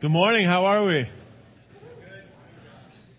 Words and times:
Good 0.00 0.12
morning. 0.12 0.46
How 0.46 0.66
are 0.66 0.84
we? 0.84 1.08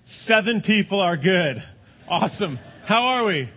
Seven 0.04 0.62
people 0.62 1.02
are 1.02 1.18
good. 1.18 1.62
Awesome. 2.08 2.58
How 2.86 3.04
are 3.04 3.26
we? 3.26 3.50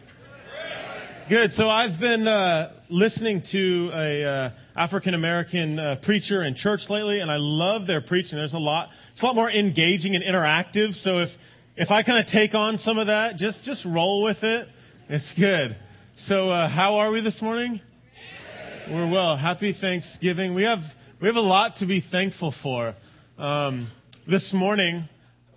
Good. 1.29 1.53
So 1.53 1.71
I've 1.71 2.01
been 2.01 2.27
uh, 2.27 2.73
listening 2.89 3.43
to 3.43 3.93
a 3.95 4.25
uh, 4.25 4.51
African 4.75 5.15
American 5.15 5.79
uh, 5.79 5.95
preacher 6.03 6.43
in 6.43 6.57
church 6.57 6.91
lately, 6.91 7.21
and 7.21 7.31
I 7.31 7.37
love 7.37 7.87
their 7.87 8.01
preaching. 8.01 8.39
There's 8.39 8.55
a 8.55 8.59
lot. 8.59 8.91
It's 9.13 9.23
a 9.23 9.27
lot 9.27 9.37
more 9.37 9.49
engaging 9.49 10.17
and 10.17 10.25
interactive. 10.25 10.97
So 10.97 11.21
if 11.21 11.39
if 11.77 11.93
I 11.93 12.03
kind 12.03 12.19
of 12.19 12.27
take 12.27 12.57
on 12.57 12.77
some 12.77 12.99
of 12.99 13.07
that, 13.07 13.37
just 13.37 13.63
just 13.63 13.85
roll 13.85 14.23
with 14.23 14.43
it. 14.43 14.69
It's 15.09 15.33
good. 15.33 15.77
So 16.17 16.51
uh, 16.51 16.67
how 16.67 16.97
are 16.97 17.13
we 17.13 17.21
this 17.21 17.41
morning? 17.41 17.83
We're 18.91 19.07
well. 19.07 19.37
Happy 19.37 19.71
Thanksgiving. 19.71 20.55
We 20.55 20.65
have 20.65 20.97
we 21.21 21.29
have 21.29 21.37
a 21.37 21.41
lot 21.41 21.77
to 21.77 21.87
be 21.87 22.01
thankful 22.01 22.51
for. 22.51 22.97
Um, 23.43 23.91
this 24.25 24.53
morning, 24.53 25.09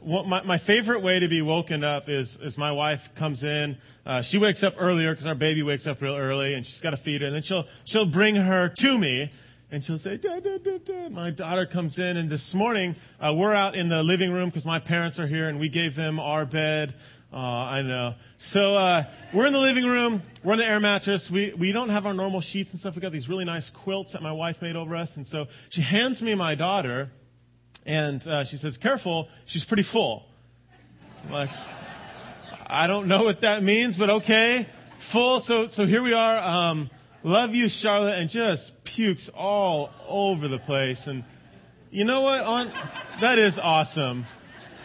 my, 0.04 0.42
my 0.42 0.58
favorite 0.58 1.04
way 1.04 1.20
to 1.20 1.28
be 1.28 1.44
woken 1.44 1.84
up 1.84 2.10
is, 2.10 2.36
is 2.38 2.58
my 2.58 2.72
wife 2.72 3.14
comes 3.14 3.44
in. 3.44 3.78
Uh, 4.08 4.24
she 4.24 4.40
wakes 4.40 4.64
up 4.64 4.74
earlier 4.80 5.12
because 5.12 5.28
our 5.28 5.36
baby 5.36 5.62
wakes 5.62 5.86
up 5.86 6.02
real 6.02 6.16
early, 6.16 6.56
and 6.56 6.66
she's 6.66 6.82
got 6.82 6.90
to 6.90 6.98
feed 6.98 7.22
her. 7.22 7.28
And 7.28 7.36
then 7.36 7.44
she'll 7.44 7.68
she'll 7.84 8.08
bring 8.08 8.38
her 8.38 8.70
to 8.70 8.98
me, 8.98 9.30
and 9.70 9.86
she'll 9.86 10.00
say, 10.00 10.18
da, 10.18 10.40
da, 10.40 10.58
da, 10.58 10.80
da. 10.80 11.10
My 11.10 11.30
daughter 11.30 11.68
comes 11.68 12.00
in, 12.00 12.18
and 12.18 12.28
this 12.28 12.56
morning 12.56 12.96
uh, 13.20 13.32
we're 13.36 13.54
out 13.54 13.76
in 13.76 13.88
the 13.88 14.02
living 14.02 14.34
room 14.34 14.50
because 14.50 14.66
my 14.66 14.80
parents 14.80 15.20
are 15.20 15.28
here, 15.28 15.48
and 15.48 15.60
we 15.60 15.70
gave 15.70 15.94
them 15.94 16.20
our 16.20 16.44
bed. 16.44 16.96
Uh, 17.32 17.38
I 17.38 17.84
know. 17.84 18.16
So 18.38 18.74
uh, 18.74 19.04
we're 19.32 19.46
in 19.46 19.54
the 19.54 19.60
living 19.60 19.86
room. 19.86 20.24
We're 20.44 20.54
on 20.54 20.58
the 20.58 20.66
air 20.66 20.80
mattress. 20.80 21.30
We 21.30 21.54
we 21.54 21.72
don't 21.72 21.90
have 21.90 22.08
our 22.08 22.16
normal 22.16 22.42
sheets 22.42 22.72
and 22.72 22.80
stuff. 22.80 22.96
We 22.96 23.02
got 23.04 23.12
these 23.12 23.30
really 23.30 23.46
nice 23.46 23.70
quilts 23.70 24.14
that 24.14 24.24
my 24.24 24.32
wife 24.32 24.64
made 24.64 24.76
over 24.76 24.96
us, 24.96 25.18
and 25.18 25.28
so 25.28 25.50
she 25.70 25.84
hands 25.84 26.24
me 26.24 26.34
my 26.34 26.56
daughter, 26.56 27.12
and 27.86 28.26
uh, 28.28 28.44
she 28.44 28.58
says, 28.58 28.78
"Careful, 28.78 29.30
she's 29.46 29.66
pretty 29.66 29.84
full." 29.84 30.26
I'm 31.26 31.32
like, 31.32 31.50
I 32.68 32.88
don't 32.88 33.08
know 33.08 33.24
what 33.24 33.42
that 33.42 33.64
means, 33.64 33.98
but 33.98 34.10
okay, 34.10 34.68
full. 34.98 35.40
So 35.40 35.68
so 35.68 35.86
here 35.86 36.02
we 36.02 36.14
are. 36.14 36.38
Um, 36.40 36.90
love 37.24 37.56
you, 37.56 37.70
Charlotte, 37.70 38.20
and 38.20 38.30
just 38.30 38.84
pukes 38.84 39.30
all 39.30 39.92
over 40.08 40.48
the 40.48 40.60
place. 40.60 41.08
And 41.08 41.24
you 41.92 42.06
know 42.06 42.22
what? 42.22 42.42
On 42.42 42.72
that 43.22 43.40
is 43.40 43.60
awesome 43.60 44.26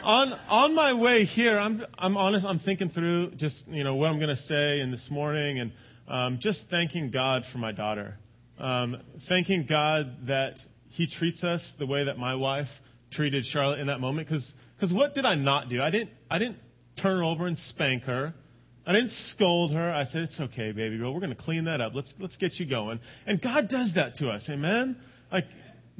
on 0.03 0.37
on 0.49 0.75
my 0.75 0.93
way 0.93 1.25
here, 1.25 1.59
I'm 1.59 1.85
I'm 1.99 2.17
honest. 2.17 2.47
I'm 2.47 2.59
thinking 2.59 2.89
through 2.89 3.33
just 3.33 3.69
you 3.69 3.85
know 3.85 3.95
what 3.95 4.11
I'm 4.11 4.19
going 4.19 4.29
to 4.29 4.37
say 4.37 4.81
in 4.81 4.91
this 4.91 5.11
morning, 5.11 5.59
and 5.59 5.73
um, 6.09 6.39
just 6.39 6.69
thanking 6.69 7.11
God 7.11 7.45
for 7.45 7.59
my 7.59 7.73
daughter, 7.73 8.19
um, 8.59 8.99
thanking 9.21 9.65
God 9.65 10.27
that 10.27 10.67
He 10.89 11.07
treats 11.07 11.45
us 11.45 11.73
the 11.73 11.87
way 11.87 12.05
that 12.05 12.19
my 12.19 12.35
wife 12.35 12.81
treated 13.11 13.45
Charlotte 13.45 13.81
in 13.81 13.87
that 13.89 14.01
moment. 14.01 14.29
Because 14.29 14.55
because 14.77 14.93
what 14.93 15.15
did 15.15 15.25
I 15.25 15.35
not 15.35 15.69
do? 15.69 15.83
I 15.83 15.91
didn't 15.91 16.11
I 16.31 16.39
didn't 16.39 16.59
turn 16.97 17.19
her 17.19 17.25
over 17.25 17.47
and 17.47 17.59
spank 17.59 18.05
her. 18.05 18.35
I 18.87 18.93
didn't 18.93 19.11
scold 19.11 19.73
her. 19.73 19.93
I 19.93 20.05
said, 20.05 20.23
"It's 20.23 20.41
okay, 20.41 20.73
baby 20.73 20.99
girl. 20.99 21.13
We're 21.13 21.21
going 21.21 21.31
to 21.31 21.37
clean 21.37 21.65
that 21.65 21.81
up. 21.81 21.95
Let's 21.95 22.15
let's 22.19 22.37
get 22.37 22.59
you 22.59 22.67
going." 22.67 23.01
And 23.27 23.41
God 23.41 23.69
does 23.69 23.95
that 23.95 24.15
to 24.17 24.31
us. 24.31 24.49
Amen. 24.49 24.97
Like 25.31 25.47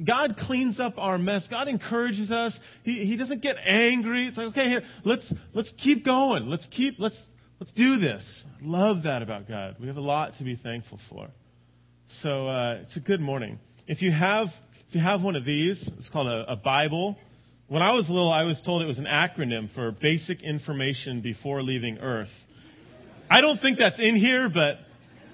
God 0.03 0.37
cleans 0.37 0.79
up 0.79 0.97
our 0.97 1.17
mess. 1.17 1.47
God 1.47 1.67
encourages 1.67 2.31
us. 2.31 2.59
He, 2.83 3.05
he 3.05 3.17
doesn't 3.17 3.41
get 3.41 3.57
angry. 3.65 4.25
It's 4.25 4.37
like, 4.37 4.47
okay, 4.47 4.67
here, 4.67 4.83
let's, 5.03 5.33
let's 5.53 5.71
keep 5.71 6.03
going. 6.03 6.49
Let's 6.49 6.67
keep, 6.67 6.99
let's, 6.99 7.29
let's 7.59 7.71
do 7.71 7.97
this. 7.97 8.47
Love 8.61 9.03
that 9.03 9.21
about 9.21 9.47
God. 9.47 9.75
We 9.79 9.87
have 9.87 9.97
a 9.97 10.01
lot 10.01 10.35
to 10.35 10.43
be 10.43 10.55
thankful 10.55 10.97
for. 10.97 11.29
So, 12.07 12.47
uh, 12.47 12.79
it's 12.81 12.97
a 12.97 12.99
good 12.99 13.21
morning. 13.21 13.59
If 13.87 14.01
you 14.01 14.11
have, 14.11 14.59
if 14.91 14.95
you 14.95 15.01
have 15.01 15.23
one 15.23 15.37
of 15.37 15.45
these, 15.45 15.87
it's 15.87 16.09
called 16.09 16.27
a, 16.27 16.51
a 16.51 16.57
Bible. 16.57 17.17
When 17.67 17.81
I 17.81 17.93
was 17.93 18.09
little, 18.09 18.29
I 18.29 18.43
was 18.43 18.61
told 18.61 18.81
it 18.81 18.87
was 18.87 18.99
an 18.99 19.05
acronym 19.05 19.69
for 19.69 19.89
basic 19.89 20.43
information 20.43 21.21
before 21.21 21.63
leaving 21.63 21.99
Earth. 21.99 22.45
I 23.29 23.39
don't 23.39 23.57
think 23.57 23.77
that's 23.77 23.99
in 23.99 24.17
here, 24.17 24.49
but 24.49 24.81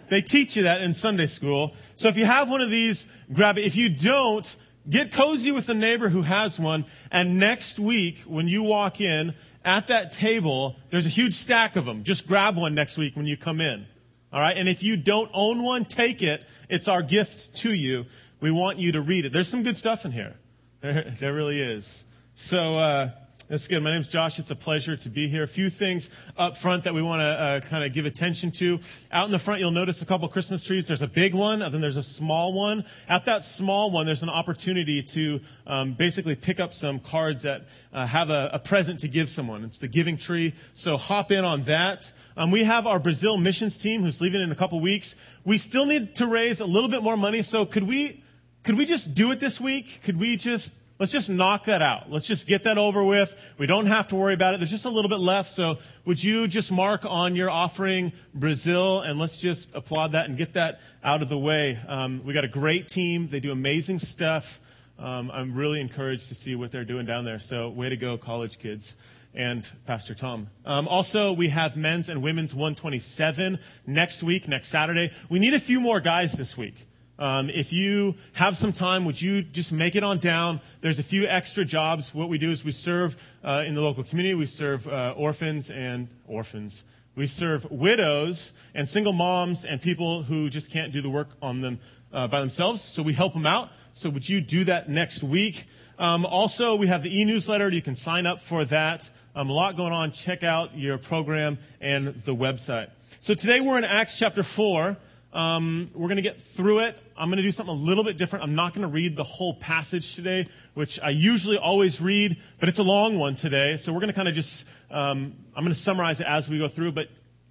they 0.09 0.21
teach 0.21 0.57
you 0.57 0.61
that 0.65 0.83
in 0.83 0.93
Sunday 0.93 1.25
school. 1.25 1.73
So 1.95 2.07
if 2.07 2.17
you 2.17 2.25
have 2.25 2.51
one 2.51 2.61
of 2.61 2.69
these, 2.69 3.07
grab 3.33 3.57
it. 3.57 3.65
If 3.65 3.75
you 3.75 3.89
don't, 3.89 4.55
get 4.87 5.11
cozy 5.11 5.51
with 5.51 5.67
a 5.69 5.73
neighbor 5.73 6.09
who 6.09 6.21
has 6.21 6.59
one. 6.59 6.85
And 7.11 7.39
next 7.39 7.79
week, 7.79 8.19
when 8.27 8.47
you 8.47 8.61
walk 8.61 9.01
in, 9.01 9.33
at 9.65 9.87
that 9.87 10.11
table, 10.11 10.75
there's 10.91 11.07
a 11.07 11.09
huge 11.09 11.33
stack 11.33 11.75
of 11.75 11.85
them. 11.85 12.03
Just 12.03 12.27
grab 12.27 12.57
one 12.57 12.75
next 12.75 12.95
week 12.95 13.15
when 13.15 13.25
you 13.25 13.37
come 13.37 13.59
in. 13.59 13.87
All 14.31 14.39
right. 14.39 14.55
And 14.55 14.69
if 14.69 14.83
you 14.83 14.97
don't 14.97 15.31
own 15.33 15.63
one, 15.63 15.83
take 15.85 16.21
it. 16.21 16.45
It's 16.69 16.87
our 16.87 17.01
gift 17.01 17.55
to 17.57 17.73
you. 17.73 18.05
We 18.39 18.51
want 18.51 18.77
you 18.77 18.91
to 18.93 19.01
read 19.01 19.25
it. 19.25 19.33
There's 19.33 19.47
some 19.47 19.63
good 19.63 19.77
stuff 19.77 20.05
in 20.05 20.11
here. 20.11 20.35
There, 20.79 21.11
there 21.19 21.33
really 21.33 21.59
is. 21.59 22.05
So, 22.35 22.77
uh, 22.77 23.09
that's 23.49 23.65
good. 23.65 23.81
My 23.81 23.91
name's 23.91 24.09
Josh. 24.09 24.39
It's 24.39 24.51
a 24.51 24.55
pleasure 24.57 24.97
to 24.97 25.09
be 25.09 25.29
here. 25.29 25.43
A 25.43 25.47
few 25.47 25.69
things 25.69 26.09
up 26.37 26.57
front 26.57 26.83
that 26.83 26.93
we 26.93 27.01
want 27.01 27.21
to 27.21 27.25
uh, 27.25 27.59
kind 27.61 27.85
of 27.85 27.93
give 27.93 28.05
attention 28.05 28.51
to. 28.51 28.81
Out 29.09 29.23
in 29.23 29.31
the 29.31 29.39
front, 29.39 29.61
you'll 29.61 29.71
notice 29.71 30.01
a 30.01 30.05
couple 30.05 30.27
Christmas 30.27 30.63
trees. 30.63 30.85
There's 30.85 31.01
a 31.01 31.07
big 31.07 31.33
one, 31.33 31.61
and 31.61 31.73
then 31.73 31.79
there's 31.79 31.95
a 31.95 32.03
small 32.03 32.51
one. 32.51 32.83
At 33.07 33.23
that 33.23 33.45
small 33.45 33.89
one, 33.89 34.05
there's 34.05 34.21
an 34.21 34.29
opportunity 34.29 35.01
to 35.01 35.39
um, 35.65 35.93
basically 35.93 36.35
pick 36.35 36.59
up 36.59 36.73
some 36.73 36.99
cards 36.99 37.43
that 37.43 37.67
uh, 37.93 38.05
have 38.05 38.29
a, 38.29 38.49
a, 38.51 38.59
present 38.59 38.99
to 38.99 39.07
give 39.07 39.29
someone. 39.29 39.63
It's 39.63 39.77
the 39.77 39.87
giving 39.87 40.17
tree. 40.17 40.53
So 40.73 40.97
hop 40.97 41.31
in 41.31 41.45
on 41.45 41.61
that. 41.63 42.11
Um, 42.35 42.51
we 42.51 42.65
have 42.65 42.85
our 42.85 42.99
Brazil 42.99 43.37
missions 43.37 43.77
team 43.77 44.03
who's 44.03 44.19
leaving 44.19 44.41
in 44.41 44.51
a 44.51 44.55
couple 44.55 44.81
weeks. 44.81 45.15
We 45.45 45.57
still 45.57 45.85
need 45.85 46.15
to 46.15 46.27
raise 46.27 46.59
a 46.59 46.65
little 46.65 46.89
bit 46.89 47.01
more 47.01 47.15
money. 47.15 47.43
So 47.43 47.65
could 47.65 47.83
we, 47.83 48.23
could 48.67 48.77
we 48.77 48.85
just 48.85 49.13
do 49.13 49.31
it 49.31 49.39
this 49.39 49.61
week? 49.61 50.01
Could 50.03 50.19
we 50.19 50.35
just 50.35 50.73
Let's 50.99 51.11
just 51.11 51.29
knock 51.29 51.65
that 51.65 51.83
out. 51.83 52.11
Let's 52.11 52.25
just 52.25 52.47
get 52.47 52.63
that 52.63 52.79
over 52.79 53.03
with. 53.03 53.35
We 53.59 53.67
don't 53.67 53.85
have 53.85 54.07
to 54.07 54.15
worry 54.15 54.33
about 54.33 54.55
it. 54.55 54.57
There's 54.57 54.71
just 54.71 54.85
a 54.85 54.89
little 54.89 55.09
bit 55.09 55.19
left. 55.19 55.51
So 55.51 55.77
would 56.05 56.23
you 56.23 56.47
just 56.47 56.71
mark 56.71 57.05
on 57.05 57.35
your 57.35 57.51
offering 57.51 58.13
Brazil 58.33 59.01
and 59.01 59.19
let's 59.19 59.39
just 59.39 59.75
applaud 59.75 60.13
that 60.13 60.27
and 60.27 60.35
get 60.35 60.53
that 60.53 60.79
out 61.03 61.21
of 61.21 61.29
the 61.29 61.37
way. 61.37 61.77
Um, 61.87 62.23
we 62.25 62.33
got 62.33 62.45
a 62.45 62.49
great 62.49 62.87
team. 62.87 63.29
They 63.29 63.39
do 63.39 63.51
amazing 63.51 63.99
stuff. 63.99 64.59
Um, 64.97 65.29
I'm 65.31 65.53
really 65.53 65.79
encouraged 65.79 66.29
to 66.29 66.35
see 66.35 66.55
what 66.55 66.71
they're 66.71 66.83
doing 66.83 67.05
down 67.05 67.25
there. 67.25 67.37
So 67.37 67.69
way 67.69 67.89
to 67.89 67.97
go, 67.97 68.17
college 68.17 68.57
kids 68.57 68.95
and 69.35 69.69
Pastor 69.85 70.15
Tom. 70.15 70.49
Um, 70.65 70.87
also, 70.87 71.31
we 71.31 71.49
have 71.49 71.77
men's 71.77 72.09
and 72.09 72.23
women's 72.23 72.55
127 72.55 73.59
next 73.85 74.23
week, 74.23 74.47
next 74.47 74.69
Saturday. 74.69 75.11
We 75.29 75.37
need 75.37 75.53
a 75.53 75.59
few 75.59 75.79
more 75.79 75.99
guys 75.99 76.31
this 76.31 76.57
week. 76.57 76.86
Um, 77.19 77.49
if 77.49 77.73
you 77.73 78.15
have 78.33 78.55
some 78.55 78.71
time, 78.71 79.05
would 79.05 79.19
you 79.19 79.41
just 79.41 79.71
make 79.71 79.95
it 79.95 80.03
on 80.03 80.19
down? 80.19 80.61
There's 80.81 80.99
a 80.99 81.03
few 81.03 81.25
extra 81.25 81.65
jobs. 81.65 82.13
What 82.13 82.29
we 82.29 82.37
do 82.37 82.51
is 82.51 82.63
we 82.63 82.71
serve 82.71 83.17
uh, 83.43 83.63
in 83.65 83.73
the 83.73 83.81
local 83.81 84.03
community. 84.03 84.35
We 84.35 84.45
serve 84.45 84.87
uh, 84.87 85.15
orphans 85.17 85.71
and 85.71 86.09
orphans. 86.27 86.85
We 87.15 87.25
serve 87.25 87.69
widows 87.71 88.53
and 88.75 88.87
single 88.87 89.13
moms 89.13 89.65
and 89.65 89.81
people 89.81 90.21
who 90.21 90.49
just 90.51 90.69
can't 90.69 90.93
do 90.93 91.01
the 91.01 91.09
work 91.09 91.29
on 91.41 91.61
them 91.61 91.79
uh, 92.13 92.27
by 92.27 92.39
themselves. 92.39 92.83
So 92.83 93.01
we 93.01 93.13
help 93.13 93.33
them 93.33 93.47
out. 93.47 93.71
So 93.93 94.11
would 94.11 94.29
you 94.29 94.39
do 94.39 94.63
that 94.65 94.87
next 94.87 95.23
week? 95.23 95.65
Um, 95.97 96.27
also, 96.27 96.75
we 96.75 96.85
have 96.85 97.01
the 97.01 97.19
e-newsletter. 97.19 97.69
You 97.69 97.81
can 97.81 97.95
sign 97.95 98.27
up 98.27 98.39
for 98.39 98.63
that. 98.65 99.09
Um, 99.35 99.49
a 99.49 99.53
lot 99.53 99.75
going 99.75 99.93
on. 99.93 100.11
Check 100.11 100.43
out 100.43 100.77
your 100.77 100.99
program 100.99 101.57
and 101.81 102.09
the 102.09 102.35
website. 102.35 102.91
So 103.19 103.33
today 103.33 103.61
we're 103.61 103.79
in 103.79 103.83
Acts 103.83 104.19
chapter 104.19 104.43
4. 104.43 104.95
Um, 105.33 105.91
we're 105.93 106.07
going 106.07 106.17
to 106.17 106.21
get 106.21 106.39
through 106.39 106.79
it. 106.79 106.97
I'm 107.17 107.29
going 107.29 107.37
to 107.37 107.43
do 107.43 107.51
something 107.51 107.75
a 107.75 107.77
little 107.77 108.03
bit 108.03 108.17
different. 108.17 108.43
I'm 108.43 108.55
not 108.55 108.73
going 108.73 108.83
to 108.83 108.91
read 108.91 109.15
the 109.15 109.23
whole 109.23 109.53
passage 109.53 110.15
today, 110.15 110.47
which 110.73 110.99
I 111.01 111.09
usually 111.09 111.57
always 111.57 111.99
read, 111.99 112.37
but 112.59 112.69
it's 112.69 112.79
a 112.79 112.83
long 112.83 113.17
one 113.17 113.35
today. 113.35 113.77
So 113.77 113.91
we're 113.91 113.99
going 113.99 114.09
to 114.09 114.15
kind 114.15 114.27
of 114.27 114.33
just, 114.33 114.65
um, 114.89 115.35
I'm 115.55 115.63
going 115.63 115.73
to 115.73 115.79
summarize 115.79 116.21
it 116.21 116.27
as 116.27 116.49
we 116.49 116.57
go 116.57 116.67
through. 116.67 116.93
But 116.93 117.09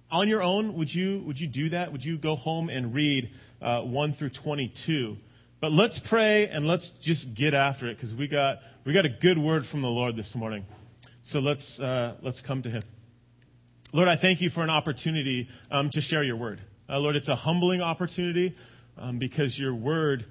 on 0.09 0.27
your 0.27 0.41
own, 0.41 0.73
would 0.75 0.93
you, 0.93 1.19
would 1.25 1.39
you 1.39 1.47
do 1.47 1.69
that? 1.69 1.91
Would 1.91 2.03
you 2.03 2.17
go 2.17 2.35
home 2.35 2.69
and 2.69 2.93
read 2.93 3.31
uh, 3.61 3.81
1 3.81 4.13
through 4.13 4.29
22? 4.29 5.17
But 5.59 5.71
let's 5.71 5.99
pray 5.99 6.47
and 6.47 6.67
let's 6.67 6.89
just 6.89 7.33
get 7.33 7.53
after 7.53 7.87
it 7.87 7.95
because 7.95 8.13
we 8.13 8.27
got, 8.27 8.59
we 8.85 8.93
got 8.93 9.05
a 9.05 9.09
good 9.09 9.37
word 9.37 9.65
from 9.65 9.81
the 9.81 9.89
Lord 9.89 10.15
this 10.15 10.35
morning. 10.35 10.65
So 11.23 11.39
let's, 11.39 11.79
uh, 11.79 12.15
let's 12.21 12.41
come 12.41 12.61
to 12.63 12.69
Him. 12.69 12.83
Lord, 13.91 14.07
I 14.07 14.15
thank 14.15 14.41
you 14.41 14.49
for 14.49 14.63
an 14.63 14.69
opportunity 14.69 15.49
um, 15.71 15.89
to 15.91 16.01
share 16.01 16.23
your 16.23 16.35
word. 16.35 16.61
Uh, 16.89 16.99
Lord, 16.99 17.17
it's 17.17 17.27
a 17.27 17.35
humbling 17.35 17.81
opportunity 17.81 18.55
um, 18.97 19.19
because 19.19 19.59
your 19.59 19.75
word 19.75 20.25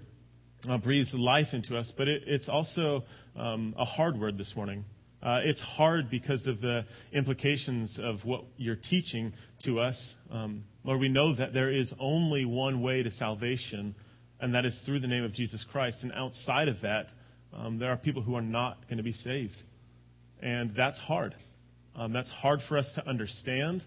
uh, 0.69 0.79
breathes 0.79 1.15
life 1.15 1.53
into 1.53 1.77
us, 1.77 1.93
but 1.93 2.09
it, 2.09 2.23
it's 2.27 2.49
also 2.49 3.05
um, 3.37 3.75
a 3.77 3.85
hard 3.85 4.19
word 4.19 4.39
this 4.39 4.57
morning. 4.57 4.85
Uh, 5.23 5.41
it's 5.45 5.61
hard 5.61 6.09
because 6.09 6.47
of 6.47 6.63
the 6.63 6.87
implications 7.13 7.99
of 7.99 8.25
what 8.25 8.45
you're 8.57 8.75
teaching 8.75 9.35
to 9.59 9.81
us. 9.81 10.17
Um, 10.31 10.65
Lord, 10.83 11.01
we 11.01 11.09
know 11.09 11.35
that 11.35 11.53
there 11.53 11.71
is 11.71 11.95
only 11.99 12.47
one 12.47 12.81
way 12.81 13.03
to 13.03 13.11
salvation, 13.11 13.95
and 14.41 14.55
that 14.55 14.65
is 14.65 14.79
through 14.79 15.01
the 15.01 15.09
name 15.09 15.25
of 15.25 15.33
Jesus 15.33 15.63
Christ. 15.63 16.05
And 16.05 16.13
outside 16.13 16.69
of 16.69 16.81
that, 16.81 17.13
um, 17.53 17.79
there 17.79 17.91
are 17.91 17.97
people 17.97 18.23
who 18.23 18.35
are 18.35 18.43
not 18.43 18.89
going 18.89 18.99
to 18.99 19.03
be 19.03 19.13
saved. 19.13 19.63
And 20.41 20.75
that's 20.75 20.99
hard. 20.99 21.35
Um, 21.95 22.13
that's 22.13 22.31
hard 22.31 22.63
for 22.63 22.79
us 22.79 22.93
to 22.93 23.07
understand. 23.07 23.85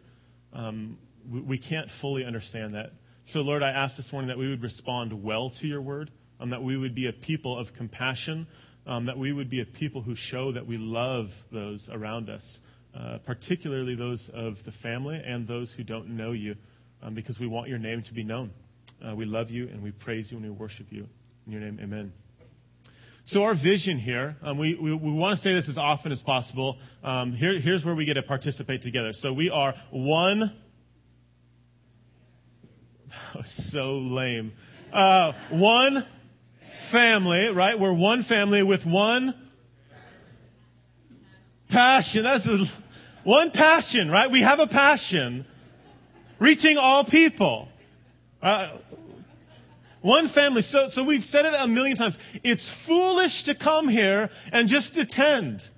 Um, 0.53 0.97
we 1.29 1.57
can't 1.57 1.89
fully 1.89 2.25
understand 2.25 2.73
that. 2.75 2.93
So, 3.23 3.41
Lord, 3.41 3.61
I 3.61 3.69
ask 3.69 3.95
this 3.97 4.11
morning 4.11 4.29
that 4.29 4.37
we 4.37 4.49
would 4.49 4.63
respond 4.63 5.23
well 5.23 5.49
to 5.51 5.67
your 5.67 5.81
word, 5.81 6.09
um, 6.39 6.49
that 6.49 6.63
we 6.63 6.77
would 6.77 6.95
be 6.95 7.07
a 7.07 7.13
people 7.13 7.57
of 7.57 7.73
compassion, 7.73 8.47
um, 8.87 9.05
that 9.05 9.17
we 9.17 9.31
would 9.31 9.49
be 9.49 9.61
a 9.61 9.65
people 9.65 10.01
who 10.01 10.15
show 10.15 10.51
that 10.51 10.65
we 10.65 10.77
love 10.77 11.43
those 11.51 11.89
around 11.89 12.29
us, 12.29 12.59
uh, 12.95 13.19
particularly 13.19 13.93
those 13.93 14.29
of 14.29 14.63
the 14.63 14.71
family 14.71 15.21
and 15.23 15.47
those 15.47 15.71
who 15.71 15.83
don't 15.83 16.09
know 16.09 16.31
you, 16.31 16.55
um, 17.03 17.13
because 17.13 17.39
we 17.39 17.45
want 17.45 17.69
your 17.69 17.77
name 17.77 18.01
to 18.01 18.13
be 18.13 18.23
known. 18.23 18.51
Uh, 19.07 19.15
we 19.15 19.25
love 19.25 19.51
you 19.51 19.67
and 19.67 19.83
we 19.83 19.91
praise 19.91 20.31
you 20.31 20.37
and 20.37 20.45
we 20.45 20.51
worship 20.51 20.87
you. 20.91 21.07
In 21.45 21.51
your 21.51 21.61
name, 21.61 21.79
amen. 21.81 22.11
So, 23.23 23.43
our 23.43 23.53
vision 23.53 23.99
here, 23.99 24.37
um, 24.41 24.57
we, 24.57 24.73
we, 24.73 24.91
we, 24.91 25.11
want 25.11 25.37
to 25.37 25.41
say 25.41 25.53
this 25.53 25.69
as 25.69 25.77
often 25.77 26.11
as 26.11 26.23
possible. 26.23 26.79
Um, 27.03 27.31
here, 27.33 27.59
here's 27.59 27.85
where 27.85 27.93
we 27.93 28.05
get 28.05 28.15
to 28.15 28.23
participate 28.23 28.81
together. 28.81 29.13
So, 29.13 29.31
we 29.31 29.51
are 29.51 29.75
one. 29.91 30.51
so 33.45 33.97
lame. 33.97 34.53
Uh, 34.91 35.33
one 35.49 36.05
family, 36.79 37.49
right? 37.49 37.79
We're 37.79 37.93
one 37.93 38.23
family 38.23 38.63
with 38.63 38.85
one 38.85 39.33
passion. 41.69 42.23
That's 42.23 42.47
a, 42.47 42.65
one 43.23 43.51
passion, 43.51 44.09
right? 44.09 44.29
We 44.29 44.41
have 44.41 44.59
a 44.59 44.67
passion. 44.67 45.45
Reaching 46.39 46.77
all 46.77 47.03
people. 47.03 47.69
Uh, 48.41 48.69
one 50.01 50.27
family. 50.27 50.61
So, 50.61 50.87
so 50.87 51.03
we've 51.03 51.25
said 51.25 51.45
it 51.45 51.53
a 51.57 51.67
million 51.67 51.97
times. 51.97 52.17
It's 52.43 52.71
foolish 52.71 53.43
to 53.43 53.55
come 53.55 53.87
here 53.87 54.29
and 54.51 54.67
just 54.67 54.97
attend. 54.97 55.69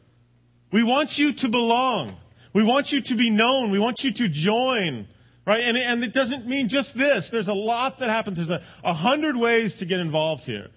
We 0.72 0.84
want 0.84 1.18
you 1.18 1.34
to 1.34 1.50
belong. 1.50 2.16
We 2.54 2.64
want 2.64 2.92
you 2.92 3.02
to 3.02 3.16
be 3.16 3.30
known. 3.30 3.72
We 3.72 3.80
want 3.80 4.04
you 4.04 4.12
to 4.12 4.28
join. 4.28 5.08
Right? 5.46 5.62
And, 5.62 5.76
and 5.76 6.04
it 6.04 6.14
doesn't 6.14 6.46
mean 6.46 6.68
just 6.68 6.96
this. 6.96 7.30
There's 7.30 7.48
a 7.48 7.54
lot 7.54 7.98
that 7.98 8.10
happens. 8.10 8.38
There's 8.38 8.52
a, 8.52 8.62
a 8.84 8.94
hundred 8.94 9.36
ways 9.36 9.78
to 9.78 9.86
get 9.86 10.00
involved 10.00 10.46
here. 10.46 10.70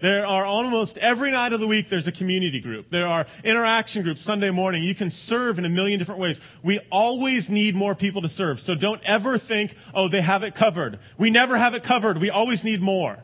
There 0.00 0.26
are 0.26 0.44
almost 0.44 0.98
every 0.98 1.30
night 1.30 1.54
of 1.54 1.60
the 1.60 1.66
week, 1.66 1.88
there's 1.88 2.06
a 2.06 2.12
community 2.12 2.60
group. 2.60 2.90
There 2.90 3.06
are 3.06 3.26
interaction 3.42 4.02
groups 4.02 4.20
Sunday 4.20 4.50
morning. 4.50 4.82
You 4.82 4.94
can 4.94 5.08
serve 5.08 5.58
in 5.58 5.64
a 5.64 5.70
million 5.70 5.98
different 5.98 6.20
ways. 6.20 6.42
We 6.62 6.80
always 6.92 7.48
need 7.48 7.74
more 7.74 7.94
people 7.94 8.20
to 8.20 8.28
serve. 8.28 8.60
So 8.60 8.74
don't 8.74 9.02
ever 9.04 9.38
think, 9.38 9.74
oh, 9.94 10.08
they 10.08 10.20
have 10.20 10.42
it 10.42 10.54
covered. 10.54 10.98
We 11.16 11.30
never 11.30 11.56
have 11.56 11.74
it 11.74 11.84
covered. 11.84 12.18
We 12.18 12.28
always 12.28 12.64
need 12.64 12.82
more. 12.82 13.18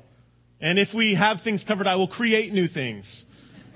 And 0.58 0.78
if 0.78 0.94
we 0.94 1.14
have 1.14 1.42
things 1.42 1.64
covered, 1.64 1.86
I 1.86 1.96
will 1.96 2.08
create 2.08 2.54
new 2.54 2.68
things. 2.68 3.26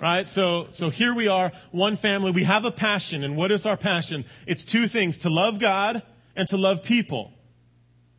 Right? 0.00 0.26
So, 0.26 0.68
so 0.70 0.88
here 0.88 1.14
we 1.14 1.28
are, 1.28 1.52
one 1.72 1.96
family. 1.96 2.30
We 2.30 2.44
have 2.44 2.64
a 2.64 2.72
passion. 2.72 3.22
And 3.22 3.36
what 3.36 3.52
is 3.52 3.66
our 3.66 3.76
passion? 3.76 4.24
It's 4.46 4.64
two 4.64 4.88
things, 4.88 5.18
to 5.18 5.28
love 5.28 5.58
God 5.58 6.02
and 6.36 6.48
to 6.48 6.56
love 6.56 6.82
people. 6.82 7.32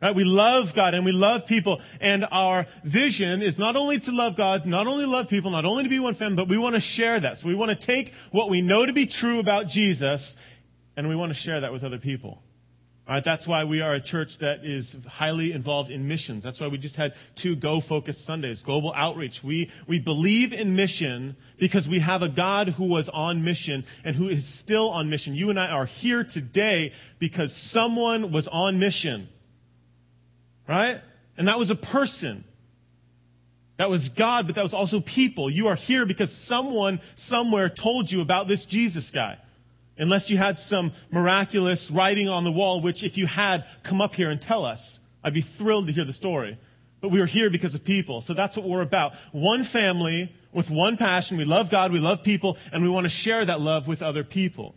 Right? 0.00 0.14
We 0.14 0.24
love 0.24 0.74
God 0.74 0.94
and 0.94 1.04
we 1.04 1.12
love 1.12 1.46
people. 1.46 1.80
And 2.00 2.26
our 2.30 2.66
vision 2.84 3.40
is 3.40 3.58
not 3.58 3.76
only 3.76 3.98
to 4.00 4.12
love 4.12 4.36
God, 4.36 4.66
not 4.66 4.86
only 4.86 5.06
love 5.06 5.28
people, 5.28 5.50
not 5.50 5.64
only 5.64 5.84
to 5.84 5.88
be 5.88 5.98
one 5.98 6.14
family, 6.14 6.36
but 6.36 6.48
we 6.48 6.58
want 6.58 6.74
to 6.74 6.80
share 6.80 7.18
that. 7.20 7.38
So 7.38 7.48
we 7.48 7.54
want 7.54 7.70
to 7.70 7.76
take 7.76 8.12
what 8.30 8.50
we 8.50 8.60
know 8.60 8.84
to 8.84 8.92
be 8.92 9.06
true 9.06 9.38
about 9.38 9.68
Jesus 9.68 10.36
and 10.96 11.08
we 11.08 11.16
want 11.16 11.30
to 11.30 11.34
share 11.34 11.60
that 11.60 11.72
with 11.72 11.82
other 11.82 11.98
people. 11.98 12.42
Right, 13.08 13.22
that's 13.22 13.46
why 13.46 13.62
we 13.62 13.80
are 13.82 13.94
a 13.94 14.00
church 14.00 14.38
that 14.38 14.64
is 14.64 14.96
highly 15.06 15.52
involved 15.52 15.92
in 15.92 16.08
missions. 16.08 16.42
That's 16.42 16.58
why 16.58 16.66
we 16.66 16.76
just 16.76 16.96
had 16.96 17.14
two 17.36 17.54
Go 17.54 17.78
Focus 17.78 18.18
Sundays, 18.18 18.62
global 18.62 18.92
outreach. 18.96 19.44
We, 19.44 19.70
we 19.86 20.00
believe 20.00 20.52
in 20.52 20.74
mission 20.74 21.36
because 21.56 21.88
we 21.88 22.00
have 22.00 22.22
a 22.22 22.28
God 22.28 22.70
who 22.70 22.86
was 22.86 23.08
on 23.08 23.44
mission 23.44 23.84
and 24.02 24.16
who 24.16 24.28
is 24.28 24.44
still 24.44 24.90
on 24.90 25.08
mission. 25.08 25.36
You 25.36 25.50
and 25.50 25.58
I 25.58 25.68
are 25.68 25.86
here 25.86 26.24
today 26.24 26.92
because 27.20 27.54
someone 27.54 28.32
was 28.32 28.48
on 28.48 28.80
mission. 28.80 29.28
Right? 30.66 31.00
And 31.38 31.46
that 31.46 31.60
was 31.60 31.70
a 31.70 31.76
person. 31.76 32.42
That 33.76 33.88
was 33.88 34.08
God, 34.08 34.46
but 34.46 34.56
that 34.56 34.64
was 34.64 34.74
also 34.74 34.98
people. 34.98 35.48
You 35.48 35.68
are 35.68 35.76
here 35.76 36.06
because 36.06 36.34
someone 36.34 37.00
somewhere 37.14 37.68
told 37.68 38.10
you 38.10 38.20
about 38.20 38.48
this 38.48 38.66
Jesus 38.66 39.12
guy. 39.12 39.38
Unless 39.98 40.30
you 40.30 40.36
had 40.36 40.58
some 40.58 40.92
miraculous 41.10 41.90
writing 41.90 42.28
on 42.28 42.44
the 42.44 42.52
wall, 42.52 42.80
which 42.80 43.02
if 43.02 43.16
you 43.16 43.26
had, 43.26 43.64
come 43.82 44.00
up 44.00 44.14
here 44.14 44.30
and 44.30 44.40
tell 44.40 44.64
us. 44.64 45.00
I'd 45.24 45.34
be 45.34 45.40
thrilled 45.40 45.86
to 45.86 45.92
hear 45.92 46.04
the 46.04 46.12
story. 46.12 46.58
But 47.00 47.10
we 47.10 47.20
are 47.20 47.26
here 47.26 47.50
because 47.50 47.74
of 47.74 47.84
people. 47.84 48.20
So 48.20 48.34
that's 48.34 48.56
what 48.56 48.68
we're 48.68 48.82
about. 48.82 49.14
One 49.32 49.64
family 49.64 50.32
with 50.52 50.70
one 50.70 50.96
passion. 50.96 51.36
We 51.36 51.44
love 51.44 51.70
God, 51.70 51.92
we 51.92 51.98
love 51.98 52.22
people, 52.22 52.56
and 52.72 52.82
we 52.82 52.88
want 52.88 53.04
to 53.04 53.10
share 53.10 53.44
that 53.44 53.60
love 53.60 53.88
with 53.88 54.02
other 54.02 54.24
people. 54.24 54.74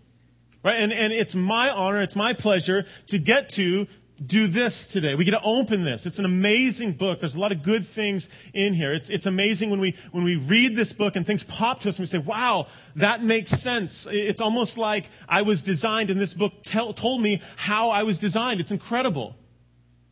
Right? 0.63 0.75
And, 0.75 0.91
and 0.91 1.13
it's 1.13 1.35
my 1.35 1.69
honor, 1.69 2.01
it's 2.01 2.17
my 2.17 2.33
pleasure 2.33 2.85
to 3.07 3.17
get 3.17 3.49
to 3.51 3.87
do 4.25 4.47
this 4.47 4.87
today. 4.87 5.15
We 5.15 5.25
get 5.25 5.31
to 5.31 5.41
open 5.41 5.83
this. 5.83 6.05
It's 6.05 6.19
an 6.19 6.25
amazing 6.25 6.93
book. 6.93 7.19
There's 7.19 7.35
a 7.35 7.39
lot 7.39 7.51
of 7.51 7.63
good 7.63 7.85
things 7.85 8.29
in 8.53 8.73
here. 8.73 8.93
It's, 8.93 9.09
it's 9.09 9.25
amazing 9.25 9.69
when 9.69 9.79
we, 9.79 9.95
when 10.11 10.23
we 10.23 10.35
read 10.35 10.75
this 10.75 10.93
book 10.93 11.15
and 11.15 11.25
things 11.25 11.43
pop 11.43 11.79
to 11.81 11.89
us 11.89 11.97
and 11.97 12.03
we 12.03 12.07
say, 12.07 12.17
wow, 12.17 12.67
that 12.95 13.23
makes 13.23 13.51
sense. 13.51 14.07
It's 14.11 14.41
almost 14.41 14.77
like 14.77 15.09
I 15.27 15.41
was 15.41 15.63
designed 15.63 16.09
and 16.09 16.19
this 16.19 16.33
book 16.33 16.53
tell, 16.61 16.93
told 16.93 17.21
me 17.21 17.41
how 17.55 17.89
I 17.89 18.03
was 18.03 18.19
designed. 18.19 18.59
It's 18.59 18.71
incredible. 18.71 19.35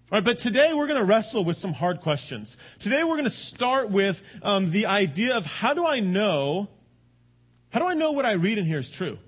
All 0.10 0.18
right, 0.18 0.24
but 0.24 0.40
today 0.40 0.74
we're 0.74 0.88
going 0.88 1.00
to 1.00 1.06
wrestle 1.06 1.44
with 1.44 1.58
some 1.58 1.74
hard 1.74 2.00
questions. 2.00 2.56
Today 2.80 3.04
we're 3.04 3.16
going 3.16 3.26
to 3.26 3.30
start 3.30 3.90
with 3.90 4.24
um, 4.42 4.72
the 4.72 4.86
idea 4.86 5.36
of 5.36 5.46
how 5.46 5.74
do 5.74 5.86
I 5.86 6.00
know, 6.00 6.70
how 7.72 7.82
do 7.82 7.86
I 7.86 7.94
know 7.94 8.14
what 8.14 8.26
I 8.26 8.34
read 8.34 8.58
in 8.58 8.66
here 8.66 8.80
is 8.80 8.90
true? 8.90 9.20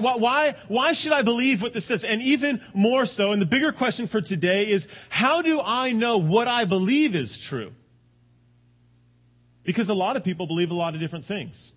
Why, 0.00 0.16
why 0.16 0.54
why 0.68 0.92
should 0.92 1.12
I 1.12 1.22
believe 1.22 1.60
what 1.60 1.74
this 1.74 1.84
says? 1.84 2.02
And 2.04 2.22
even 2.22 2.60
more 2.72 3.04
so, 3.04 3.32
and 3.32 3.42
the 3.42 3.46
bigger 3.46 3.72
question 3.72 4.06
for 4.06 4.20
today 4.20 4.68
is, 4.68 4.88
how 5.10 5.42
do 5.42 5.60
I 5.60 5.92
know 5.92 6.18
what 6.18 6.48
I 6.48 6.64
believe 6.64 7.14
is 7.14 7.38
true? 7.38 7.72
Because 9.64 9.88
a 9.88 9.94
lot 9.94 10.16
of 10.16 10.24
people 10.24 10.46
believe 10.46 10.70
a 10.70 10.74
lot 10.74 10.94
of 10.94 11.00
different 11.00 11.24
things. 11.24 11.72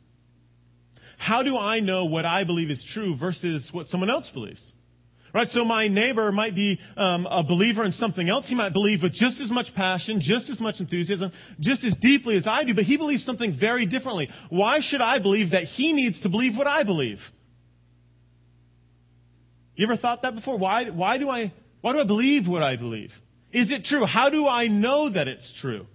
How 1.17 1.43
do 1.43 1.57
I 1.57 1.79
know 1.79 2.05
what 2.05 2.25
I 2.25 2.43
believe 2.43 2.71
is 2.71 2.83
true 2.83 3.15
versus 3.15 3.73
what 3.73 3.87
someone 3.87 4.09
else 4.09 4.29
believes? 4.29 4.73
Right? 5.33 5.49
So 5.49 5.65
my 5.65 5.89
neighbor 5.89 6.31
might 6.31 6.55
be 6.55 6.79
um, 6.95 7.27
a 7.29 7.43
believer 7.43 7.83
in 7.83 7.91
something 7.91 8.29
else. 8.29 8.47
He 8.47 8.55
might 8.55 8.71
believe 8.71 9.03
with 9.03 9.11
just 9.11 9.41
as 9.41 9.51
much 9.51 9.75
passion, 9.75 10.21
just 10.21 10.49
as 10.49 10.61
much 10.61 10.79
enthusiasm, 10.79 11.33
just 11.59 11.83
as 11.83 11.97
deeply 11.97 12.37
as 12.37 12.47
I 12.47 12.63
do, 12.63 12.73
but 12.73 12.85
he 12.85 12.95
believes 12.95 13.25
something 13.25 13.51
very 13.51 13.85
differently. 13.85 14.29
Why 14.47 14.79
should 14.79 15.01
I 15.01 15.19
believe 15.19 15.49
that 15.49 15.65
he 15.65 15.91
needs 15.91 16.21
to 16.21 16.29
believe 16.29 16.57
what 16.57 16.67
I 16.67 16.83
believe? 16.83 17.33
You 19.75 19.85
ever 19.85 19.95
thought 19.95 20.21
that 20.21 20.35
before? 20.35 20.57
Why, 20.57 20.85
why, 20.85 21.17
do 21.17 21.29
I, 21.29 21.51
why 21.81 21.93
do 21.93 21.99
I 21.99 22.03
believe 22.03 22.47
what 22.47 22.63
I 22.63 22.75
believe? 22.75 23.21
Is 23.51 23.71
it 23.71 23.85
true? 23.85 24.05
How 24.05 24.29
do 24.29 24.47
I 24.47 24.67
know 24.67 25.09
that 25.09 25.27
it's 25.27 25.51
true? 25.51 25.87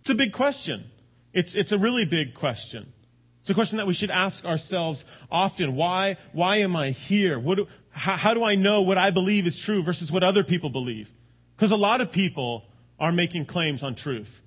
It's 0.00 0.10
a 0.10 0.14
big 0.14 0.32
question. 0.32 0.90
It's, 1.32 1.54
it's 1.54 1.72
a 1.72 1.78
really 1.78 2.04
big 2.04 2.34
question. 2.34 2.92
It's 3.40 3.50
a 3.50 3.54
question 3.54 3.78
that 3.78 3.86
we 3.86 3.94
should 3.94 4.10
ask 4.10 4.44
ourselves 4.44 5.04
often. 5.30 5.74
Why, 5.74 6.16
why 6.32 6.56
am 6.58 6.76
I 6.76 6.90
here? 6.90 7.38
What 7.38 7.56
do, 7.56 7.68
how, 7.90 8.16
how 8.16 8.34
do 8.34 8.44
I 8.44 8.54
know 8.54 8.82
what 8.82 8.98
I 8.98 9.10
believe 9.10 9.46
is 9.46 9.58
true 9.58 9.82
versus 9.82 10.10
what 10.10 10.22
other 10.22 10.44
people 10.44 10.70
believe? 10.70 11.10
Because 11.56 11.70
a 11.70 11.76
lot 11.76 12.00
of 12.00 12.12
people 12.12 12.64
are 12.98 13.12
making 13.12 13.46
claims 13.46 13.82
on 13.82 13.94
truth. 13.94 14.42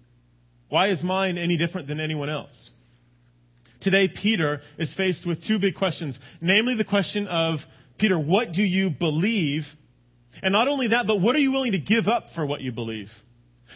Why 0.70 0.88
is 0.88 1.04
mine 1.04 1.38
any 1.38 1.58
different 1.58 1.88
than 1.88 2.00
anyone 2.00 2.30
else? 2.30 2.74
Today, 3.80 4.08
Peter 4.08 4.62
is 4.78 4.94
faced 4.94 5.26
with 5.26 5.44
two 5.44 5.58
big 5.58 5.76
questions, 5.76 6.20
namely 6.40 6.76
the 6.76 6.84
question 6.84 7.28
of 7.28 7.68
Peter, 7.98 8.18
what 8.18 8.54
do 8.54 8.64
you 8.64 8.90
believe? 8.90 9.76
And 10.42 10.52
not 10.52 10.68
only 10.68 10.88
that, 10.88 11.08
but 11.08 11.20
what 11.20 11.36
are 11.36 11.40
you 11.40 11.52
willing 11.52 11.74
to 11.74 11.78
give 11.78 12.08
up 12.08 12.30
for 12.30 12.46
what 12.46 12.62
you 12.62 12.72
believe? 12.72 13.24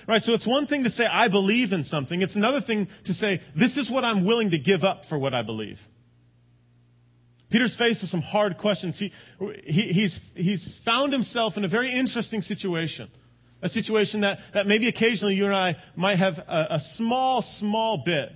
Right? 0.07 0.23
So 0.23 0.33
it's 0.33 0.45
one 0.45 0.67
thing 0.67 0.83
to 0.83 0.89
say, 0.89 1.05
I 1.05 1.27
believe 1.27 1.73
in 1.73 1.83
something. 1.83 2.21
It's 2.21 2.35
another 2.35 2.61
thing 2.61 2.87
to 3.05 3.13
say, 3.13 3.41
this 3.55 3.77
is 3.77 3.89
what 3.89 4.03
I'm 4.03 4.25
willing 4.25 4.51
to 4.51 4.57
give 4.57 4.83
up 4.83 5.05
for 5.05 5.17
what 5.17 5.33
I 5.33 5.41
believe. 5.41 5.87
Peter's 7.49 7.75
faced 7.75 8.01
with 8.01 8.09
some 8.09 8.21
hard 8.21 8.57
questions. 8.57 8.99
He, 8.99 9.13
he, 9.65 9.93
he's, 9.93 10.19
he's 10.35 10.75
found 10.75 11.13
himself 11.13 11.57
in 11.57 11.63
a 11.63 11.67
very 11.67 11.91
interesting 11.91 12.41
situation. 12.41 13.09
A 13.61 13.69
situation 13.69 14.21
that, 14.21 14.41
that 14.53 14.67
maybe 14.67 14.87
occasionally 14.87 15.35
you 15.35 15.45
and 15.45 15.55
I 15.55 15.77
might 15.95 16.17
have 16.17 16.39
a, 16.39 16.67
a 16.71 16.79
small, 16.79 17.41
small 17.41 17.97
bit 17.97 18.33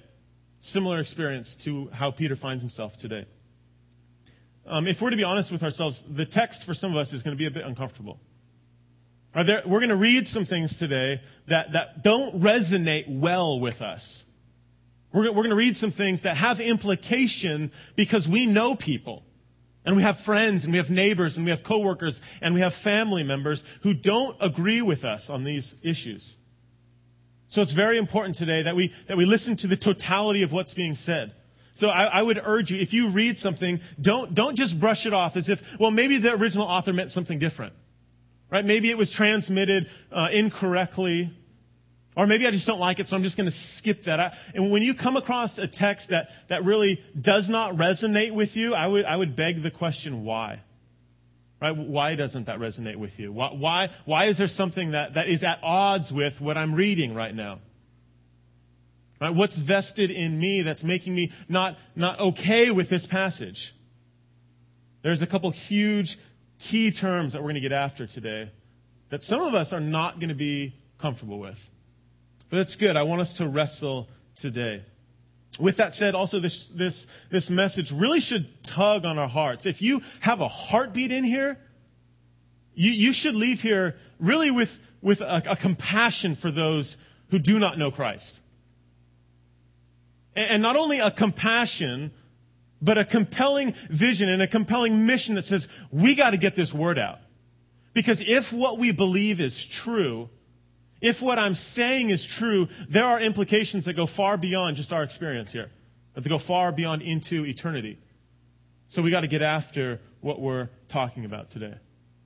similar 0.59 0.99
experience 0.99 1.55
to 1.57 1.89
how 1.91 2.11
Peter 2.11 2.35
finds 2.35 2.61
himself 2.61 2.97
today 2.97 3.25
um, 4.69 4.87
if 4.87 5.01
we're 5.01 5.09
to 5.09 5.17
be 5.17 5.23
honest 5.23 5.51
with 5.51 5.63
ourselves, 5.63 6.05
the 6.09 6.25
text 6.25 6.63
for 6.63 6.73
some 6.73 6.91
of 6.91 6.97
us 6.97 7.11
is 7.11 7.23
going 7.23 7.35
to 7.35 7.37
be 7.37 7.47
a 7.47 7.51
bit 7.51 7.65
uncomfortable. 7.65 8.19
There, 9.35 9.61
we're 9.65 9.79
going 9.79 9.89
to 9.89 9.95
read 9.95 10.27
some 10.27 10.45
things 10.45 10.77
today 10.77 11.21
that, 11.47 11.73
that 11.73 12.03
don't 12.03 12.39
resonate 12.39 13.05
well 13.07 13.59
with 13.59 13.81
us. 13.81 14.25
We're, 15.11 15.23
we're 15.25 15.43
going 15.43 15.49
to 15.49 15.55
read 15.55 15.77
some 15.77 15.91
things 15.91 16.21
that 16.21 16.37
have 16.37 16.59
implication 16.59 17.71
because 17.95 18.27
we 18.27 18.45
know 18.45 18.75
people. 18.75 19.23
And 19.85 19.95
we 19.95 20.03
have 20.03 20.19
friends 20.19 20.65
and 20.65 20.73
we 20.73 20.77
have 20.77 20.89
neighbors 20.89 21.37
and 21.37 21.45
we 21.45 21.51
have 21.51 21.63
coworkers 21.63 22.21
and 22.41 22.53
we 22.53 22.61
have 22.61 22.73
family 22.73 23.23
members 23.23 23.63
who 23.81 23.93
don't 23.93 24.35
agree 24.39 24.81
with 24.81 25.05
us 25.05 25.29
on 25.29 25.43
these 25.43 25.75
issues. 25.81 26.37
So 27.47 27.61
it's 27.61 27.71
very 27.71 27.97
important 27.97 28.35
today 28.35 28.61
that 28.63 28.75
we, 28.75 28.93
that 29.07 29.17
we 29.17 29.25
listen 29.25 29.55
to 29.57 29.67
the 29.67 29.77
totality 29.77 30.43
of 30.43 30.51
what's 30.51 30.73
being 30.73 30.93
said. 30.93 31.33
So 31.79 31.87
I, 31.87 32.05
I, 32.07 32.21
would 32.21 32.41
urge 32.43 32.71
you, 32.71 32.79
if 32.81 32.93
you 32.93 33.07
read 33.07 33.37
something, 33.37 33.79
don't, 34.01 34.33
don't 34.33 34.57
just 34.57 34.77
brush 34.77 35.05
it 35.05 35.13
off 35.13 35.37
as 35.37 35.47
if, 35.47 35.63
well, 35.79 35.91
maybe 35.91 36.17
the 36.17 36.33
original 36.33 36.67
author 36.67 36.91
meant 36.91 37.09
something 37.09 37.39
different. 37.39 37.71
Right? 38.49 38.65
Maybe 38.65 38.89
it 38.89 38.97
was 38.97 39.11
transmitted 39.11 39.89
uh, 40.11 40.27
incorrectly. 40.29 41.31
Or 42.17 42.27
maybe 42.27 42.45
I 42.45 42.51
just 42.51 42.67
don't 42.67 42.81
like 42.81 42.99
it, 42.99 43.07
so 43.07 43.15
I'm 43.15 43.23
just 43.23 43.37
going 43.37 43.45
to 43.45 43.51
skip 43.51 44.03
that. 44.03 44.19
I, 44.19 44.37
and 44.53 44.71
when 44.71 44.83
you 44.83 44.93
come 44.93 45.15
across 45.15 45.57
a 45.57 45.67
text 45.67 46.09
that, 46.09 46.31
that 46.49 46.65
really 46.65 47.01
does 47.19 47.49
not 47.49 47.77
resonate 47.77 48.33
with 48.33 48.57
you, 48.57 48.75
I 48.75 48.85
would, 48.85 49.05
I 49.05 49.15
would 49.15 49.37
beg 49.37 49.63
the 49.63 49.71
question, 49.71 50.25
why? 50.25 50.59
Right? 51.61 51.71
Why 51.71 52.15
doesn't 52.15 52.47
that 52.47 52.59
resonate 52.59 52.97
with 52.97 53.19
you? 53.19 53.31
Why, 53.31 53.53
why, 53.53 53.89
why 54.03 54.25
is 54.25 54.37
there 54.37 54.47
something 54.47 54.91
that, 54.91 55.13
that 55.13 55.29
is 55.29 55.45
at 55.45 55.59
odds 55.63 56.11
with 56.11 56.41
what 56.41 56.57
I'm 56.57 56.75
reading 56.75 57.13
right 57.13 57.33
now? 57.33 57.59
Right? 59.19 59.29
What's 59.29 59.57
vested 59.57 60.11
in 60.11 60.39
me 60.39 60.61
that's 60.61 60.83
making 60.83 61.13
me 61.13 61.31
not, 61.49 61.77
not 61.95 62.19
okay 62.19 62.71
with 62.71 62.89
this 62.89 63.05
passage? 63.05 63.75
There's 65.01 65.21
a 65.21 65.27
couple 65.27 65.51
huge 65.51 66.17
key 66.57 66.91
terms 66.91 67.33
that 67.33 67.39
we're 67.39 67.49
going 67.49 67.55
to 67.55 67.61
get 67.61 67.71
after 67.71 68.05
today 68.05 68.51
that 69.09 69.23
some 69.23 69.41
of 69.41 69.53
us 69.53 69.73
are 69.73 69.79
not 69.79 70.19
going 70.19 70.29
to 70.29 70.35
be 70.35 70.75
comfortable 70.97 71.39
with. 71.39 71.69
But 72.49 72.57
that's 72.57 72.75
good. 72.75 72.95
I 72.95 73.03
want 73.03 73.21
us 73.21 73.33
to 73.33 73.47
wrestle 73.47 74.07
today. 74.35 74.83
With 75.59 75.77
that 75.77 75.95
said, 75.95 76.15
also 76.15 76.39
this, 76.39 76.67
this, 76.67 77.07
this 77.29 77.49
message 77.49 77.91
really 77.91 78.19
should 78.19 78.63
tug 78.63 79.05
on 79.05 79.17
our 79.17 79.27
hearts. 79.27 79.65
If 79.65 79.81
you 79.81 80.01
have 80.19 80.41
a 80.41 80.47
heartbeat 80.47 81.11
in 81.11 81.23
here, 81.23 81.57
you, 82.73 82.91
you 82.91 83.13
should 83.13 83.35
leave 83.35 83.61
here 83.61 83.95
really 84.19 84.51
with, 84.51 84.79
with 85.01 85.21
a, 85.21 85.43
a 85.51 85.55
compassion 85.55 86.35
for 86.35 86.51
those 86.51 86.97
who 87.29 87.39
do 87.39 87.59
not 87.59 87.77
know 87.77 87.91
Christ. 87.91 88.41
And, 90.35 90.61
not 90.61 90.75
only 90.75 90.99
a 90.99 91.11
compassion, 91.11 92.11
but 92.81 92.97
a 92.97 93.05
compelling 93.05 93.73
vision 93.89 94.29
and 94.29 94.41
a 94.41 94.47
compelling 94.47 95.05
mission 95.05 95.35
that 95.35 95.41
says, 95.43 95.67
we 95.91 96.15
got 96.15 96.31
to 96.31 96.37
get 96.37 96.55
this 96.55 96.73
word 96.73 96.97
out. 96.97 97.19
Because 97.93 98.21
if 98.25 98.53
what 98.53 98.77
we 98.77 98.91
believe 98.91 99.41
is 99.41 99.65
true, 99.65 100.29
if 101.01 101.21
what 101.21 101.39
I'm 101.39 101.53
saying 101.53 102.09
is 102.09 102.25
true, 102.25 102.67
there 102.87 103.05
are 103.05 103.19
implications 103.19 103.85
that 103.85 103.93
go 103.93 104.05
far 104.05 104.37
beyond 104.37 104.77
just 104.77 104.93
our 104.93 105.03
experience 105.03 105.51
here, 105.51 105.71
that 106.13 106.27
go 106.27 106.37
far 106.37 106.71
beyond 106.71 107.01
into 107.01 107.45
eternity. 107.45 107.97
So 108.89 109.01
we 109.01 109.11
got 109.11 109.21
to 109.21 109.27
get 109.27 109.41
after 109.41 109.99
what 110.21 110.39
we're 110.39 110.69
talking 110.87 111.25
about 111.25 111.49
today. 111.49 111.75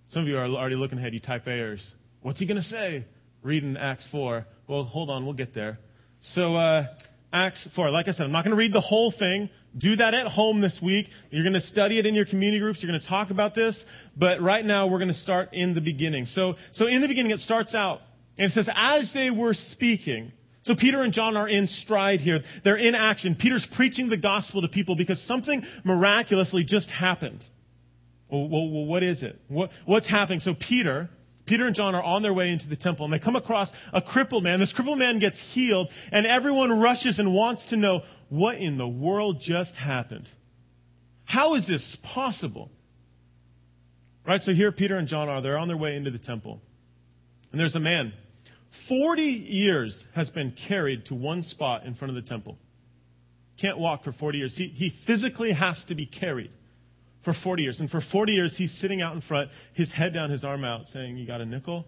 Some 0.07 0.23
of 0.23 0.27
you 0.27 0.37
are 0.37 0.45
already 0.45 0.75
looking 0.75 0.97
ahead. 0.97 1.13
You 1.13 1.19
type 1.19 1.47
Ayers. 1.47 1.95
What's 2.21 2.39
he 2.39 2.45
going 2.45 2.57
to 2.57 2.61
say? 2.61 3.05
Reading 3.41 3.77
Acts 3.77 4.07
4. 4.07 4.45
Well, 4.67 4.83
hold 4.83 5.09
on. 5.09 5.25
We'll 5.25 5.33
get 5.33 5.53
there. 5.53 5.79
So, 6.19 6.55
uh, 6.55 6.87
Acts 7.33 7.65
4. 7.65 7.89
Like 7.89 8.07
I 8.07 8.11
said, 8.11 8.25
I'm 8.25 8.31
not 8.31 8.45
going 8.45 8.51
to 8.51 8.57
read 8.57 8.73
the 8.73 8.79
whole 8.79 9.09
thing. 9.09 9.49
Do 9.75 9.95
that 9.95 10.13
at 10.13 10.27
home 10.27 10.61
this 10.61 10.81
week. 10.81 11.09
You're 11.31 11.43
going 11.43 11.53
to 11.53 11.61
study 11.61 11.97
it 11.97 12.05
in 12.05 12.13
your 12.13 12.25
community 12.25 12.59
groups. 12.59 12.83
You're 12.83 12.91
going 12.91 13.01
to 13.01 13.05
talk 13.05 13.31
about 13.31 13.55
this. 13.55 13.87
But 14.15 14.39
right 14.39 14.63
now, 14.63 14.85
we're 14.85 14.99
going 14.99 15.07
to 15.07 15.15
start 15.15 15.49
in 15.51 15.73
the 15.73 15.81
beginning. 15.81 16.27
So, 16.27 16.57
so 16.71 16.85
in 16.85 17.01
the 17.01 17.07
beginning, 17.07 17.31
it 17.31 17.39
starts 17.39 17.73
out 17.73 18.03
and 18.37 18.45
it 18.45 18.51
says, 18.51 18.69
as 18.75 19.13
they 19.13 19.31
were 19.31 19.53
speaking, 19.53 20.31
so 20.61 20.75
Peter 20.75 21.01
and 21.01 21.11
John 21.11 21.35
are 21.35 21.47
in 21.47 21.67
stride 21.67 22.21
here. 22.21 22.41
They're 22.63 22.77
in 22.77 22.95
action. 22.95 23.35
Peter's 23.35 23.65
preaching 23.65 24.09
the 24.09 24.17
gospel 24.17 24.61
to 24.61 24.67
people 24.67 24.95
because 24.95 25.21
something 25.21 25.65
miraculously 25.83 26.63
just 26.63 26.91
happened. 26.91 27.49
Well, 28.29 28.47
well, 28.47 28.69
well 28.69 28.85
what 28.85 29.03
is 29.03 29.23
it? 29.23 29.41
What, 29.49 29.71
what's 29.85 30.07
happening? 30.07 30.39
So 30.39 30.53
Peter, 30.53 31.09
Peter 31.45 31.67
and 31.67 31.75
John 31.75 31.93
are 31.93 32.03
on 32.03 32.21
their 32.21 32.33
way 32.33 32.51
into 32.51 32.69
the 32.69 32.75
temple 32.75 33.05
and 33.05 33.13
they 33.13 33.19
come 33.19 33.35
across 33.35 33.73
a 33.91 34.01
crippled 34.01 34.43
man. 34.43 34.59
This 34.59 34.71
crippled 34.71 34.97
man 34.97 35.19
gets 35.19 35.39
healed 35.39 35.91
and 36.11 36.25
everyone 36.25 36.79
rushes 36.79 37.19
and 37.19 37.33
wants 37.33 37.67
to 37.67 37.77
know 37.77 38.03
what 38.29 38.57
in 38.57 38.77
the 38.77 38.87
world 38.87 39.41
just 39.41 39.77
happened? 39.77 40.29
How 41.25 41.55
is 41.55 41.67
this 41.67 41.95
possible? 41.97 42.71
Right? 44.25 44.41
So 44.41 44.53
here 44.53 44.71
Peter 44.71 44.95
and 44.95 45.07
John 45.07 45.27
are. 45.27 45.41
They're 45.41 45.57
on 45.57 45.67
their 45.67 45.77
way 45.77 45.95
into 45.95 46.11
the 46.11 46.17
temple. 46.17 46.61
And 47.51 47.59
there's 47.59 47.75
a 47.75 47.79
man 47.79 48.13
40 48.69 49.23
years 49.23 50.07
has 50.13 50.31
been 50.31 50.51
carried 50.51 51.05
to 51.05 51.15
one 51.15 51.41
spot 51.41 51.85
in 51.85 51.93
front 51.93 52.09
of 52.09 52.15
the 52.15 52.27
temple. 52.27 52.57
Can't 53.57 53.77
walk 53.77 54.03
for 54.03 54.11
40 54.11 54.37
years. 54.39 54.57
He, 54.57 54.69
he 54.69 54.89
physically 54.89 55.51
has 55.51 55.85
to 55.85 55.95
be 55.95 56.05
carried 56.05 56.51
for 57.23 57.33
40 57.33 57.63
years. 57.63 57.79
And 57.79 57.89
for 57.89 57.99
40 57.99 58.33
years, 58.33 58.57
he's 58.57 58.71
sitting 58.71 59.01
out 59.01 59.15
in 59.15 59.21
front, 59.21 59.49
his 59.73 59.93
head 59.93 60.13
down, 60.13 60.29
his 60.29 60.45
arm 60.45 60.63
out, 60.63 60.87
saying, 60.87 61.17
You 61.17 61.25
got 61.25 61.41
a 61.41 61.45
nickel? 61.45 61.87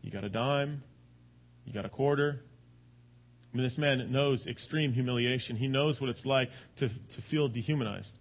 You 0.00 0.10
got 0.10 0.24
a 0.24 0.30
dime? 0.30 0.82
You 1.66 1.72
got 1.74 1.84
a 1.84 1.90
quarter? 1.90 2.40
I 3.52 3.56
mean, 3.56 3.64
this 3.64 3.78
man 3.78 4.10
knows 4.12 4.46
extreme 4.46 4.92
humiliation. 4.92 5.56
He 5.56 5.68
knows 5.68 6.00
what 6.00 6.08
it's 6.08 6.24
like 6.24 6.50
to, 6.76 6.88
to 6.88 7.20
feel 7.20 7.48
dehumanized. 7.48 8.16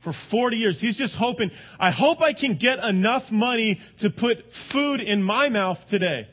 For 0.00 0.12
40 0.12 0.56
years, 0.58 0.80
he's 0.80 0.98
just 0.98 1.16
hoping, 1.16 1.50
I 1.78 1.90
hope 1.90 2.20
I 2.20 2.32
can 2.32 2.54
get 2.54 2.78
enough 2.80 3.32
money 3.32 3.80
to 3.98 4.10
put 4.10 4.52
food 4.52 5.00
in 5.00 5.22
my 5.22 5.48
mouth 5.48 5.88
today. 5.88 6.28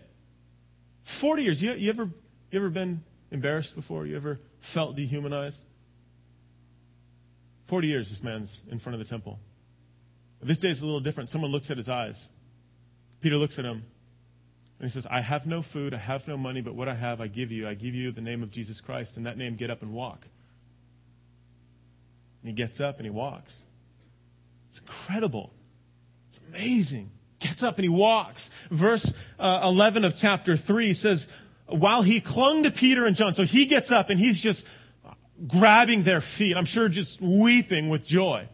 40 1.03 1.43
years. 1.43 1.61
You, 1.61 1.73
you, 1.73 1.89
ever, 1.89 2.03
you 2.51 2.59
ever 2.59 2.69
been 2.69 3.03
embarrassed 3.31 3.75
before? 3.75 4.05
You 4.05 4.15
ever 4.15 4.39
felt 4.59 4.95
dehumanized? 4.95 5.63
40 7.71 7.87
years 7.87 8.09
this 8.09 8.21
man's 8.21 8.63
in 8.69 8.79
front 8.79 8.95
of 8.95 8.99
the 8.99 9.09
temple. 9.09 9.39
This 10.43 10.57
day 10.57 10.71
is 10.71 10.81
a 10.81 10.85
little 10.85 10.99
different. 10.99 11.29
Someone 11.29 11.51
looks 11.51 11.71
at 11.71 11.77
his 11.77 11.87
eyes. 11.87 12.27
Peter 13.21 13.37
looks 13.37 13.57
at 13.59 13.63
him 13.63 13.85
and 14.77 14.89
he 14.89 14.89
says, 14.89 15.07
I 15.09 15.21
have 15.21 15.47
no 15.47 15.61
food, 15.61 15.93
I 15.93 15.97
have 15.97 16.27
no 16.27 16.35
money, 16.35 16.59
but 16.59 16.75
what 16.75 16.89
I 16.89 16.95
have 16.95 17.21
I 17.21 17.27
give 17.27 17.49
you. 17.49 17.69
I 17.69 17.73
give 17.73 17.95
you 17.95 18.11
the 18.11 18.19
name 18.19 18.43
of 18.43 18.51
Jesus 18.51 18.81
Christ. 18.81 19.15
In 19.15 19.23
that 19.23 19.37
name, 19.37 19.55
get 19.55 19.71
up 19.71 19.83
and 19.83 19.93
walk. 19.93 20.27
And 22.41 22.49
he 22.49 22.53
gets 22.53 22.81
up 22.81 22.97
and 22.97 23.05
he 23.05 23.09
walks. 23.09 23.65
It's 24.67 24.79
incredible. 24.79 25.53
It's 26.27 26.41
amazing 26.49 27.09
gets 27.39 27.63
up 27.63 27.77
and 27.77 27.85
he 27.85 27.89
walks. 27.89 28.51
Verse 28.69 29.13
uh, 29.39 29.61
11 29.63 30.03
of 30.03 30.17
chapter 30.17 30.57
3 30.57 30.93
says, 30.93 31.29
while 31.67 32.01
he 32.01 32.19
clung 32.19 32.63
to 32.63 32.71
Peter 32.71 33.05
and 33.05 33.15
John, 33.15 33.33
so 33.33 33.45
he 33.45 33.65
gets 33.65 33.93
up 33.93 34.09
and 34.09 34.19
he's 34.19 34.43
just 34.43 34.67
grabbing 35.47 36.03
their 36.03 36.21
feet. 36.21 36.55
I'm 36.55 36.65
sure 36.65 36.89
just 36.89 37.21
weeping 37.21 37.89
with 37.89 38.05
joy. 38.05 38.47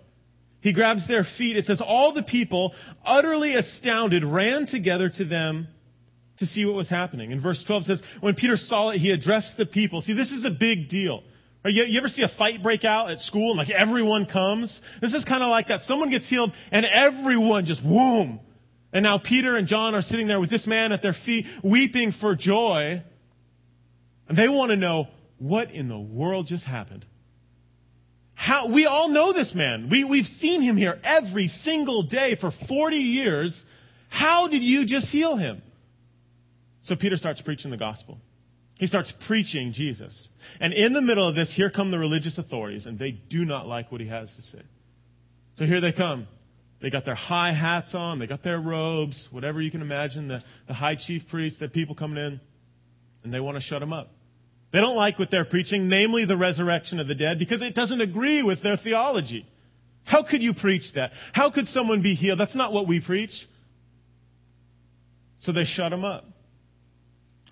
He 0.62 0.72
grabs 0.72 1.08
their 1.08 1.24
feet. 1.24 1.58
It 1.58 1.66
says, 1.66 1.82
all 1.82 2.12
the 2.12 2.24
people, 2.24 2.74
utterly 3.06 3.56
astounded, 3.56 4.24
ran 4.24 4.66
together 4.66 5.10
to 5.10 5.24
them 5.24 5.68
to 6.38 6.46
see 6.46 6.66
what 6.66 6.76
was 6.76 6.90
happening. 6.90 7.32
And 7.32 7.40
verse 7.42 7.64
12 7.64 7.86
says, 7.86 8.04
when 8.20 8.36
Peter 8.36 8.58
saw 8.58 8.90
it, 8.90 8.98
he 8.98 9.12
addressed 9.12 9.58
the 9.58 9.66
people. 9.66 10.02
See, 10.02 10.14
this 10.14 10.32
is 10.32 10.46
a 10.46 10.52
big 10.52 10.88
deal. 10.88 11.24
You, 11.66 11.84
you 11.84 11.98
ever 11.98 12.08
see 12.08 12.22
a 12.22 12.28
fight 12.28 12.62
break 12.62 12.86
out 12.86 13.12
at 13.12 13.20
school 13.20 13.52
and 13.52 13.58
like 13.58 13.70
everyone 13.70 14.26
comes? 14.26 14.82
This 15.02 15.14
is 15.14 15.26
kind 15.26 15.44
of 15.44 15.50
like 15.50 15.68
that. 15.68 15.82
Someone 15.82 16.10
gets 16.10 16.30
healed 16.30 16.54
and 16.72 16.86
everyone 16.86 17.66
just, 17.66 17.82
whoom, 17.82 18.40
and 18.94 19.04
now 19.04 19.18
Peter 19.18 19.56
and 19.56 19.68
John 19.68 19.94
are 19.96 20.02
sitting 20.02 20.28
there 20.28 20.40
with 20.40 20.50
this 20.50 20.66
man 20.66 20.92
at 20.92 21.02
their 21.02 21.14
feet, 21.14 21.46
weeping 21.62 22.12
for 22.12 22.36
joy. 22.36 23.04
And 24.28 24.38
they 24.38 24.48
want 24.50 24.72
to 24.72 24.78
know 24.78 25.10
what 25.38 25.72
in 25.72 25.88
the 25.88 26.00
world 26.00 26.48
just 26.48 26.66
happened. 26.66 27.06
How, 28.34 28.68
we 28.68 28.86
all 28.86 29.10
know 29.10 29.34
this 29.34 29.56
man. 29.56 29.90
We, 29.90 30.04
we've 30.04 30.28
seen 30.28 30.62
him 30.62 30.78
here 30.78 31.00
every 31.04 31.48
single 31.48 32.04
day 32.04 32.36
for 32.36 32.52
40 32.52 32.98
years. 32.98 33.66
How 34.10 34.48
did 34.48 34.64
you 34.64 34.86
just 34.86 35.12
heal 35.12 35.36
him? 35.36 35.62
So 36.82 36.96
Peter 36.96 37.18
starts 37.18 37.42
preaching 37.42 37.72
the 37.72 37.78
gospel. 37.78 38.20
He 38.76 38.86
starts 38.86 39.12
preaching 39.12 39.72
Jesus. 39.72 40.32
And 40.60 40.72
in 40.72 40.94
the 40.94 41.02
middle 41.02 41.28
of 41.28 41.36
this, 41.36 41.54
here 41.54 41.70
come 41.70 41.90
the 41.90 41.98
religious 41.98 42.38
authorities, 42.38 42.86
and 42.86 43.00
they 43.00 43.12
do 43.12 43.44
not 43.44 43.68
like 43.68 43.92
what 43.92 44.02
he 44.02 44.08
has 44.08 44.36
to 44.36 44.42
say. 44.44 44.62
So 45.54 45.66
here 45.66 45.82
they 45.82 45.92
come. 45.92 46.28
They 46.80 46.92
got 46.92 47.06
their 47.06 47.16
high 47.16 47.54
hats 47.54 47.96
on, 47.96 48.20
they 48.20 48.28
got 48.28 48.44
their 48.44 48.60
robes, 48.60 49.32
whatever 49.32 49.60
you 49.60 49.72
can 49.72 49.82
imagine, 49.82 50.28
the, 50.28 50.44
the 50.68 50.76
high 50.76 50.94
chief 50.94 51.28
priests, 51.28 51.58
the 51.58 51.68
people 51.68 51.96
coming 51.96 52.24
in, 52.24 52.40
and 53.24 53.34
they 53.34 53.40
want 53.40 53.56
to 53.56 53.62
shut 53.62 53.82
him 53.82 53.92
up. 53.92 54.12
They 54.72 54.82
don't 54.82 54.96
like 54.96 55.18
what 55.18 55.32
they're 55.32 55.46
preaching, 55.46 55.88
namely 55.88 56.26
the 56.26 56.38
resurrection 56.38 57.00
of 57.00 57.08
the 57.08 57.16
dead, 57.16 57.40
because 57.40 57.62
it 57.62 57.74
doesn't 57.74 58.02
agree 58.02 58.44
with 58.44 58.62
their 58.62 58.76
theology. 58.76 59.46
How 60.06 60.24
could 60.24 60.44
you 60.44 60.54
preach 60.54 60.94
that? 60.94 61.14
How 61.34 61.50
could 61.50 61.68
someone 61.68 62.02
be 62.02 62.14
healed? 62.14 62.40
That's 62.40 62.56
not 62.56 62.74
what 62.74 62.88
we 62.88 63.00
preach. 63.00 63.48
So 65.40 65.52
they 65.52 65.64
shut 65.64 65.92
them 65.92 66.04
up. 66.04 66.26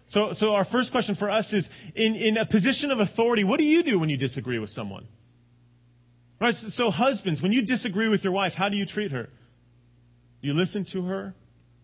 So, 0.07 0.33
so 0.33 0.53
our 0.55 0.63
first 0.63 0.91
question 0.91 1.15
for 1.15 1.29
us 1.29 1.53
is, 1.53 1.69
in, 1.95 2.15
in 2.15 2.37
a 2.37 2.45
position 2.45 2.91
of 2.91 2.99
authority, 2.99 3.43
what 3.43 3.57
do 3.57 3.65
you 3.65 3.83
do 3.83 3.97
when 3.99 4.09
you 4.09 4.17
disagree 4.17 4.59
with 4.59 4.69
someone? 4.69 5.07
Right? 6.39 6.53
So, 6.53 6.91
husbands, 6.91 7.41
when 7.41 7.51
you 7.51 7.61
disagree 7.61 8.07
with 8.07 8.23
your 8.23 8.33
wife, 8.33 8.55
how 8.55 8.69
do 8.69 8.77
you 8.77 8.85
treat 8.85 9.11
her? 9.11 9.29
Do 10.41 10.47
you 10.47 10.53
listen 10.53 10.85
to 10.85 11.03
her? 11.05 11.33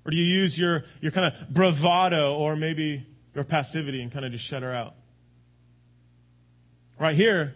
Or 0.06 0.12
do 0.12 0.18
you 0.18 0.24
use 0.24 0.58
your, 0.58 0.86
your 1.00 1.12
kind 1.12 1.34
of 1.34 1.50
bravado 1.50 2.36
or 2.36 2.56
maybe 2.56 3.06
your 3.34 3.44
passivity 3.44 4.02
and 4.02 4.12
kind 4.12 4.26
of 4.26 4.32
just 4.32 4.44
shut 4.44 4.64
her 4.64 4.74
out? 4.74 4.96
Right 7.02 7.16
here, 7.16 7.56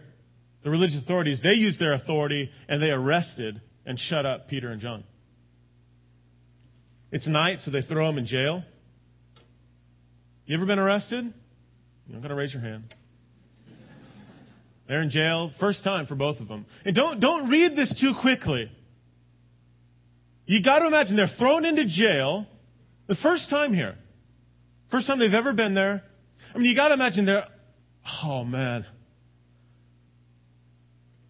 the 0.64 0.70
religious 0.70 1.00
authorities, 1.00 1.40
they 1.40 1.54
used 1.54 1.78
their 1.78 1.92
authority 1.92 2.50
and 2.68 2.82
they 2.82 2.90
arrested 2.90 3.60
and 3.86 3.96
shut 3.96 4.26
up 4.26 4.48
Peter 4.48 4.72
and 4.72 4.80
John. 4.80 5.04
It's 7.12 7.28
night, 7.28 7.60
so 7.60 7.70
they 7.70 7.80
throw 7.80 8.08
them 8.08 8.18
in 8.18 8.26
jail. 8.26 8.64
You 10.46 10.56
ever 10.56 10.66
been 10.66 10.80
arrested? 10.80 11.32
Not 12.08 12.22
going 12.22 12.30
to 12.30 12.34
raise 12.34 12.54
your 12.54 12.64
hand. 12.64 12.92
They're 14.88 15.00
in 15.00 15.10
jail. 15.10 15.50
First 15.50 15.84
time 15.84 16.06
for 16.06 16.16
both 16.16 16.40
of 16.40 16.48
them. 16.48 16.66
And 16.84 16.96
don't, 16.96 17.20
don't 17.20 17.48
read 17.48 17.76
this 17.76 17.94
too 17.94 18.14
quickly. 18.14 18.68
You 20.44 20.58
got 20.58 20.80
to 20.80 20.88
imagine 20.88 21.14
they're 21.14 21.28
thrown 21.28 21.64
into 21.64 21.84
jail 21.84 22.48
the 23.06 23.14
first 23.14 23.48
time 23.48 23.72
here. 23.72 23.96
First 24.88 25.06
time 25.06 25.20
they've 25.20 25.32
ever 25.32 25.52
been 25.52 25.74
there. 25.74 26.02
I 26.52 26.58
mean, 26.58 26.66
you 26.66 26.74
got 26.74 26.88
to 26.88 26.94
imagine 26.94 27.26
they're, 27.26 27.46
Oh 28.24 28.42
man, 28.42 28.86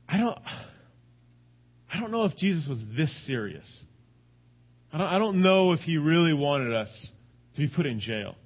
I 0.08 0.18
don't. 0.18 0.38
I 1.92 2.00
don't 2.00 2.10
know 2.10 2.24
if 2.24 2.36
Jesus 2.36 2.68
was 2.68 2.86
this 2.86 3.12
serious. 3.12 3.86
I 4.92 4.98
don't, 4.98 5.06
I 5.06 5.18
don't 5.18 5.42
know 5.42 5.72
if 5.72 5.84
he 5.84 5.98
really 5.98 6.32
wanted 6.32 6.72
us 6.72 7.12
to 7.54 7.60
be 7.60 7.68
put 7.68 7.86
in 7.86 7.98
jail. 7.98 8.36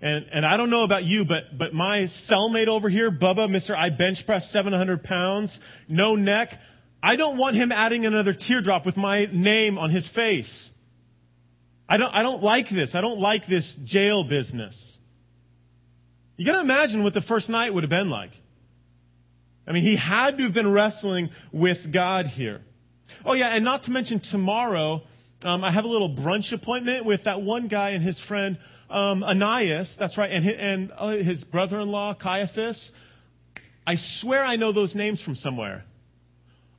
And, 0.00 0.26
and 0.32 0.44
I 0.44 0.56
don't 0.56 0.70
know 0.70 0.82
about 0.82 1.04
you, 1.04 1.24
but, 1.24 1.56
but 1.56 1.72
my 1.72 2.00
cellmate 2.00 2.66
over 2.66 2.88
here, 2.88 3.10
Bubba, 3.10 3.48
Mr. 3.48 3.74
I 3.74 3.90
bench 3.90 4.26
press 4.26 4.50
700 4.50 5.02
pounds, 5.02 5.60
no 5.88 6.14
neck. 6.14 6.60
I 7.02 7.16
don't 7.16 7.38
want 7.38 7.56
him 7.56 7.72
adding 7.72 8.04
another 8.04 8.34
teardrop 8.34 8.84
with 8.84 8.96
my 8.96 9.28
name 9.32 9.78
on 9.78 9.90
his 9.90 10.06
face. 10.06 10.72
I 11.88 11.96
don't, 11.96 12.14
I 12.14 12.22
don't 12.22 12.42
like 12.42 12.68
this. 12.68 12.94
I 12.94 13.00
don't 13.00 13.20
like 13.20 13.46
this 13.46 13.76
jail 13.76 14.24
business. 14.24 14.98
You 16.36 16.44
gotta 16.44 16.60
imagine 16.60 17.02
what 17.02 17.14
the 17.14 17.20
first 17.20 17.48
night 17.48 17.72
would 17.72 17.84
have 17.84 17.90
been 17.90 18.10
like. 18.10 18.32
I 19.66 19.72
mean, 19.72 19.82
he 19.82 19.96
had 19.96 20.38
to 20.38 20.44
have 20.44 20.52
been 20.52 20.70
wrestling 20.70 21.30
with 21.52 21.90
God 21.90 22.26
here. 22.26 22.62
Oh 23.24 23.32
yeah, 23.32 23.48
and 23.48 23.64
not 23.64 23.84
to 23.84 23.90
mention 23.90 24.20
tomorrow, 24.20 25.02
um, 25.44 25.64
I 25.64 25.70
have 25.70 25.84
a 25.84 25.88
little 25.88 26.10
brunch 26.10 26.52
appointment 26.52 27.04
with 27.04 27.24
that 27.24 27.42
one 27.42 27.68
guy 27.68 27.90
and 27.90 28.02
his 28.02 28.18
friend 28.18 28.58
um, 28.90 29.24
Ananias, 29.24 29.96
that's 29.96 30.18
right, 30.18 30.30
and 30.30 30.44
his, 30.44 30.54
and 30.54 30.92
uh, 30.96 31.08
his 31.08 31.44
brother-in-law 31.44 32.14
Caiaphas. 32.14 32.92
I 33.86 33.96
swear 33.96 34.44
I 34.44 34.56
know 34.56 34.72
those 34.72 34.94
names 34.94 35.20
from 35.20 35.34
somewhere. 35.34 35.84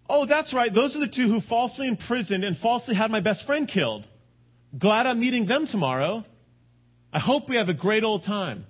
Oh, 0.09 0.25
that's 0.25 0.53
right. 0.53 0.73
Those 0.73 0.95
are 0.95 0.99
the 0.99 1.07
two 1.07 1.27
who 1.27 1.41
falsely 1.41 1.87
imprisoned 1.87 2.43
and 2.43 2.55
falsely 2.55 2.95
had 2.95 3.11
my 3.11 3.19
best 3.19 3.45
friend 3.45 3.67
killed. 3.67 4.07
Glad 4.77 5.07
I'm 5.07 5.19
meeting 5.19 5.45
them 5.45 5.65
tomorrow. 5.65 6.25
I 7.11 7.19
hope 7.19 7.49
we 7.49 7.55
have 7.55 7.69
a 7.69 7.73
great 7.73 8.03
old 8.03 8.23
time. 8.23 8.65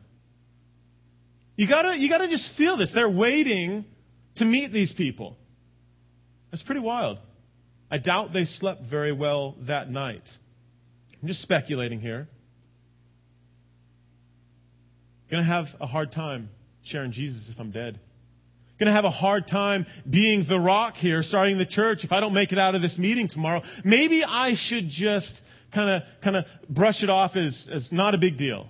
You 1.57 1.67
gotta, 1.67 1.97
you 1.97 2.09
gotta 2.09 2.27
just 2.27 2.51
feel 2.51 2.77
this. 2.77 2.91
They're 2.91 3.09
waiting 3.09 3.85
to 4.35 4.45
meet 4.45 4.71
these 4.71 4.93
people. 4.93 5.37
That's 6.51 6.63
pretty 6.63 6.81
wild. 6.81 7.19
I 7.89 7.97
doubt 7.97 8.33
they 8.33 8.45
slept 8.45 8.83
very 8.83 9.11
well 9.11 9.55
that 9.61 9.89
night. 9.89 10.37
I'm 11.21 11.27
just 11.27 11.41
speculating 11.41 11.99
here. 11.99 12.27
Going 15.29 15.41
to 15.41 15.47
have 15.47 15.75
a 15.81 15.87
hard 15.87 16.11
time 16.11 16.49
sharing 16.81 17.11
Jesus 17.11 17.49
if 17.49 17.59
I'm 17.59 17.71
dead. 17.71 17.99
Going 18.77 18.87
to 18.87 18.93
have 18.93 19.05
a 19.05 19.09
hard 19.09 19.47
time 19.47 19.85
being 20.07 20.43
the 20.43 20.59
rock 20.59 20.97
here, 20.97 21.23
starting 21.23 21.57
the 21.57 21.65
church 21.65 22.03
if 22.03 22.11
I 22.11 22.19
don't 22.19 22.33
make 22.33 22.51
it 22.51 22.59
out 22.59 22.75
of 22.75 22.81
this 22.81 22.99
meeting 22.99 23.27
tomorrow. 23.27 23.61
Maybe 23.83 24.23
I 24.23 24.53
should 24.53 24.89
just 24.89 25.41
kind 25.71 25.89
of 25.89 26.03
kind 26.21 26.35
of 26.35 26.45
brush 26.69 27.01
it 27.01 27.09
off 27.09 27.35
as, 27.35 27.67
as 27.67 27.91
not 27.91 28.13
a 28.13 28.17
big 28.17 28.37
deal. 28.37 28.69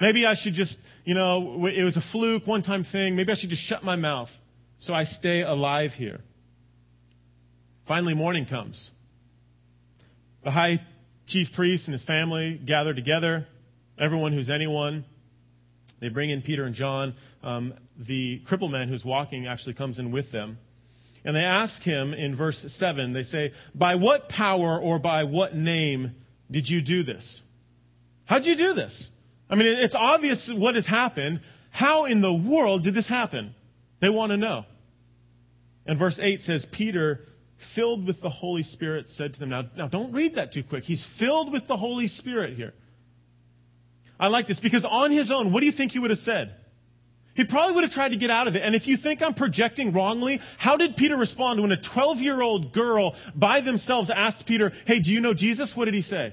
Maybe 0.00 0.26
I 0.26 0.34
should 0.34 0.54
just, 0.54 0.80
you 1.04 1.14
know, 1.14 1.66
it 1.66 1.84
was 1.84 1.96
a 1.96 2.00
fluke, 2.00 2.46
one 2.46 2.62
time 2.62 2.82
thing. 2.82 3.14
Maybe 3.16 3.30
I 3.30 3.34
should 3.34 3.50
just 3.50 3.62
shut 3.62 3.84
my 3.84 3.96
mouth 3.96 4.38
so 4.84 4.92
I 4.92 5.04
stay 5.04 5.40
alive 5.40 5.94
here. 5.94 6.20
Finally, 7.86 8.12
morning 8.12 8.44
comes. 8.44 8.90
The 10.42 10.50
high 10.50 10.84
chief 11.26 11.54
priest 11.54 11.88
and 11.88 11.94
his 11.94 12.02
family 12.02 12.60
gather 12.62 12.92
together, 12.92 13.46
everyone 13.98 14.34
who's 14.34 14.50
anyone. 14.50 15.06
They 16.00 16.10
bring 16.10 16.28
in 16.28 16.42
Peter 16.42 16.64
and 16.64 16.74
John. 16.74 17.14
Um, 17.42 17.72
the 17.96 18.40
crippled 18.40 18.72
man 18.72 18.88
who's 18.88 19.06
walking 19.06 19.46
actually 19.46 19.72
comes 19.72 19.98
in 19.98 20.10
with 20.10 20.32
them. 20.32 20.58
And 21.24 21.34
they 21.34 21.44
ask 21.44 21.82
him 21.82 22.12
in 22.12 22.34
verse 22.34 22.70
7, 22.70 23.14
they 23.14 23.22
say, 23.22 23.52
By 23.74 23.94
what 23.94 24.28
power 24.28 24.78
or 24.78 24.98
by 24.98 25.24
what 25.24 25.56
name 25.56 26.14
did 26.50 26.68
you 26.68 26.82
do 26.82 27.02
this? 27.02 27.42
How'd 28.26 28.44
you 28.44 28.54
do 28.54 28.74
this? 28.74 29.10
I 29.48 29.54
mean, 29.54 29.66
it's 29.66 29.96
obvious 29.96 30.52
what 30.52 30.74
has 30.74 30.88
happened. 30.88 31.40
How 31.70 32.04
in 32.04 32.20
the 32.20 32.34
world 32.34 32.82
did 32.82 32.92
this 32.92 33.08
happen? 33.08 33.54
They 34.00 34.10
want 34.10 34.30
to 34.32 34.36
know. 34.36 34.66
And 35.86 35.98
verse 35.98 36.18
8 36.18 36.42
says, 36.42 36.64
Peter, 36.64 37.26
filled 37.56 38.06
with 38.06 38.20
the 38.20 38.30
Holy 38.30 38.62
Spirit, 38.62 39.08
said 39.08 39.34
to 39.34 39.40
them, 39.40 39.50
now, 39.50 39.64
now 39.76 39.88
don't 39.88 40.12
read 40.12 40.34
that 40.34 40.52
too 40.52 40.62
quick. 40.62 40.84
He's 40.84 41.04
filled 41.04 41.52
with 41.52 41.66
the 41.66 41.76
Holy 41.76 42.08
Spirit 42.08 42.54
here. 42.54 42.74
I 44.18 44.28
like 44.28 44.46
this 44.46 44.60
because 44.60 44.84
on 44.84 45.10
his 45.10 45.30
own, 45.30 45.52
what 45.52 45.60
do 45.60 45.66
you 45.66 45.72
think 45.72 45.92
he 45.92 45.98
would 45.98 46.10
have 46.10 46.18
said? 46.18 46.54
He 47.34 47.44
probably 47.44 47.74
would 47.74 47.84
have 47.84 47.92
tried 47.92 48.12
to 48.12 48.16
get 48.16 48.30
out 48.30 48.46
of 48.46 48.54
it. 48.54 48.62
And 48.62 48.74
if 48.74 48.86
you 48.86 48.96
think 48.96 49.20
I'm 49.20 49.34
projecting 49.34 49.92
wrongly, 49.92 50.40
how 50.56 50.76
did 50.76 50.96
Peter 50.96 51.16
respond 51.16 51.60
when 51.60 51.72
a 51.72 51.76
12 51.76 52.22
year 52.22 52.40
old 52.40 52.72
girl 52.72 53.16
by 53.34 53.60
themselves 53.60 54.08
asked 54.08 54.46
Peter, 54.46 54.72
Hey, 54.84 55.00
do 55.00 55.12
you 55.12 55.20
know 55.20 55.34
Jesus? 55.34 55.76
What 55.76 55.86
did 55.86 55.94
he 55.94 56.00
say? 56.00 56.32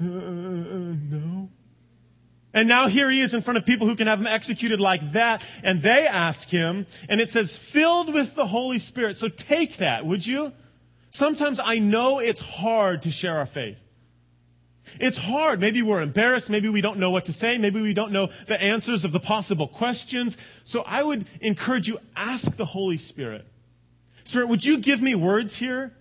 Uh, 0.00 0.04
uh, 0.04 0.08
no. 0.08 1.48
And 2.54 2.68
now 2.68 2.86
here 2.86 3.10
he 3.10 3.20
is 3.20 3.34
in 3.34 3.40
front 3.40 3.58
of 3.58 3.66
people 3.66 3.88
who 3.88 3.96
can 3.96 4.06
have 4.06 4.20
him 4.20 4.28
executed 4.28 4.80
like 4.80 5.12
that. 5.12 5.44
And 5.64 5.82
they 5.82 6.06
ask 6.06 6.48
him, 6.48 6.86
and 7.08 7.20
it 7.20 7.28
says, 7.28 7.56
filled 7.56 8.14
with 8.14 8.36
the 8.36 8.46
Holy 8.46 8.78
Spirit. 8.78 9.16
So 9.16 9.28
take 9.28 9.78
that, 9.78 10.06
would 10.06 10.24
you? 10.24 10.52
Sometimes 11.10 11.60
I 11.62 11.80
know 11.80 12.20
it's 12.20 12.40
hard 12.40 13.02
to 13.02 13.10
share 13.10 13.38
our 13.38 13.46
faith. 13.46 13.78
It's 15.00 15.18
hard. 15.18 15.60
Maybe 15.60 15.82
we're 15.82 16.02
embarrassed. 16.02 16.48
Maybe 16.48 16.68
we 16.68 16.80
don't 16.80 16.98
know 16.98 17.10
what 17.10 17.24
to 17.24 17.32
say. 17.32 17.58
Maybe 17.58 17.80
we 17.80 17.92
don't 17.92 18.12
know 18.12 18.30
the 18.46 18.60
answers 18.60 19.04
of 19.04 19.12
the 19.12 19.20
possible 19.20 19.66
questions. 19.66 20.38
So 20.62 20.82
I 20.82 21.02
would 21.02 21.26
encourage 21.40 21.88
you, 21.88 21.98
ask 22.14 22.56
the 22.56 22.64
Holy 22.64 22.98
Spirit. 22.98 23.46
Spirit, 24.22 24.48
would 24.48 24.64
you 24.64 24.78
give 24.78 25.02
me 25.02 25.14
words 25.14 25.56
here? 25.56 25.92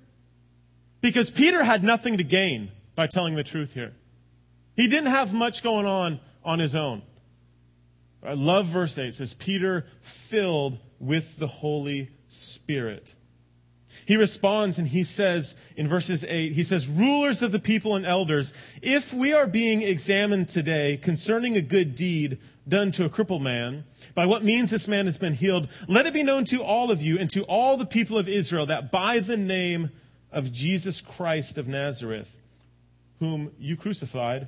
Because 1.02 1.30
Peter 1.32 1.64
had 1.64 1.84
nothing 1.84 2.18
to 2.18 2.24
gain 2.24 2.72
by 2.96 3.08
telling 3.08 3.36
the 3.36 3.44
truth 3.44 3.74
here. 3.74 3.94
He 4.76 4.88
didn't 4.88 5.10
have 5.10 5.34
much 5.34 5.64
going 5.64 5.86
on 5.86 6.20
on 6.44 6.60
his 6.60 6.76
own. 6.76 7.02
I 8.26 8.34
love 8.34 8.68
verse 8.68 8.98
8. 8.98 9.08
It 9.08 9.14
says, 9.16 9.34
Peter 9.34 9.86
filled 10.02 10.78
with 11.00 11.38
the 11.38 11.48
Holy 11.48 12.10
Spirit. 12.30 13.16
He 14.06 14.18
responds 14.18 14.80
and 14.80 14.88
he 14.88 15.04
says 15.04 15.56
in 15.76 15.88
verses 15.88 16.24
8, 16.28 16.54
he 16.54 16.64
says, 16.64 16.88
Rulers 16.88 17.42
of 17.42 17.52
the 17.52 17.60
people 17.60 17.96
and 17.96 18.06
elders, 18.06 18.54
if 18.82 19.14
we 19.14 19.34
are 19.34 19.48
being 19.48 19.82
examined 19.82 20.50
today 20.50 20.98
concerning 20.98 21.56
a 21.56 21.62
good 21.62 21.96
deed 21.96 22.40
done 22.68 22.92
to 22.94 23.06
a 23.06 23.10
crippled 23.10 23.42
man, 23.42 23.84
by 24.16 24.26
what 24.26 24.44
means 24.44 24.70
this 24.70 24.88
man 24.88 25.06
has 25.06 25.18
been 25.18 25.34
healed, 25.34 25.68
let 25.88 26.06
it 26.06 26.14
be 26.14 26.24
known 26.24 26.46
to 26.46 26.64
all 26.64 26.92
of 26.92 27.02
you 27.02 27.18
and 27.18 27.30
to 27.32 27.44
all 27.44 27.78
the 27.78 27.86
people 27.86 28.18
of 28.18 28.28
Israel 28.28 28.66
that 28.66 28.92
by 28.92 29.20
the 29.20 29.38
name 29.38 29.92
of 30.32 30.52
Jesus 30.52 31.02
Christ 31.02 31.58
of 31.58 31.68
Nazareth, 31.68 32.38
whom 33.20 33.52
you 33.60 33.78
crucified, 33.78 34.48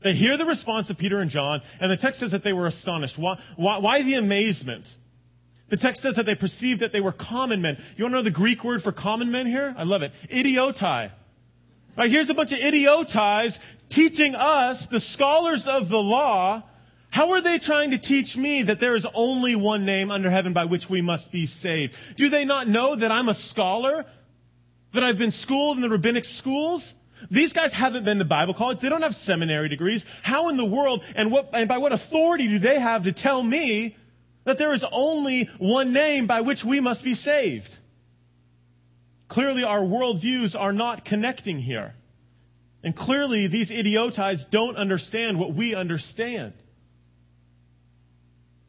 They 0.00 0.14
hear 0.14 0.36
the 0.36 0.46
response 0.46 0.90
of 0.90 0.98
Peter 0.98 1.20
and 1.20 1.30
John, 1.30 1.62
and 1.80 1.90
the 1.90 1.96
text 1.96 2.20
says 2.20 2.30
that 2.30 2.42
they 2.42 2.52
were 2.52 2.66
astonished. 2.66 3.18
Why, 3.18 3.38
why, 3.56 3.78
why 3.78 4.02
the 4.02 4.14
amazement? 4.14 4.96
The 5.68 5.76
text 5.76 6.02
says 6.02 6.16
that 6.16 6.24
they 6.24 6.34
perceived 6.34 6.80
that 6.80 6.92
they 6.92 7.00
were 7.00 7.12
common 7.12 7.60
men. 7.60 7.82
You 7.96 8.04
want 8.04 8.12
to 8.12 8.18
know 8.18 8.22
the 8.22 8.30
Greek 8.30 8.64
word 8.64 8.82
for 8.82 8.92
common 8.92 9.30
men 9.30 9.46
here? 9.46 9.74
I 9.76 9.82
love 9.82 10.02
it. 10.02 10.12
Idiotai. 10.30 11.10
Right, 11.96 12.10
here's 12.10 12.30
a 12.30 12.34
bunch 12.34 12.52
of 12.52 12.60
idiotais 12.60 13.58
teaching 13.88 14.36
us, 14.36 14.86
the 14.86 15.00
scholars 15.00 15.66
of 15.66 15.88
the 15.88 16.00
law, 16.00 16.62
how 17.10 17.30
are 17.30 17.40
they 17.40 17.58
trying 17.58 17.90
to 17.90 17.98
teach 17.98 18.36
me 18.36 18.62
that 18.62 18.80
there 18.80 18.94
is 18.94 19.06
only 19.14 19.56
one 19.56 19.84
name 19.84 20.10
under 20.10 20.30
heaven 20.30 20.52
by 20.52 20.66
which 20.66 20.88
we 20.88 21.00
must 21.00 21.32
be 21.32 21.46
saved? 21.46 21.96
Do 22.16 22.28
they 22.28 22.44
not 22.44 22.68
know 22.68 22.94
that 22.94 23.10
I'm 23.10 23.28
a 23.28 23.34
scholar? 23.34 24.04
That 24.92 25.02
I've 25.02 25.18
been 25.18 25.30
schooled 25.30 25.76
in 25.76 25.82
the 25.82 25.88
rabbinic 25.88 26.24
schools? 26.24 26.94
These 27.30 27.52
guys 27.52 27.72
haven't 27.72 28.04
been 28.04 28.18
to 28.18 28.24
Bible 28.24 28.54
college. 28.54 28.80
They 28.80 28.88
don't 28.88 29.02
have 29.02 29.14
seminary 29.14 29.68
degrees. 29.68 30.06
How 30.22 30.48
in 30.48 30.56
the 30.56 30.64
world 30.64 31.02
and 31.14 31.30
what, 31.30 31.50
and 31.52 31.68
by 31.68 31.78
what 31.78 31.92
authority 31.92 32.46
do 32.46 32.58
they 32.58 32.78
have 32.78 33.04
to 33.04 33.12
tell 33.12 33.42
me 33.42 33.96
that 34.48 34.56
there 34.56 34.72
is 34.72 34.84
only 34.90 35.44
one 35.58 35.92
name 35.92 36.26
by 36.26 36.40
which 36.40 36.64
we 36.64 36.80
must 36.80 37.04
be 37.04 37.12
saved. 37.12 37.78
Clearly, 39.28 39.62
our 39.62 39.80
worldviews 39.80 40.58
are 40.58 40.72
not 40.72 41.04
connecting 41.04 41.58
here. 41.58 41.94
And 42.82 42.96
clearly, 42.96 43.46
these 43.46 43.70
idiotites 43.70 44.46
don't 44.46 44.76
understand 44.76 45.38
what 45.38 45.52
we 45.52 45.74
understand. 45.74 46.54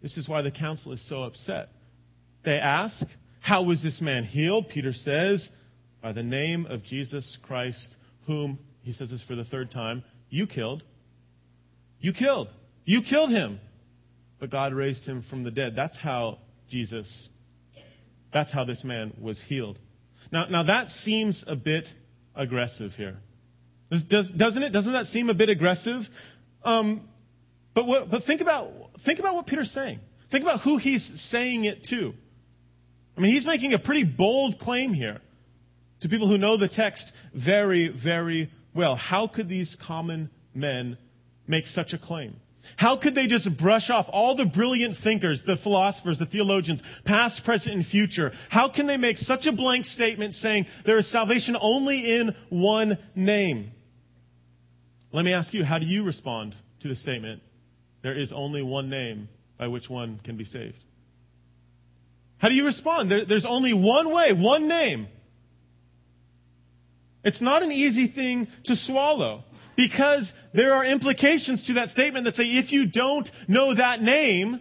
This 0.01 0.17
is 0.17 0.27
why 0.27 0.41
the 0.41 0.51
council 0.51 0.91
is 0.91 1.01
so 1.01 1.23
upset. 1.23 1.69
They 2.43 2.59
ask, 2.59 3.07
How 3.39 3.61
was 3.61 3.81
this 3.81 4.01
man 4.01 4.25
healed? 4.25 4.67
Peter 4.67 4.91
says, 4.91 5.53
By 6.01 6.11
the 6.11 6.23
name 6.23 6.65
of 6.65 6.83
Jesus 6.83 7.37
Christ, 7.37 7.95
whom, 8.29 8.59
he 8.83 8.91
says 8.91 9.09
this 9.09 9.23
for 9.23 9.33
the 9.33 9.43
third 9.43 9.71
time, 9.71 10.03
you 10.29 10.45
killed. 10.45 10.83
You 11.99 12.13
killed. 12.13 12.53
You 12.85 13.01
killed 13.01 13.31
him. 13.31 13.59
but 14.37 14.49
God 14.49 14.71
raised 14.73 15.09
him 15.09 15.21
from 15.21 15.43
the 15.43 15.51
dead. 15.51 15.75
That's 15.75 15.97
how 15.97 16.37
Jesus, 16.69 17.29
that's 18.31 18.51
how 18.51 18.63
this 18.63 18.83
man 18.83 19.13
was 19.19 19.41
healed. 19.41 19.79
Now, 20.31 20.45
now 20.45 20.63
that 20.63 20.91
seems 20.91 21.43
a 21.47 21.55
bit 21.55 21.93
aggressive 22.35 22.95
here. 22.95 23.19
Does, 23.89 24.31
doesn't 24.31 24.61
it? 24.61 24.71
Doesn't 24.71 24.93
that 24.93 25.07
seem 25.07 25.29
a 25.29 25.33
bit 25.33 25.49
aggressive? 25.49 26.09
Um, 26.63 27.09
but, 27.73 27.87
what, 27.87 28.09
but 28.11 28.23
think, 28.23 28.41
about, 28.41 28.71
think 28.99 29.17
about 29.17 29.33
what 29.33 29.47
Peter's 29.47 29.71
saying. 29.71 29.99
Think 30.29 30.43
about 30.43 30.61
who 30.61 30.77
he's 30.77 31.03
saying 31.03 31.65
it 31.65 31.83
to. 31.85 32.13
I 33.17 33.21
mean, 33.21 33.31
he's 33.31 33.47
making 33.47 33.73
a 33.73 33.79
pretty 33.79 34.03
bold 34.03 34.59
claim 34.59 34.93
here 34.93 35.19
to 35.99 36.09
people 36.09 36.27
who 36.27 36.37
know 36.37 36.57
the 36.57 36.67
text 36.67 37.13
very, 37.33 37.87
very 37.87 38.49
well. 38.73 38.95
How 38.95 39.27
could 39.27 39.49
these 39.49 39.75
common 39.75 40.29
men 40.53 40.97
make 41.47 41.67
such 41.67 41.93
a 41.93 41.97
claim? 41.97 42.39
How 42.77 42.95
could 42.95 43.15
they 43.15 43.27
just 43.27 43.57
brush 43.57 43.89
off 43.89 44.09
all 44.11 44.35
the 44.35 44.45
brilliant 44.45 44.95
thinkers, 44.95 45.43
the 45.43 45.55
philosophers, 45.55 46.19
the 46.19 46.25
theologians, 46.25 46.83
past, 47.03 47.43
present, 47.43 47.75
and 47.75 47.85
future? 47.85 48.31
How 48.49 48.67
can 48.67 48.85
they 48.85 48.97
make 48.97 49.17
such 49.17 49.47
a 49.47 49.51
blank 49.51 49.85
statement 49.85 50.35
saying 50.35 50.67
there 50.83 50.97
is 50.97 51.07
salvation 51.07 51.57
only 51.59 52.17
in 52.17 52.35
one 52.49 52.97
name? 53.15 53.71
Let 55.11 55.25
me 55.25 55.33
ask 55.33 55.53
you, 55.53 55.63
how 55.63 55.79
do 55.79 55.85
you 55.85 56.03
respond 56.03 56.55
to 56.81 56.87
the 56.87 56.95
statement, 56.95 57.41
there 58.01 58.17
is 58.17 58.31
only 58.31 58.61
one 58.61 58.89
name 58.89 59.29
by 59.57 59.67
which 59.67 59.89
one 59.89 60.19
can 60.23 60.37
be 60.37 60.43
saved? 60.43 60.83
How 62.37 62.47
do 62.47 62.55
you 62.55 62.65
respond? 62.65 63.09
There, 63.09 63.25
there's 63.25 63.45
only 63.45 63.73
one 63.73 64.13
way, 64.13 64.31
one 64.31 64.67
name. 64.67 65.07
It's 67.23 67.41
not 67.41 67.63
an 67.63 67.71
easy 67.71 68.07
thing 68.07 68.47
to 68.63 68.75
swallow 68.75 69.43
because 69.75 70.33
there 70.53 70.73
are 70.73 70.85
implications 70.85 71.63
to 71.63 71.73
that 71.73 71.89
statement 71.89 72.25
that 72.25 72.35
say 72.35 72.57
if 72.57 72.71
you 72.71 72.85
don't 72.85 73.31
know 73.47 73.73
that 73.73 74.01
name, 74.01 74.59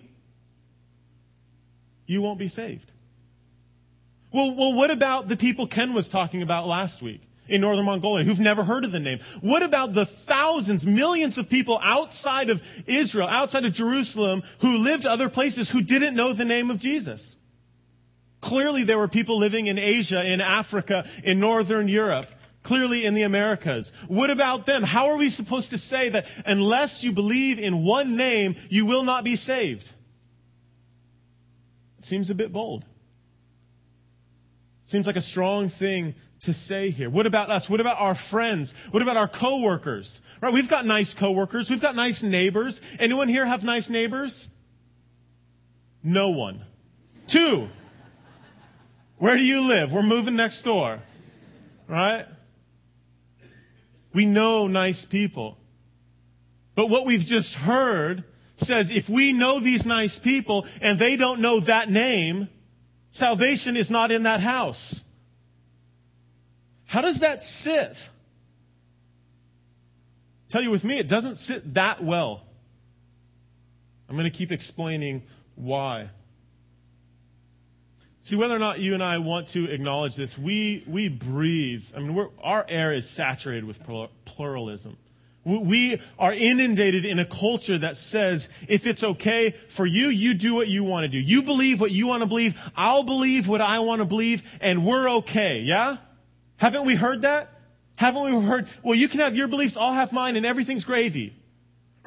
you 2.06 2.22
won't 2.22 2.38
be 2.38 2.48
saved. 2.48 2.92
Well, 4.32 4.54
well, 4.54 4.72
what 4.72 4.90
about 4.90 5.28
the 5.28 5.36
people 5.36 5.66
Ken 5.66 5.94
was 5.94 6.08
talking 6.08 6.42
about 6.42 6.66
last 6.66 7.00
week 7.00 7.22
in 7.48 7.62
northern 7.62 7.86
Mongolia 7.86 8.24
who've 8.24 8.38
never 8.38 8.64
heard 8.64 8.84
of 8.84 8.92
the 8.92 9.00
name? 9.00 9.20
What 9.40 9.62
about 9.62 9.94
the 9.94 10.04
thousands, 10.04 10.86
millions 10.86 11.38
of 11.38 11.48
people 11.48 11.80
outside 11.82 12.50
of 12.50 12.62
Israel, 12.86 13.28
outside 13.28 13.64
of 13.64 13.72
Jerusalem, 13.72 14.42
who 14.60 14.76
lived 14.76 15.06
other 15.06 15.28
places 15.28 15.70
who 15.70 15.80
didn't 15.80 16.14
know 16.14 16.32
the 16.32 16.44
name 16.44 16.70
of 16.70 16.78
Jesus? 16.78 17.36
Clearly, 18.40 18.84
there 18.84 18.98
were 18.98 19.08
people 19.08 19.38
living 19.38 19.66
in 19.66 19.78
Asia, 19.78 20.24
in 20.24 20.40
Africa, 20.40 21.08
in 21.24 21.40
northern 21.40 21.88
Europe 21.88 22.26
clearly 22.68 23.06
in 23.06 23.14
the 23.14 23.22
Americas. 23.22 23.94
What 24.08 24.28
about 24.28 24.66
them? 24.66 24.82
How 24.82 25.06
are 25.06 25.16
we 25.16 25.30
supposed 25.30 25.70
to 25.70 25.78
say 25.78 26.10
that 26.10 26.26
unless 26.44 27.02
you 27.02 27.12
believe 27.12 27.58
in 27.58 27.82
one 27.82 28.14
name, 28.14 28.56
you 28.68 28.84
will 28.84 29.04
not 29.04 29.24
be 29.24 29.36
saved? 29.36 29.90
It 31.98 32.04
seems 32.04 32.28
a 32.28 32.34
bit 32.34 32.52
bold. 32.52 32.84
It 34.82 34.90
seems 34.90 35.06
like 35.06 35.16
a 35.16 35.22
strong 35.22 35.70
thing 35.70 36.14
to 36.40 36.52
say 36.52 36.90
here. 36.90 37.08
What 37.08 37.24
about 37.24 37.50
us? 37.50 37.70
What 37.70 37.80
about 37.80 37.98
our 38.00 38.14
friends? 38.14 38.74
What 38.90 39.02
about 39.02 39.16
our 39.16 39.28
coworkers? 39.28 40.20
Right? 40.42 40.52
We've 40.52 40.68
got 40.68 40.84
nice 40.84 41.14
coworkers. 41.14 41.70
We've 41.70 41.80
got 41.80 41.96
nice 41.96 42.22
neighbors. 42.22 42.82
Anyone 42.98 43.28
here 43.28 43.46
have 43.46 43.64
nice 43.64 43.88
neighbors? 43.88 44.50
No 46.02 46.28
one. 46.28 46.66
Two. 47.28 47.70
Where 49.16 49.38
do 49.38 49.44
you 49.44 49.62
live? 49.62 49.90
We're 49.90 50.02
moving 50.02 50.36
next 50.36 50.60
door. 50.62 51.00
Right? 51.88 52.26
We 54.12 54.26
know 54.26 54.66
nice 54.66 55.04
people. 55.04 55.58
But 56.74 56.86
what 56.86 57.06
we've 57.06 57.24
just 57.24 57.54
heard 57.54 58.24
says 58.56 58.90
if 58.90 59.08
we 59.08 59.32
know 59.32 59.60
these 59.60 59.84
nice 59.86 60.18
people 60.18 60.66
and 60.80 60.98
they 60.98 61.16
don't 61.16 61.40
know 61.40 61.60
that 61.60 61.90
name, 61.90 62.48
salvation 63.10 63.76
is 63.76 63.90
not 63.90 64.10
in 64.10 64.24
that 64.24 64.40
house. 64.40 65.04
How 66.86 67.00
does 67.00 67.20
that 67.20 67.44
sit? 67.44 68.08
Tell 70.48 70.62
you 70.62 70.70
with 70.70 70.84
me, 70.84 70.98
it 70.98 71.08
doesn't 71.08 71.36
sit 71.36 71.74
that 71.74 72.02
well. 72.02 72.46
I'm 74.08 74.16
going 74.16 74.30
to 74.30 74.36
keep 74.36 74.50
explaining 74.50 75.24
why. 75.54 76.10
See, 78.28 78.36
whether 78.36 78.54
or 78.54 78.58
not 78.58 78.78
you 78.78 78.92
and 78.92 79.02
I 79.02 79.16
want 79.16 79.48
to 79.48 79.70
acknowledge 79.70 80.14
this, 80.14 80.36
we, 80.36 80.84
we 80.86 81.08
breathe. 81.08 81.86
I 81.96 82.00
mean, 82.00 82.28
our 82.42 82.62
air 82.68 82.92
is 82.92 83.08
saturated 83.08 83.64
with 83.64 83.80
pluralism. 84.26 84.98
We 85.46 86.02
are 86.18 86.34
inundated 86.34 87.06
in 87.06 87.20
a 87.20 87.24
culture 87.24 87.78
that 87.78 87.96
says, 87.96 88.50
if 88.68 88.86
it's 88.86 89.02
okay 89.02 89.52
for 89.68 89.86
you, 89.86 90.08
you 90.08 90.34
do 90.34 90.54
what 90.54 90.68
you 90.68 90.84
want 90.84 91.04
to 91.04 91.08
do. 91.08 91.16
You 91.16 91.40
believe 91.40 91.80
what 91.80 91.90
you 91.90 92.06
want 92.06 92.20
to 92.22 92.26
believe. 92.26 92.60
I'll 92.76 93.02
believe 93.02 93.48
what 93.48 93.62
I 93.62 93.78
want 93.78 94.02
to 94.02 94.04
believe, 94.04 94.42
and 94.60 94.84
we're 94.84 95.08
okay. 95.20 95.60
Yeah? 95.60 95.96
Haven't 96.58 96.84
we 96.84 96.96
heard 96.96 97.22
that? 97.22 97.50
Haven't 97.96 98.24
we 98.24 98.46
heard, 98.46 98.68
well, 98.82 98.94
you 98.94 99.08
can 99.08 99.20
have 99.20 99.36
your 99.36 99.48
beliefs, 99.48 99.78
I'll 99.78 99.94
have 99.94 100.12
mine, 100.12 100.36
and 100.36 100.44
everything's 100.44 100.84
gravy. 100.84 101.34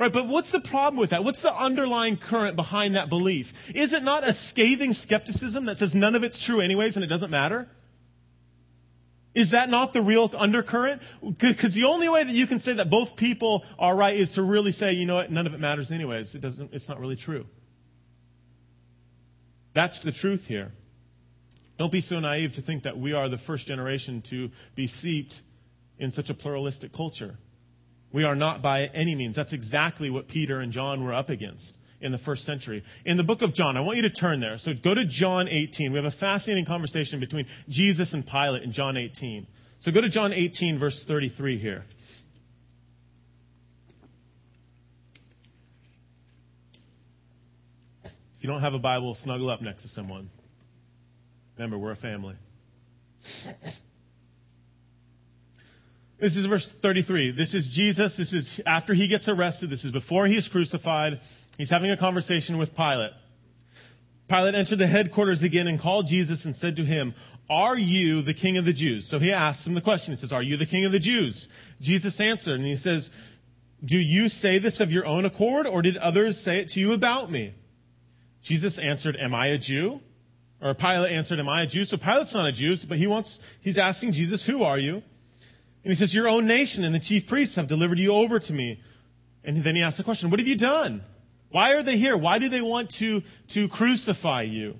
Right, 0.01 0.11
but 0.11 0.25
what's 0.27 0.49
the 0.49 0.59
problem 0.59 0.99
with 0.99 1.11
that? 1.11 1.23
What's 1.23 1.43
the 1.43 1.55
underlying 1.55 2.17
current 2.17 2.55
behind 2.55 2.95
that 2.95 3.07
belief? 3.07 3.53
Is 3.75 3.93
it 3.93 4.01
not 4.01 4.27
a 4.27 4.33
scathing 4.33 4.93
skepticism 4.93 5.65
that 5.65 5.77
says 5.77 5.93
none 5.93 6.15
of 6.15 6.23
it's 6.23 6.39
true 6.39 6.59
anyways 6.59 6.97
and 6.97 7.03
it 7.03 7.07
doesn't 7.07 7.29
matter? 7.29 7.69
Is 9.35 9.51
that 9.51 9.69
not 9.69 9.93
the 9.93 10.01
real 10.01 10.31
undercurrent? 10.35 11.03
Because 11.37 11.75
the 11.75 11.83
only 11.83 12.09
way 12.09 12.23
that 12.23 12.33
you 12.33 12.47
can 12.47 12.57
say 12.57 12.73
that 12.73 12.89
both 12.89 13.15
people 13.15 13.63
are 13.77 13.95
right 13.95 14.15
is 14.15 14.31
to 14.31 14.41
really 14.41 14.71
say, 14.71 14.91
you 14.91 15.05
know 15.05 15.17
what, 15.17 15.31
none 15.31 15.45
of 15.45 15.53
it 15.53 15.59
matters 15.59 15.91
anyways. 15.91 16.33
It 16.33 16.41
doesn't, 16.41 16.73
it's 16.73 16.89
not 16.89 16.99
really 16.99 17.15
true. 17.15 17.45
That's 19.73 19.99
the 19.99 20.11
truth 20.11 20.47
here. 20.47 20.71
Don't 21.77 21.91
be 21.91 22.01
so 22.01 22.19
naive 22.19 22.53
to 22.53 22.63
think 22.63 22.81
that 22.83 22.97
we 22.97 23.13
are 23.13 23.29
the 23.29 23.37
first 23.37 23.67
generation 23.67 24.23
to 24.23 24.49
be 24.73 24.87
seeped 24.87 25.43
in 25.99 26.09
such 26.09 26.31
a 26.31 26.33
pluralistic 26.33 26.91
culture. 26.91 27.37
We 28.11 28.23
are 28.23 28.35
not 28.35 28.61
by 28.61 28.85
any 28.87 29.15
means. 29.15 29.35
That's 29.35 29.53
exactly 29.53 30.09
what 30.09 30.27
Peter 30.27 30.59
and 30.59 30.71
John 30.71 31.03
were 31.03 31.13
up 31.13 31.29
against 31.29 31.77
in 32.01 32.11
the 32.11 32.17
first 32.17 32.43
century. 32.43 32.83
In 33.05 33.17
the 33.17 33.23
book 33.23 33.41
of 33.41 33.53
John, 33.53 33.77
I 33.77 33.81
want 33.81 33.97
you 33.97 34.01
to 34.03 34.09
turn 34.09 34.39
there. 34.39 34.57
So 34.57 34.73
go 34.73 34.93
to 34.93 35.05
John 35.05 35.47
18. 35.47 35.91
We 35.91 35.97
have 35.97 36.05
a 36.05 36.11
fascinating 36.11 36.65
conversation 36.65 37.19
between 37.19 37.45
Jesus 37.69 38.13
and 38.13 38.25
Pilate 38.25 38.63
in 38.63 38.71
John 38.71 38.97
18. 38.97 39.47
So 39.79 39.91
go 39.91 40.01
to 40.01 40.09
John 40.09 40.33
18, 40.33 40.77
verse 40.77 41.03
33 41.03 41.57
here. 41.57 41.85
If 48.03 48.45
you 48.45 48.49
don't 48.49 48.61
have 48.61 48.73
a 48.73 48.79
Bible, 48.79 49.13
snuggle 49.13 49.49
up 49.51 49.61
next 49.61 49.83
to 49.83 49.87
someone. 49.87 50.29
Remember, 51.57 51.77
we're 51.77 51.91
a 51.91 51.95
family. 51.95 52.35
This 56.21 56.37
is 56.37 56.45
verse 56.45 56.71
33. 56.71 57.31
This 57.31 57.55
is 57.55 57.67
Jesus. 57.67 58.15
This 58.15 58.31
is 58.31 58.61
after 58.67 58.93
he 58.93 59.07
gets 59.07 59.27
arrested. 59.27 59.71
This 59.71 59.83
is 59.83 59.89
before 59.89 60.27
he 60.27 60.37
is 60.37 60.47
crucified. 60.47 61.19
He's 61.57 61.71
having 61.71 61.89
a 61.89 61.97
conversation 61.97 62.59
with 62.59 62.75
Pilate. 62.75 63.13
Pilate 64.29 64.53
entered 64.53 64.77
the 64.77 64.85
headquarters 64.85 65.41
again 65.41 65.65
and 65.67 65.79
called 65.79 66.05
Jesus 66.05 66.45
and 66.45 66.55
said 66.55 66.75
to 66.75 66.85
him, 66.85 67.15
Are 67.49 67.75
you 67.75 68.21
the 68.21 68.35
king 68.35 68.55
of 68.55 68.65
the 68.65 68.71
Jews? 68.71 69.09
So 69.09 69.17
he 69.17 69.33
asks 69.33 69.65
him 69.65 69.73
the 69.73 69.81
question. 69.81 70.11
He 70.11 70.15
says, 70.15 70.31
Are 70.31 70.43
you 70.43 70.57
the 70.57 70.67
king 70.67 70.85
of 70.85 70.91
the 70.91 70.99
Jews? 70.99 71.49
Jesus 71.81 72.19
answered 72.19 72.59
and 72.59 72.67
he 72.67 72.75
says, 72.75 73.09
Do 73.83 73.97
you 73.97 74.29
say 74.29 74.59
this 74.59 74.79
of 74.79 74.91
your 74.91 75.07
own 75.07 75.25
accord 75.25 75.65
or 75.65 75.81
did 75.81 75.97
others 75.97 76.39
say 76.39 76.59
it 76.59 76.69
to 76.69 76.79
you 76.79 76.93
about 76.93 77.31
me? 77.31 77.55
Jesus 78.43 78.77
answered, 78.77 79.17
Am 79.19 79.33
I 79.33 79.47
a 79.47 79.57
Jew? 79.57 80.01
Or 80.61 80.75
Pilate 80.75 81.13
answered, 81.13 81.39
Am 81.39 81.49
I 81.49 81.63
a 81.63 81.65
Jew? 81.65 81.83
So 81.83 81.97
Pilate's 81.97 82.35
not 82.35 82.45
a 82.45 82.51
Jew, 82.51 82.77
but 82.87 82.99
he 82.99 83.07
wants, 83.07 83.39
he's 83.59 83.79
asking 83.79 84.11
Jesus, 84.11 84.45
Who 84.45 84.61
are 84.61 84.77
you? 84.77 85.01
And 85.83 85.91
he 85.91 85.95
says, 85.95 86.13
Your 86.13 86.29
own 86.29 86.45
nation 86.45 86.83
and 86.83 86.93
the 86.93 86.99
chief 86.99 87.27
priests 87.27 87.55
have 87.55 87.67
delivered 87.67 87.99
you 87.99 88.13
over 88.13 88.39
to 88.39 88.53
me. 88.53 88.81
And 89.43 89.63
then 89.63 89.75
he 89.75 89.81
asks 89.81 89.97
the 89.97 90.03
question, 90.03 90.29
What 90.29 90.39
have 90.39 90.47
you 90.47 90.57
done? 90.57 91.03
Why 91.49 91.73
are 91.73 91.83
they 91.83 91.97
here? 91.97 92.15
Why 92.15 92.39
do 92.39 92.49
they 92.49 92.61
want 92.61 92.89
to, 92.91 93.23
to 93.49 93.67
crucify 93.67 94.43
you? 94.43 94.79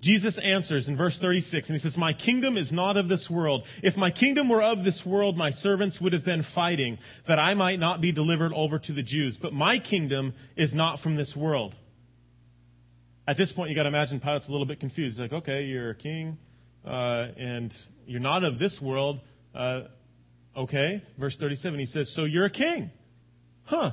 Jesus 0.00 0.38
answers 0.38 0.88
in 0.88 0.96
verse 0.96 1.18
36, 1.18 1.68
and 1.68 1.74
he 1.74 1.78
says, 1.80 1.98
My 1.98 2.12
kingdom 2.12 2.56
is 2.56 2.72
not 2.72 2.96
of 2.96 3.08
this 3.08 3.28
world. 3.28 3.66
If 3.82 3.96
my 3.96 4.10
kingdom 4.10 4.48
were 4.48 4.62
of 4.62 4.84
this 4.84 5.04
world, 5.04 5.36
my 5.36 5.50
servants 5.50 6.00
would 6.00 6.12
have 6.12 6.24
been 6.24 6.42
fighting 6.42 6.98
that 7.26 7.40
I 7.40 7.54
might 7.54 7.80
not 7.80 8.00
be 8.00 8.12
delivered 8.12 8.52
over 8.52 8.78
to 8.78 8.92
the 8.92 9.02
Jews. 9.02 9.36
But 9.36 9.52
my 9.52 9.78
kingdom 9.78 10.34
is 10.54 10.72
not 10.72 11.00
from 11.00 11.16
this 11.16 11.34
world. 11.34 11.74
At 13.26 13.36
this 13.36 13.52
point, 13.52 13.70
you 13.70 13.76
got 13.76 13.82
to 13.82 13.88
imagine 13.88 14.20
Pilate's 14.20 14.48
a 14.48 14.52
little 14.52 14.66
bit 14.66 14.78
confused. 14.78 15.16
He's 15.16 15.20
like, 15.20 15.32
okay, 15.32 15.64
you're 15.64 15.90
a 15.90 15.94
king, 15.96 16.38
uh, 16.86 17.28
and 17.36 17.76
you're 18.06 18.20
not 18.20 18.44
of 18.44 18.58
this 18.58 18.80
world. 18.80 19.20
Uh, 19.52 19.82
Okay, 20.56 21.02
verse 21.16 21.36
37, 21.36 21.78
he 21.78 21.86
says, 21.86 22.10
So 22.10 22.24
you're 22.24 22.46
a 22.46 22.50
king. 22.50 22.90
Huh, 23.64 23.92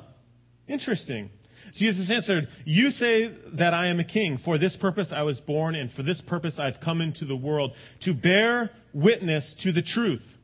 interesting. 0.67 1.29
Jesus 1.73 2.09
answered, 2.09 2.47
You 2.63 2.91
say 2.91 3.27
that 3.27 3.73
I 3.73 3.87
am 3.87 3.99
a 3.99 4.03
king. 4.03 4.37
For 4.37 4.57
this 4.57 4.75
purpose 4.75 5.11
I 5.11 5.23
was 5.23 5.41
born, 5.41 5.75
and 5.75 5.91
for 5.91 6.03
this 6.03 6.21
purpose 6.21 6.59
I've 6.59 6.79
come 6.79 7.01
into 7.01 7.25
the 7.25 7.35
world, 7.35 7.75
to 8.01 8.13
bear 8.13 8.71
witness 8.93 9.53
to 9.55 9.71
the 9.71 9.81
truth. 9.81 10.37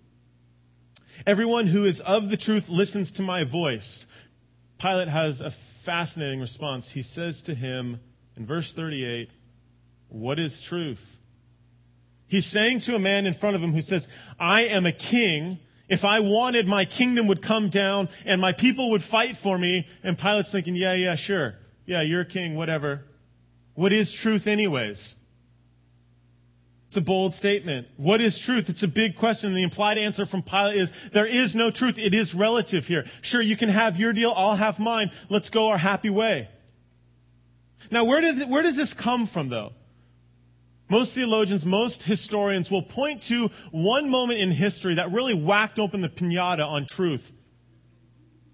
Everyone 1.26 1.68
who 1.68 1.86
is 1.86 2.00
of 2.02 2.30
the 2.30 2.38
truth 2.38 2.70
listens 2.70 3.12
to 3.14 3.22
my 3.22 3.44
voice. 3.44 4.08
Pilate 4.80 5.08
has 5.08 5.42
a 5.42 5.52
fascinating 5.52 6.40
response. 6.40 6.92
He 6.92 7.04
says 7.04 7.42
to 7.44 7.56
him 7.56 8.00
in 8.36 8.46
verse 8.46 8.74
38, 8.74 9.30
What 10.10 10.40
is 10.40 10.60
truth? 10.60 11.20
He's 12.28 12.46
saying 12.46 12.80
to 12.82 12.96
a 12.96 13.00
man 13.00 13.26
in 13.26 13.34
front 13.34 13.56
of 13.56 13.64
him 13.64 13.74
who 13.74 13.82
says, 13.82 14.08
I 14.40 14.62
am 14.62 14.86
a 14.86 14.92
king. 14.92 15.60
If 15.92 16.06
I 16.06 16.22
wanted, 16.22 16.70
my 16.70 16.86
kingdom 16.86 17.28
would 17.28 17.42
come 17.42 17.68
down 17.68 18.08
and 18.24 18.40
my 18.40 18.54
people 18.54 18.92
would 18.92 19.04
fight 19.04 19.36
for 19.36 19.58
me. 19.58 19.86
And 20.04 20.18
Pilate's 20.18 20.50
thinking, 20.50 20.74
yeah, 20.74 20.94
yeah, 20.94 21.16
sure. 21.16 21.56
Yeah, 21.86 22.02
you're 22.02 22.24
king, 22.24 22.56
whatever. 22.56 23.04
What 23.74 23.92
is 23.92 24.14
truth 24.14 24.48
anyways? 24.48 25.16
It's 26.88 26.96
a 26.96 27.02
bold 27.02 27.34
statement. 27.34 27.88
What 27.98 28.22
is 28.22 28.40
truth? 28.40 28.70
It's 28.70 28.84
a 28.84 28.88
big 28.88 29.18
question. 29.18 29.54
The 29.54 29.64
implied 29.64 29.98
answer 29.98 30.26
from 30.26 30.44
Pilate 30.44 30.78
is 30.78 30.94
there 31.12 31.26
is 31.26 31.58
no 31.58 31.72
truth. 31.72 32.00
It 32.00 32.14
is 32.14 32.34
relative 32.34 32.88
here. 32.88 33.06
Sure, 33.22 33.42
you 33.42 33.58
can 33.58 33.68
have 33.68 34.00
your 34.00 34.14
deal. 34.14 34.34
I'll 34.34 34.56
have 34.56 34.80
mine. 34.80 35.12
Let's 35.28 35.50
go 35.50 35.68
our 35.68 35.78
happy 35.78 36.10
way. 36.10 36.48
Now, 37.90 38.06
where, 38.06 38.22
did, 38.22 38.50
where 38.50 38.64
does 38.64 38.78
this 38.78 38.94
come 38.94 39.26
from, 39.28 39.50
though? 39.50 39.74
Most 40.92 41.16
theologians, 41.16 41.66
most 41.66 42.04
historians 42.04 42.70
will 42.70 42.82
point 42.82 43.22
to 43.24 43.50
one 43.72 44.10
moment 44.10 44.42
in 44.42 44.52
history 44.52 44.96
that 44.96 45.10
really 45.10 45.34
whacked 45.34 45.80
open 45.80 46.02
the 46.02 46.10
pinata 46.10 46.68
on 46.68 46.86
truth. 46.86 47.32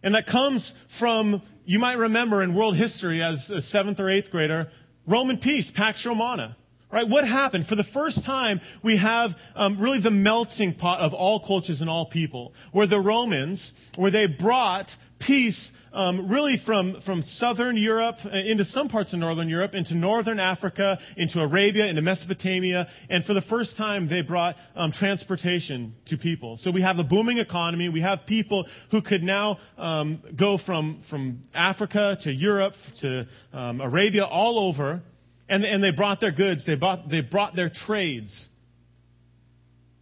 And 0.04 0.14
that 0.14 0.28
comes 0.28 0.76
from, 0.88 1.42
you 1.66 1.80
might 1.80 1.98
remember 1.98 2.44
in 2.44 2.54
world 2.54 2.76
history 2.76 3.24
as 3.24 3.50
a 3.50 3.60
seventh 3.60 4.00
or 4.00 4.08
eighth 4.08 4.30
grader, 4.30 4.70
Roman 5.08 5.40
peace, 5.40 5.72
Pax 5.72 6.06
Romana. 6.06 6.56
Right? 6.90 7.08
What 7.08 7.28
happened? 7.28 7.68
For 7.68 7.76
the 7.76 7.84
first 7.84 8.24
time, 8.24 8.62
we 8.82 8.96
have 8.96 9.38
um, 9.58 9.78
really 9.78 10.00
the 10.00 10.12
melting 10.12 10.74
pot 10.74 11.02
of 11.02 11.14
all 11.14 11.38
cultures 11.40 11.82
and 11.82 11.90
all 11.90 12.06
people, 12.06 12.54
where 12.72 12.88
the 12.88 13.02
Romans, 13.02 13.74
where 13.96 14.10
they 14.10 14.26
brought 14.26 14.96
peace 15.20 15.74
um, 15.92 16.30
really 16.30 16.56
from, 16.56 17.02
from 17.02 17.22
southern 17.22 17.76
Europe 17.76 18.20
uh, 18.26 18.30
into 18.30 18.64
some 18.64 18.88
parts 18.88 19.12
of 19.12 19.20
northern 19.20 19.50
Europe, 19.50 19.76
into 19.76 19.96
northern 19.96 20.40
Africa, 20.40 21.00
into 21.18 21.42
Arabia, 21.42 21.88
into 21.88 22.02
Mesopotamia, 22.02 22.88
and 23.10 23.24
for 23.24 23.34
the 23.34 23.42
first 23.42 23.76
time, 23.76 24.08
they 24.08 24.22
brought 24.22 24.58
um, 24.76 24.92
transportation 24.92 25.94
to 26.06 26.18
people. 26.18 26.56
So 26.56 26.72
we 26.72 26.82
have 26.82 27.00
a 27.00 27.04
booming 27.04 27.38
economy. 27.38 27.90
We 27.90 28.02
have 28.02 28.26
people 28.26 28.68
who 28.92 29.02
could 29.02 29.24
now 29.24 29.60
um, 29.78 30.22
go 30.36 30.56
from, 30.56 31.00
from 31.00 31.44
Africa 31.54 32.18
to 32.22 32.32
Europe 32.32 32.76
to 32.98 33.28
um, 33.52 33.82
Arabia, 33.82 34.24
all 34.24 34.60
over 34.60 35.02
and, 35.50 35.66
and 35.66 35.84
they 35.84 35.92
brought 35.92 36.20
their 36.20 36.32
goods, 36.32 36.66
they 36.66 36.76
brought, 36.76 37.10
they 37.10 37.22
brought 37.22 37.56
their 37.56 37.70
trades. 37.70 38.50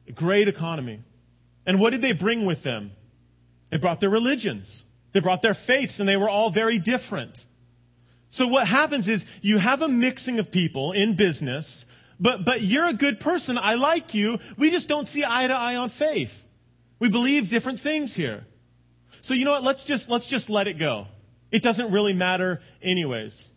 A 0.07 0.11
great 0.11 0.47
economy. 0.47 1.01
And 1.65 1.79
what 1.79 1.91
did 1.91 2.01
they 2.01 2.13
bring 2.13 2.45
with 2.45 2.63
them? 2.63 2.91
They 3.69 3.77
brought 3.77 3.99
their 3.99 4.09
religions, 4.09 4.83
they 5.11 5.19
brought 5.19 5.41
their 5.41 5.53
faiths, 5.53 5.99
and 5.99 6.07
they 6.07 6.17
were 6.17 6.29
all 6.29 6.49
very 6.49 6.79
different. 6.79 7.45
So 8.27 8.47
what 8.47 8.67
happens 8.67 9.07
is 9.07 9.25
you 9.41 9.59
have 9.59 9.81
a 9.81 9.87
mixing 9.87 10.39
of 10.39 10.51
people 10.51 10.91
in 10.91 11.15
business, 11.15 11.85
but, 12.19 12.43
but 12.43 12.61
you're 12.61 12.87
a 12.87 12.93
good 12.93 13.19
person. 13.19 13.57
I 13.57 13.75
like 13.75 14.13
you. 14.13 14.39
We 14.57 14.71
just 14.71 14.89
don't 14.89 15.07
see 15.07 15.23
eye 15.25 15.47
to 15.47 15.53
eye 15.53 15.75
on 15.75 15.89
faith. 15.89 16.45
We 16.99 17.09
believe 17.09 17.49
different 17.49 17.79
things 17.79 18.15
here. 18.15 18.45
So 19.21 19.33
you 19.33 19.45
know 19.45 19.51
what? 19.51 19.63
Let's 19.63 19.83
just, 19.83 20.09
let's 20.09 20.27
just 20.27 20.49
let 20.49 20.67
it 20.67 20.77
go. 20.77 21.07
It 21.51 21.63
doesn't 21.63 21.91
really 21.91 22.13
matter 22.13 22.61
anyways. 22.81 23.51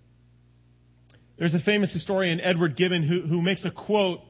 There's 1.38 1.54
a 1.54 1.60
famous 1.60 1.92
historian, 1.92 2.40
Edward 2.40 2.74
Gibbon, 2.74 3.04
who, 3.04 3.20
who 3.20 3.40
makes 3.40 3.64
a 3.64 3.70
quote 3.70 4.20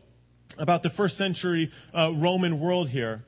about 0.59 0.83
the 0.83 0.91
first 0.91 1.17
century 1.17 1.71
uh, 1.95 2.13
Roman 2.15 2.61
world 2.61 2.91
here. 2.91 3.25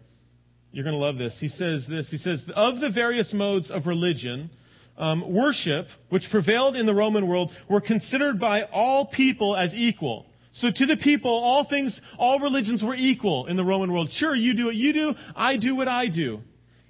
You're 0.71 0.85
going 0.85 0.95
to 0.95 1.01
love 1.01 1.17
this. 1.17 1.41
He 1.41 1.49
says 1.49 1.87
this. 1.87 2.11
He 2.11 2.19
says, 2.19 2.49
Of 2.55 2.81
the 2.81 2.91
various 2.91 3.33
modes 3.33 3.71
of 3.71 3.87
religion, 3.87 4.51
um, 4.99 5.33
worship, 5.33 5.91
which 6.11 6.31
prevailed 6.31 6.77
in 6.77 6.85
the 6.85 6.95
Roman 6.95 7.27
world, 7.27 7.53
were 7.69 7.81
considered 7.81 8.39
by 8.39 8.65
all 8.65 9.07
people 9.07 9.57
as 9.57 9.75
equal. 9.75 10.27
So 10.53 10.71
to 10.71 10.85
the 10.85 10.97
people, 10.97 11.31
all 11.31 11.65
things, 11.65 12.03
all 12.19 12.39
religions 12.39 12.85
were 12.85 12.97
equal 12.97 13.47
in 13.47 13.57
the 13.57 13.65
Roman 13.65 13.93
world. 13.93 14.13
Sure, 14.13 14.35
you 14.35 14.53
do 14.53 14.67
what 14.67 14.75
you 14.75 14.93
do, 14.93 15.15
I 15.35 15.57
do 15.57 15.75
what 15.75 15.89
I 15.89 16.09
do. 16.09 16.43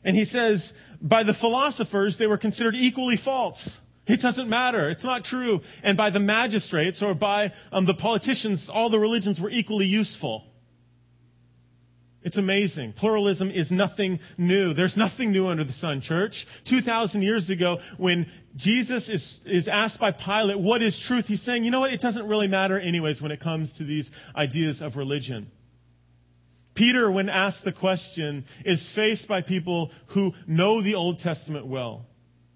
And 0.02 0.16
he 0.16 0.24
says, 0.24 0.74
by 1.00 1.22
the 1.22 1.34
philosophers, 1.34 2.16
they 2.16 2.26
were 2.26 2.38
considered 2.38 2.74
equally 2.74 3.16
false. 3.16 3.80
It 4.06 4.20
doesn't 4.20 4.48
matter. 4.48 4.88
It's 4.88 5.04
not 5.04 5.24
true. 5.24 5.60
And 5.82 5.96
by 5.96 6.10
the 6.10 6.20
magistrates 6.20 7.02
or 7.02 7.14
by 7.14 7.52
um, 7.70 7.86
the 7.86 7.94
politicians, 7.94 8.68
all 8.68 8.88
the 8.88 8.98
religions 8.98 9.40
were 9.40 9.50
equally 9.50 9.86
useful. 9.86 10.46
It's 12.22 12.36
amazing. 12.36 12.92
Pluralism 12.92 13.50
is 13.50 13.72
nothing 13.72 14.20
new. 14.36 14.74
There's 14.74 14.96
nothing 14.96 15.32
new 15.32 15.46
under 15.46 15.64
the 15.64 15.72
sun, 15.72 16.02
church. 16.02 16.46
2,000 16.64 17.22
years 17.22 17.48
ago, 17.48 17.80
when 17.96 18.26
Jesus 18.56 19.08
is, 19.08 19.40
is 19.46 19.68
asked 19.68 19.98
by 19.98 20.10
Pilate, 20.10 20.58
what 20.58 20.82
is 20.82 20.98
truth? 20.98 21.28
He's 21.28 21.40
saying, 21.40 21.64
you 21.64 21.70
know 21.70 21.80
what? 21.80 21.94
It 21.94 22.00
doesn't 22.00 22.26
really 22.26 22.48
matter 22.48 22.78
anyways 22.78 23.22
when 23.22 23.32
it 23.32 23.40
comes 23.40 23.72
to 23.74 23.84
these 23.84 24.10
ideas 24.36 24.82
of 24.82 24.96
religion. 24.96 25.50
Peter, 26.74 27.10
when 27.10 27.30
asked 27.30 27.64
the 27.64 27.72
question, 27.72 28.44
is 28.64 28.86
faced 28.86 29.26
by 29.26 29.40
people 29.40 29.90
who 30.08 30.34
know 30.46 30.82
the 30.82 30.94
Old 30.94 31.18
Testament 31.18 31.66
well. 31.66 32.06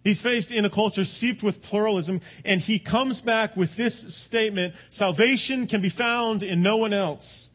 He's 0.05 0.21
faced 0.21 0.53
in 0.53 0.67
a 0.67 0.71
culture 0.71 1.03
seeped 1.03 1.43
with 1.43 1.63
pluralism, 1.63 2.21
and 2.45 2.61
he 2.61 2.79
comes 2.79 3.23
back 3.23 3.57
with 3.57 3.75
this 3.75 4.15
statement 4.15 4.75
salvation 4.91 5.67
can 5.67 5.81
be 5.81 5.89
found 5.89 6.43
in 6.43 6.63
no 6.63 6.77
one 6.77 6.93
else. 6.93 7.49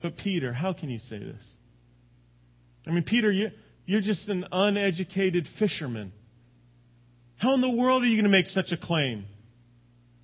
But, 0.00 0.16
Peter, 0.16 0.52
how 0.52 0.72
can 0.72 0.88
you 0.88 1.00
say 1.00 1.18
this? 1.18 1.56
I 2.86 2.90
mean, 2.90 3.02
Peter, 3.02 3.30
you, 3.30 3.50
you're 3.86 4.00
just 4.00 4.28
an 4.28 4.46
uneducated 4.52 5.48
fisherman. 5.48 6.12
How 7.38 7.54
in 7.54 7.60
the 7.60 7.70
world 7.70 8.04
are 8.04 8.06
you 8.06 8.16
going 8.16 8.24
to 8.24 8.30
make 8.30 8.46
such 8.46 8.70
a 8.70 8.76
claim? 8.76 9.26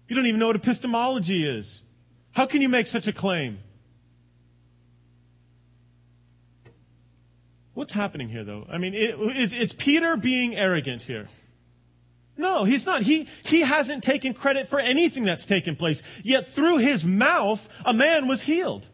You 0.07 0.15
don't 0.15 0.27
even 0.27 0.39
know 0.39 0.47
what 0.47 0.57
epistemology 0.57 1.47
is. 1.47 1.83
How 2.31 2.47
can 2.47 2.63
you 2.63 2.69
make 2.69 2.87
such 2.87 3.09
a 3.09 3.13
claim? 3.13 3.59
What's 7.79 7.93
happening 7.93 8.29
here, 8.29 8.43
though? 8.43 8.67
I 8.69 8.77
mean, 8.77 8.93
is, 8.93 9.53
is 9.53 9.73
Peter 9.73 10.17
being 10.17 10.57
arrogant 10.57 11.05
here? 11.05 11.29
No, 12.37 12.65
he's 12.65 12.87
not. 12.87 13.03
He, 13.03 13.29
he 13.45 13.61
hasn't 13.61 14.03
taken 14.03 14.35
credit 14.35 14.67
for 14.67 14.81
anything 14.81 15.23
that's 15.23 15.47
taken 15.47 15.77
place. 15.77 16.03
Yet 16.25 16.45
through 16.45 16.79
his 16.79 17.07
mouth, 17.07 17.69
a 17.85 17.93
man 17.93 18.27
was 18.27 18.43
healed. 18.43 18.89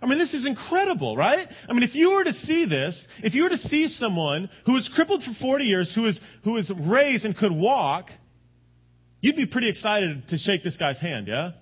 I 0.00 0.06
mean, 0.06 0.18
this 0.18 0.34
is 0.34 0.46
incredible, 0.46 1.16
right? 1.16 1.50
I 1.68 1.72
mean, 1.72 1.82
if 1.82 1.96
you 1.96 2.14
were 2.14 2.22
to 2.22 2.32
see 2.32 2.64
this, 2.64 3.08
if 3.24 3.34
you 3.34 3.42
were 3.42 3.48
to 3.48 3.56
see 3.56 3.88
someone 3.88 4.50
who 4.66 4.74
was 4.74 4.88
crippled 4.88 5.24
for 5.24 5.32
40 5.32 5.64
years, 5.64 5.92
who 5.92 6.02
was, 6.02 6.20
who 6.44 6.52
was 6.52 6.70
raised 6.70 7.24
and 7.24 7.36
could 7.36 7.50
walk, 7.50 8.12
you'd 9.20 9.34
be 9.34 9.46
pretty 9.46 9.68
excited 9.68 10.28
to 10.28 10.38
shake 10.38 10.62
this 10.62 10.76
guy's 10.76 11.00
hand, 11.00 11.26
yeah? 11.26 11.54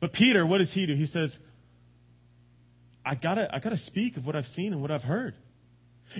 But 0.00 0.12
Peter, 0.12 0.44
what 0.44 0.58
does 0.58 0.72
he 0.72 0.84
do? 0.84 0.96
He 0.96 1.06
says, 1.06 1.38
I 3.04 3.14
gotta, 3.14 3.54
I 3.54 3.58
gotta 3.58 3.76
speak 3.76 4.16
of 4.16 4.26
what 4.26 4.36
I've 4.36 4.48
seen 4.48 4.72
and 4.72 4.80
what 4.80 4.90
I've 4.90 5.04
heard. 5.04 5.34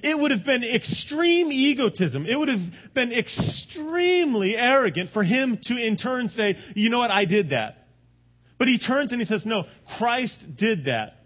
It 0.03 0.19
would 0.19 0.31
have 0.31 0.45
been 0.45 0.65
extreme 0.65 1.53
egotism. 1.53 2.27
It 2.27 2.39
would 2.39 2.49
have 2.49 2.95
been 2.95 3.13
extremely 3.13 4.57
arrogant 4.57 5.09
for 5.09 5.23
him 5.23 5.57
to 5.59 5.77
in 5.77 5.97
turn 5.97 6.29
say, 6.29 6.57
you 6.75 6.91
know 6.91 6.99
what, 6.99 7.11
I 7.11 7.25
did 7.25 7.51
that. 7.51 7.89
But 8.59 8.69
he 8.69 8.79
turns 8.79 9.13
and 9.13 9.21
he 9.21 9.25
says, 9.25 9.47
no, 9.47 9.67
Christ 9.87 10.57
did 10.57 10.87
that. 10.87 11.21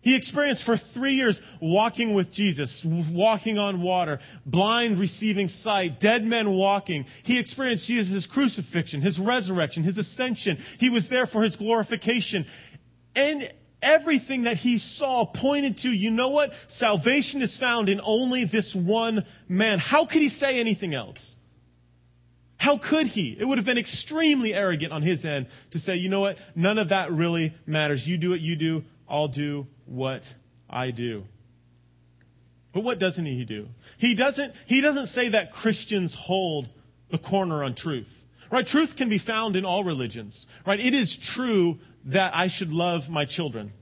He 0.00 0.16
experienced 0.16 0.64
for 0.64 0.76
three 0.76 1.14
years 1.14 1.40
walking 1.60 2.12
with 2.12 2.32
Jesus, 2.32 2.84
walking 2.84 3.56
on 3.56 3.80
water, 3.82 4.18
blind 4.44 4.98
receiving 4.98 5.46
sight, 5.46 6.00
dead 6.00 6.26
men 6.26 6.50
walking. 6.50 7.06
He 7.22 7.38
experienced 7.38 7.86
Jesus' 7.86 8.26
crucifixion, 8.26 9.00
his 9.00 9.20
resurrection, 9.20 9.84
his 9.84 9.98
ascension. 9.98 10.58
He 10.78 10.90
was 10.90 11.08
there 11.08 11.24
for 11.24 11.42
his 11.42 11.54
glorification. 11.54 12.46
And 13.14 13.52
everything 13.82 14.42
that 14.42 14.58
he 14.58 14.78
saw 14.78 15.24
pointed 15.24 15.78
to, 15.78 15.90
you 15.90 16.10
know 16.10 16.28
what? 16.28 16.54
Salvation 16.68 17.42
is 17.42 17.56
found 17.56 17.88
in 17.88 18.00
only 18.02 18.44
this 18.44 18.74
one 18.74 19.24
man. 19.48 19.78
How 19.78 20.04
could 20.04 20.22
he 20.22 20.28
say 20.28 20.60
anything 20.60 20.94
else? 20.94 21.36
How 22.56 22.78
could 22.78 23.08
he? 23.08 23.36
It 23.38 23.44
would 23.44 23.58
have 23.58 23.64
been 23.64 23.78
extremely 23.78 24.54
arrogant 24.54 24.92
on 24.92 25.02
his 25.02 25.24
end 25.24 25.48
to 25.72 25.80
say, 25.80 25.96
you 25.96 26.08
know 26.08 26.20
what? 26.20 26.38
None 26.54 26.78
of 26.78 26.90
that 26.90 27.12
really 27.12 27.54
matters. 27.66 28.06
You 28.06 28.16
do 28.16 28.30
what 28.30 28.40
you 28.40 28.54
do. 28.54 28.84
I'll 29.08 29.28
do 29.28 29.66
what 29.84 30.32
I 30.70 30.92
do. 30.92 31.24
But 32.72 32.84
what 32.84 32.98
doesn't 32.98 33.26
he 33.26 33.44
do? 33.44 33.68
He 33.98 34.14
doesn't, 34.14 34.54
he 34.66 34.80
doesn't 34.80 35.06
say 35.06 35.28
that 35.30 35.50
Christians 35.50 36.14
hold 36.14 36.68
the 37.10 37.18
corner 37.18 37.64
on 37.64 37.74
truth. 37.74 38.24
Right? 38.50 38.66
Truth 38.66 38.96
can 38.96 39.08
be 39.08 39.18
found 39.18 39.56
in 39.56 39.64
all 39.64 39.82
religions. 39.82 40.46
Right? 40.66 40.78
It 40.78 40.94
is 40.94 41.16
true 41.16 41.80
that 42.06 42.36
I 42.36 42.46
should 42.46 42.72
love 42.72 43.08
my 43.08 43.24
children. 43.24 43.72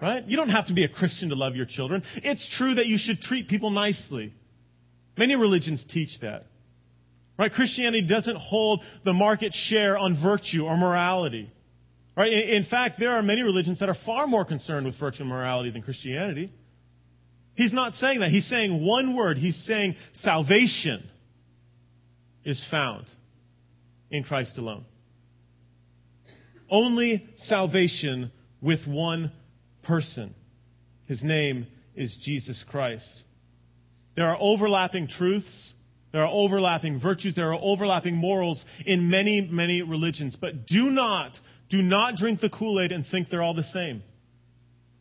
Right? 0.00 0.24
You 0.26 0.36
don't 0.36 0.50
have 0.50 0.66
to 0.66 0.72
be 0.72 0.84
a 0.84 0.88
Christian 0.88 1.28
to 1.30 1.34
love 1.34 1.56
your 1.56 1.66
children. 1.66 2.04
It's 2.22 2.46
true 2.46 2.74
that 2.74 2.86
you 2.86 2.96
should 2.96 3.20
treat 3.20 3.48
people 3.48 3.70
nicely. 3.70 4.32
Many 5.16 5.34
religions 5.34 5.84
teach 5.84 6.20
that. 6.20 6.46
Right? 7.36 7.52
Christianity 7.52 8.02
doesn't 8.02 8.36
hold 8.36 8.84
the 9.02 9.12
market 9.12 9.52
share 9.52 9.98
on 9.98 10.14
virtue 10.14 10.66
or 10.66 10.76
morality. 10.76 11.50
Right? 12.16 12.32
In 12.32 12.62
fact, 12.62 12.98
there 12.98 13.12
are 13.16 13.22
many 13.22 13.42
religions 13.42 13.80
that 13.80 13.88
are 13.88 13.94
far 13.94 14.26
more 14.26 14.44
concerned 14.44 14.86
with 14.86 14.94
virtue 14.94 15.24
and 15.24 15.30
morality 15.30 15.70
than 15.70 15.82
Christianity. 15.82 16.52
He's 17.54 17.72
not 17.72 17.92
saying 17.92 18.20
that. 18.20 18.30
He's 18.30 18.46
saying 18.46 18.84
one 18.84 19.14
word. 19.14 19.38
He's 19.38 19.56
saying 19.56 19.96
salvation. 20.12 21.08
is 22.44 22.62
found 22.62 23.06
in 24.10 24.22
Christ 24.22 24.58
alone. 24.58 24.84
Only 26.70 27.28
salvation 27.34 28.30
with 28.60 28.86
one 28.86 29.32
person. 29.82 30.34
His 31.06 31.24
name 31.24 31.66
is 31.94 32.16
Jesus 32.16 32.64
Christ. 32.64 33.24
There 34.14 34.26
are 34.26 34.36
overlapping 34.40 35.06
truths. 35.06 35.74
There 36.12 36.22
are 36.22 36.30
overlapping 36.30 36.98
virtues. 36.98 37.34
There 37.34 37.52
are 37.52 37.60
overlapping 37.60 38.16
morals 38.16 38.64
in 38.84 39.08
many, 39.08 39.40
many 39.40 39.82
religions. 39.82 40.36
But 40.36 40.66
do 40.66 40.90
not, 40.90 41.40
do 41.68 41.82
not 41.82 42.16
drink 42.16 42.40
the 42.40 42.50
Kool-Aid 42.50 42.92
and 42.92 43.06
think 43.06 43.28
they're 43.28 43.42
all 43.42 43.54
the 43.54 43.62
same. 43.62 44.02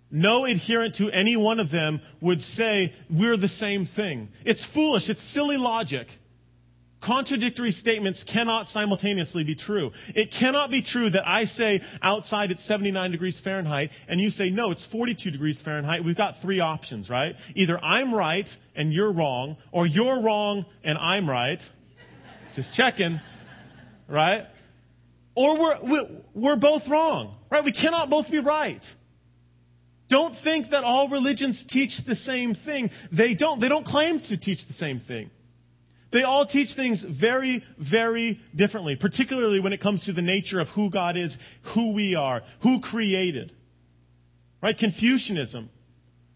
No 0.10 0.46
adherent 0.46 0.96
to 0.96 1.12
any 1.12 1.36
one 1.36 1.60
of 1.60 1.70
them 1.70 2.00
would 2.22 2.40
say 2.40 2.94
we're 3.10 3.38
the 3.38 3.50
same 3.50 3.84
thing. 3.86 4.30
It's 4.46 4.64
foolish. 4.64 5.10
It's 5.10 5.22
silly 5.22 5.58
logic. 5.58 6.08
Contradictory 7.08 7.72
statements 7.72 8.26
cannot 8.26 8.68
simultaneously 8.68 9.42
be 9.46 9.56
true. 9.56 9.94
It 10.14 10.30
cannot 10.30 10.70
be 10.70 10.82
true 10.82 11.10
that 11.12 11.26
I 11.26 11.46
say 11.46 11.80
outside 12.02 12.52
it's 12.52 12.62
79 12.62 13.12
degrees 13.12 13.40
Fahrenheit 13.40 13.94
and 14.10 14.20
you 14.20 14.30
say 14.30 14.50
no, 14.50 14.72
it's 14.72 14.84
42 14.84 15.32
degrees 15.32 15.62
Fahrenheit. 15.62 16.04
We've 16.04 16.18
got 16.18 16.42
three 16.42 16.60
options, 16.60 17.10
right? 17.10 17.38
Either 17.56 17.82
I'm 17.82 18.14
right 18.14 18.58
and 18.76 18.92
you're 18.92 19.14
wrong, 19.14 19.56
or 19.72 19.86
you're 19.88 20.20
wrong 20.20 20.66
and 20.84 20.98
I'm 20.98 21.30
right. 21.30 21.72
Just 22.56 22.74
checking, 22.74 23.22
right? 24.10 24.46
Or 25.34 25.80
we're, 25.82 26.08
we're 26.34 26.58
both 26.58 26.90
wrong, 26.90 27.36
right? 27.50 27.64
We 27.64 27.72
cannot 27.72 28.10
both 28.10 28.30
be 28.30 28.40
right. 28.40 28.96
Don't 30.10 30.36
think 30.36 30.72
that 30.72 30.84
all 30.84 31.08
religions 31.08 31.64
teach 31.64 32.04
the 32.04 32.16
same 32.16 32.54
thing. 32.54 32.92
They 33.14 33.34
don't. 33.34 33.62
They 33.62 33.70
don't 33.70 33.86
claim 33.86 34.20
to 34.20 34.36
teach 34.36 34.66
the 34.66 34.74
same 34.74 35.00
thing. 35.00 35.32
They 36.12 36.24
all 36.24 36.46
teach 36.46 36.74
things 36.74 37.04
very, 37.04 37.64
very 37.78 38.40
differently, 38.56 38.96
particularly 38.96 39.60
when 39.60 39.74
it 39.74 39.82
comes 39.82 40.06
to 40.06 40.14
the 40.14 40.22
nature 40.22 40.60
of 40.60 40.70
who 40.72 40.90
God 40.90 41.18
is, 41.18 41.38
who 41.64 41.92
we 41.92 42.16
are, 42.16 42.44
who 42.60 42.80
created. 42.80 43.54
Right? 44.62 44.78
Confucianism, 44.78 45.70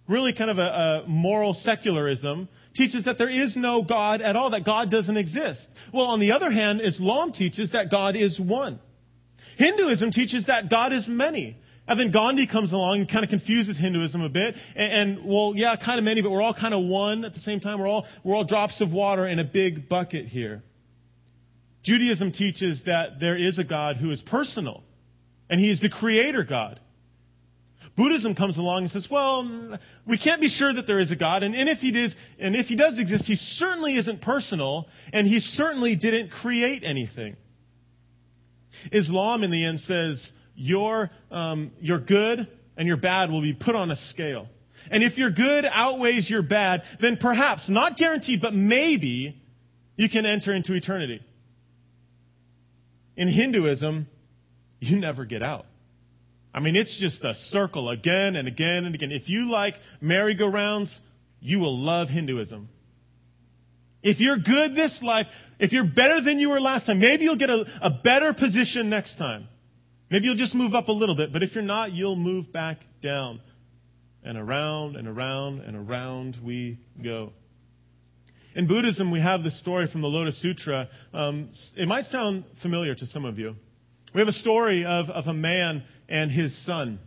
really 0.08 0.34
kind 0.34 0.52
of 0.52 0.60
a, 0.60 1.04
a 1.06 1.08
moral 1.08 1.54
secularism, 1.54 2.50
teaches 2.74 3.06
that 3.06 3.18
there 3.18 3.30
is 3.30 3.58
no 3.58 3.82
God 3.82 4.22
at 4.22 4.36
all, 4.36 4.50
that 4.52 4.64
God 4.64 4.90
doesn't 4.90 5.18
exist. 5.18 5.76
Well, 5.92 6.06
on 6.06 6.20
the 6.20 6.32
other 6.32 6.52
hand, 6.52 6.82
Islam 6.82 7.32
teaches 7.32 7.72
that 7.72 7.90
God 7.90 8.16
is 8.16 8.40
one. 8.40 8.80
Hinduism 9.58 10.12
teaches 10.12 10.46
that 10.46 10.70
God 10.70 10.94
is 10.94 11.10
many. 11.10 11.58
And 11.92 12.00
then 12.00 12.10
Gandhi 12.10 12.46
comes 12.46 12.72
along 12.72 13.00
and 13.00 13.10
kind 13.10 13.26
of 13.26 13.30
confuses 13.30 13.78
Hinduism 13.78 14.22
a 14.22 14.30
bit. 14.30 14.56
And, 14.78 14.94
and, 14.94 15.26
well, 15.26 15.52
yeah, 15.58 15.76
kind 15.76 16.00
of 16.00 16.06
many, 16.06 16.22
but 16.22 16.32
we're 16.32 16.42
all 16.42 16.54
kind 16.54 16.74
of 16.74 16.86
one 16.86 17.26
at 17.26 17.34
the 17.34 17.42
same 17.42 17.60
time. 17.60 17.80
We're 17.80 17.88
all, 17.90 18.08
we're 18.24 18.34
all 18.34 18.46
drops 18.46 18.80
of 18.80 18.94
water 18.94 19.28
in 19.28 19.40
a 19.40 19.44
big 19.44 19.90
bucket 19.90 20.28
here. 20.28 20.64
Judaism 21.84 22.32
teaches 22.32 22.84
that 22.84 23.20
there 23.20 23.36
is 23.36 23.60
a 23.60 23.66
God 23.66 23.98
who 23.98 24.10
is 24.10 24.22
personal, 24.22 24.86
and 25.50 25.60
he 25.60 25.70
is 25.70 25.82
the 25.82 25.90
creator 25.90 26.44
God. 26.44 26.80
Buddhism 27.98 28.36
comes 28.36 28.58
along 28.58 28.84
and 28.84 28.92
says, 28.92 29.12
well, 29.12 29.44
mm, 29.44 29.78
we 30.06 30.18
can't 30.18 30.40
be 30.40 30.48
sure 30.48 30.72
that 30.72 30.88
there 30.88 31.00
is 31.00 31.12
a 31.12 31.18
God, 31.18 31.44
and, 31.44 31.54
and 31.54 31.68
if 31.68 31.82
he 31.82 31.92
does, 31.92 32.16
and 32.40 32.56
if 32.56 32.70
he 32.70 32.76
does 32.78 33.00
exist, 33.00 33.28
he 33.28 33.36
certainly 33.36 33.96
isn't 33.96 34.22
personal, 34.22 34.88
and 35.12 35.28
he 35.28 35.42
certainly 35.42 35.98
didn't 35.98 36.32
create 36.32 36.86
anything. 36.86 37.36
Islam, 38.94 39.44
in 39.44 39.52
the 39.52 39.66
end, 39.66 39.82
says, 39.82 40.32
your, 40.62 41.10
um, 41.32 41.72
your 41.82 41.98
good 41.98 42.48
and 42.78 42.88
your 42.88 42.98
bad 42.98 43.32
will 43.32 43.42
be 43.42 43.54
put 43.54 43.76
on 43.76 43.92
a 43.92 43.96
scale. 43.96 44.48
And 44.90 45.04
if 45.04 45.18
your 45.18 45.30
good 45.30 45.66
outweighs 45.66 46.30
your 46.30 46.42
bad, 46.42 46.84
then 47.00 47.18
perhaps, 47.18 47.70
not 47.70 47.98
guaranteed, 47.98 48.42
but 48.42 48.54
maybe, 48.54 49.42
you 49.96 50.10
can 50.10 50.26
enter 50.26 50.54
into 50.54 50.74
eternity. 50.74 51.22
In 53.16 53.28
Hinduism, 53.28 54.08
you 54.80 54.98
never 54.98 55.26
get 55.26 55.44
out. 55.44 55.66
I 56.54 56.60
mean, 56.60 56.76
it's 56.76 56.98
just 56.98 57.24
a 57.24 57.34
circle 57.34 57.90
again 57.90 58.36
and 58.36 58.48
again 58.48 58.86
and 58.86 58.96
again. 58.96 59.12
If 59.12 59.30
you 59.30 59.50
like 59.50 59.80
merry-go-rounds, 60.02 61.02
you 61.40 61.60
will 61.60 61.78
love 61.78 62.10
Hinduism. 62.10 62.70
If 64.02 64.20
you're 64.20 64.38
good 64.38 64.76
this 64.76 65.04
life, 65.04 65.30
if 65.60 65.74
you're 65.74 65.84
better 65.84 66.20
than 66.22 66.40
you 66.40 66.50
were 66.50 66.60
last 66.60 66.86
time, 66.88 67.00
maybe 67.00 67.24
you'll 67.24 67.36
get 67.36 67.52
a, 67.52 67.68
a 67.82 67.90
better 67.90 68.34
position 68.34 68.90
next 68.90 69.18
time. 69.18 69.48
Maybe 70.12 70.26
you'll 70.26 70.36
just 70.36 70.56
move 70.56 70.76
up 70.76 70.90
a 70.90 70.92
little 70.92 71.16
bit, 71.16 71.32
but 71.32 71.42
if 71.42 71.56
you're 71.56 71.64
not, 71.64 71.94
you'll 71.94 72.18
move 72.18 72.52
back 72.52 72.86
down. 73.00 73.40
And 74.24 74.38
around 74.38 74.98
and 74.98 75.08
around 75.08 75.62
and 75.62 75.76
around 75.76 76.38
we 76.44 76.80
go. 77.02 77.32
In 78.54 78.68
Buddhism, 78.68 79.10
we 79.10 79.22
have 79.22 79.44
the 79.44 79.50
story 79.50 79.88
from 79.88 80.02
the 80.02 80.10
Lotus 80.10 80.38
Sutra. 80.38 80.90
Um, 81.14 81.50
it 81.78 81.88
might 81.88 82.06
sound 82.06 82.44
familiar 82.56 82.94
to 82.94 83.06
some 83.06 83.24
of 83.24 83.40
you. 83.40 83.56
We 84.14 84.20
have 84.20 84.28
a 84.28 84.34
story 84.34 84.84
of, 84.84 85.10
of 85.10 85.30
a 85.30 85.34
man 85.34 85.86
and 86.10 86.30
his 86.30 86.54
son. 86.54 87.00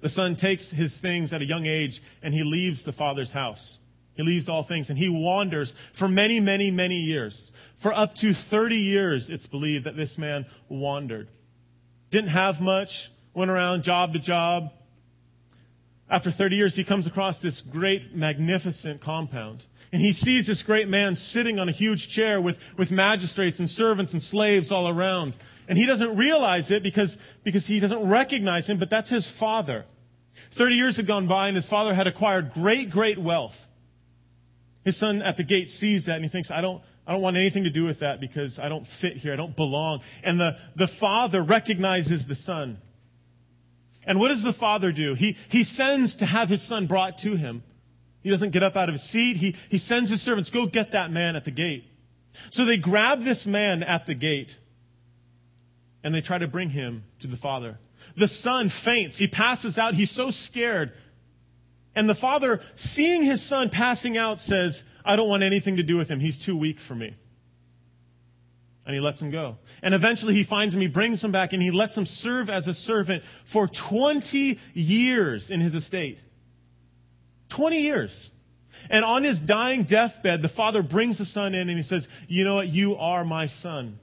The 0.00 0.08
son 0.08 0.34
takes 0.34 0.72
his 0.72 0.98
things 0.98 1.32
at 1.32 1.40
a 1.40 1.46
young 1.46 1.66
age 1.66 2.02
and 2.20 2.34
he 2.34 2.42
leaves 2.42 2.82
the 2.82 2.92
father's 2.92 3.30
house. 3.30 3.78
He 4.14 4.24
leaves 4.24 4.48
all 4.48 4.64
things 4.64 4.90
and 4.90 4.98
he 4.98 5.08
wanders 5.08 5.72
for 5.92 6.08
many, 6.08 6.40
many, 6.40 6.72
many 6.72 6.96
years. 6.96 7.52
For 7.76 7.92
up 7.92 8.16
to 8.16 8.34
30 8.34 8.76
years, 8.76 9.30
it's 9.30 9.46
believed 9.46 9.84
that 9.84 9.96
this 9.96 10.18
man 10.18 10.46
wandered 10.68 11.28
didn't 12.10 12.30
have 12.30 12.60
much, 12.60 13.10
went 13.34 13.50
around 13.50 13.84
job 13.84 14.12
to 14.12 14.18
job. 14.18 14.72
After 16.10 16.30
30 16.30 16.56
years, 16.56 16.76
he 16.76 16.84
comes 16.84 17.06
across 17.06 17.38
this 17.38 17.60
great, 17.60 18.14
magnificent 18.14 19.00
compound. 19.00 19.66
And 19.92 20.00
he 20.02 20.12
sees 20.12 20.46
this 20.46 20.62
great 20.62 20.88
man 20.88 21.14
sitting 21.14 21.58
on 21.58 21.68
a 21.68 21.72
huge 21.72 22.08
chair 22.08 22.40
with, 22.40 22.58
with 22.76 22.90
magistrates 22.90 23.58
and 23.58 23.68
servants 23.68 24.12
and 24.12 24.22
slaves 24.22 24.70
all 24.70 24.88
around. 24.88 25.36
And 25.66 25.76
he 25.76 25.86
doesn't 25.86 26.16
realize 26.16 26.70
it 26.70 26.82
because, 26.82 27.18
because 27.44 27.66
he 27.66 27.80
doesn't 27.80 28.08
recognize 28.08 28.68
him, 28.68 28.78
but 28.78 28.90
that's 28.90 29.10
his 29.10 29.30
father. 29.30 29.84
30 30.52 30.74
years 30.74 30.96
had 30.96 31.06
gone 31.06 31.26
by 31.26 31.48
and 31.48 31.56
his 31.56 31.68
father 31.68 31.94
had 31.94 32.06
acquired 32.06 32.52
great, 32.52 32.90
great 32.90 33.18
wealth. 33.18 33.68
His 34.84 34.96
son 34.96 35.20
at 35.20 35.36
the 35.36 35.42
gate 35.42 35.70
sees 35.70 36.06
that 36.06 36.16
and 36.16 36.24
he 36.24 36.30
thinks, 36.30 36.50
I 36.50 36.62
don't, 36.62 36.82
I 37.08 37.12
don't 37.12 37.22
want 37.22 37.38
anything 37.38 37.64
to 37.64 37.70
do 37.70 37.84
with 37.84 38.00
that 38.00 38.20
because 38.20 38.58
I 38.58 38.68
don't 38.68 38.86
fit 38.86 39.16
here. 39.16 39.32
I 39.32 39.36
don't 39.36 39.56
belong. 39.56 40.02
And 40.22 40.38
the, 40.38 40.58
the 40.76 40.86
father 40.86 41.42
recognizes 41.42 42.26
the 42.26 42.34
son. 42.34 42.76
And 44.04 44.20
what 44.20 44.28
does 44.28 44.42
the 44.42 44.52
father 44.52 44.92
do? 44.92 45.14
He, 45.14 45.38
he 45.48 45.64
sends 45.64 46.16
to 46.16 46.26
have 46.26 46.50
his 46.50 46.60
son 46.60 46.86
brought 46.86 47.16
to 47.18 47.34
him. 47.34 47.62
He 48.20 48.28
doesn't 48.28 48.50
get 48.50 48.62
up 48.62 48.76
out 48.76 48.90
of 48.90 48.94
his 48.94 49.04
seat. 49.04 49.38
He, 49.38 49.56
he 49.70 49.78
sends 49.78 50.10
his 50.10 50.20
servants, 50.20 50.50
go 50.50 50.66
get 50.66 50.90
that 50.90 51.10
man 51.10 51.34
at 51.34 51.46
the 51.46 51.50
gate. 51.50 51.90
So 52.50 52.66
they 52.66 52.76
grab 52.76 53.22
this 53.22 53.46
man 53.46 53.82
at 53.82 54.04
the 54.04 54.14
gate 54.14 54.58
and 56.04 56.14
they 56.14 56.20
try 56.20 56.36
to 56.36 56.46
bring 56.46 56.68
him 56.70 57.04
to 57.20 57.26
the 57.26 57.38
father. 57.38 57.78
The 58.16 58.28
son 58.28 58.68
faints. 58.68 59.16
He 59.16 59.28
passes 59.28 59.78
out. 59.78 59.94
He's 59.94 60.10
so 60.10 60.30
scared. 60.30 60.92
And 61.94 62.06
the 62.06 62.14
father, 62.14 62.60
seeing 62.74 63.22
his 63.22 63.42
son 63.42 63.70
passing 63.70 64.18
out, 64.18 64.38
says, 64.38 64.84
I 65.08 65.16
don't 65.16 65.28
want 65.28 65.42
anything 65.42 65.78
to 65.78 65.82
do 65.82 65.96
with 65.96 66.10
him. 66.10 66.20
He's 66.20 66.38
too 66.38 66.54
weak 66.54 66.78
for 66.78 66.94
me. 66.94 67.14
And 68.84 68.94
he 68.94 69.00
lets 69.00 69.22
him 69.22 69.30
go. 69.30 69.56
And 69.82 69.94
eventually 69.94 70.34
he 70.34 70.44
finds 70.44 70.74
him, 70.74 70.82
he 70.82 70.86
brings 70.86 71.24
him 71.24 71.32
back, 71.32 71.54
and 71.54 71.62
he 71.62 71.70
lets 71.70 71.96
him 71.96 72.04
serve 72.04 72.50
as 72.50 72.68
a 72.68 72.74
servant 72.74 73.24
for 73.44 73.66
20 73.66 74.58
years 74.74 75.50
in 75.50 75.60
his 75.60 75.74
estate. 75.74 76.22
20 77.48 77.80
years. 77.80 78.32
And 78.90 79.02
on 79.02 79.24
his 79.24 79.40
dying 79.40 79.84
deathbed, 79.84 80.42
the 80.42 80.48
father 80.48 80.82
brings 80.82 81.16
the 81.16 81.24
son 81.24 81.54
in 81.54 81.70
and 81.70 81.78
he 81.78 81.82
says, 81.82 82.06
You 82.28 82.44
know 82.44 82.56
what? 82.56 82.68
You 82.68 82.96
are 82.96 83.24
my 83.24 83.46
son. 83.46 83.98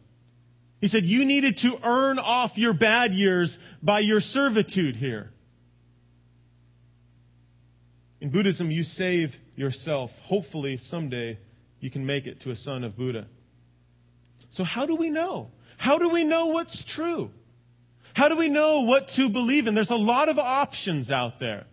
He 0.82 0.88
said, 0.88 1.06
You 1.06 1.24
needed 1.24 1.58
to 1.58 1.80
earn 1.84 2.18
off 2.18 2.58
your 2.58 2.74
bad 2.74 3.14
years 3.14 3.60
by 3.82 4.00
your 4.00 4.20
servitude 4.20 4.96
here. 4.96 5.32
In 8.22 8.30
Buddhism, 8.30 8.72
you 8.72 8.84
save 8.84 9.40
yourself. 9.56 10.20
Hopefully, 10.22 10.78
someday, 10.78 11.38
you 11.80 11.90
can 11.90 12.06
make 12.06 12.28
it 12.28 12.40
to 12.42 12.52
a 12.52 12.56
son 12.56 12.84
of 12.84 12.96
Buddha. 12.96 13.28
So, 14.50 14.64
how 14.64 14.86
do 14.86 14.96
we 14.96 15.10
know? 15.10 15.52
How 15.78 15.98
do 15.98 16.10
we 16.10 16.24
know 16.24 16.48
what's 16.48 16.84
true? 16.84 17.32
How 18.14 18.30
do 18.30 18.38
we 18.38 18.48
know 18.48 18.82
what 18.82 19.10
to 19.10 19.30
believe 19.30 19.68
in? 19.68 19.74
There's 19.74 19.92
a 19.92 19.98
lot 19.98 20.30
of 20.30 20.40
options 20.40 21.12
out 21.12 21.40
there. 21.40 21.66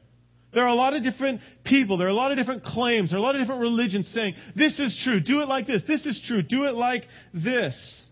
There 0.51 0.65
are 0.65 0.69
a 0.69 0.75
lot 0.75 0.93
of 0.93 1.03
different 1.03 1.41
people. 1.65 1.97
There 1.97 2.07
are 2.07 2.11
a 2.11 2.15
lot 2.15 2.31
of 2.31 2.37
different 2.37 2.63
claims. 2.63 3.11
There 3.11 3.19
are 3.19 3.23
a 3.23 3.25
lot 3.25 3.35
of 3.35 3.41
different 3.41 3.63
religions 3.63 4.09
saying, 4.09 4.35
this 4.55 4.81
is 4.81 4.97
true. 4.97 5.19
Do 5.19 5.41
it 5.41 5.49
like 5.49 5.67
this. 5.67 5.85
This 5.85 6.05
is 6.05 6.21
true. 6.21 6.43
Do 6.43 6.65
it 6.65 6.75
like 6.75 7.09
this. 7.33 8.11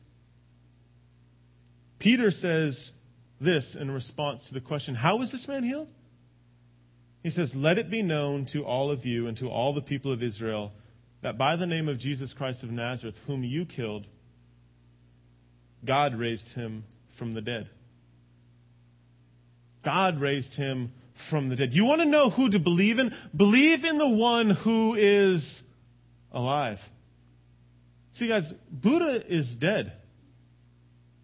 Peter 1.99 2.31
says 2.31 2.93
this 3.41 3.74
in 3.74 3.91
response 3.91 4.47
to 4.49 4.55
the 4.55 4.61
question, 4.61 4.95
how 4.95 5.16
was 5.16 5.33
this 5.33 5.47
man 5.49 5.64
healed? 5.64 5.89
He 7.23 7.31
says, 7.31 7.55
Let 7.55 7.79
it 7.79 7.91
be 7.91 8.03
known 8.03 8.45
to 8.47 8.64
all 8.64 8.91
of 8.91 9.05
you 9.05 9.27
and 9.27 9.37
to 9.39 9.49
all 9.49 9.73
the 9.73 9.83
people 9.83 10.12
of 10.12 10.23
Israel 10.23 10.73
that 11.23 11.37
by 11.37 11.57
the 11.57 11.66
name 11.66 11.89
of 11.89 11.99
Jesus 11.99 12.33
Christ 12.33 12.62
of 12.62 12.71
Nazareth, 12.71 13.21
whom 13.27 13.45
you 13.45 13.66
killed, 13.66 14.07
God 15.85 16.14
raised 16.14 16.55
him 16.55 16.85
from 17.11 17.35
the 17.35 17.43
dead. 17.43 17.68
God 19.83 20.21
raised 20.21 20.57
him 20.57 20.93
from 21.14 21.49
the 21.49 21.57
dead. 21.57 21.75
You 21.75 21.85
want 21.85 22.01
to 22.01 22.07
know 22.07 22.31
who 22.31 22.49
to 22.49 22.59
believe 22.59 22.99
in? 22.99 23.14
Believe 23.37 23.85
in 23.85 23.99
the 23.99 24.09
one 24.09 24.51
who 24.51 24.95
is 24.95 25.62
alive. 26.33 26.91
See, 28.12 28.29
guys, 28.29 28.53
Buddha 28.71 29.25
is 29.27 29.55
dead. 29.55 29.93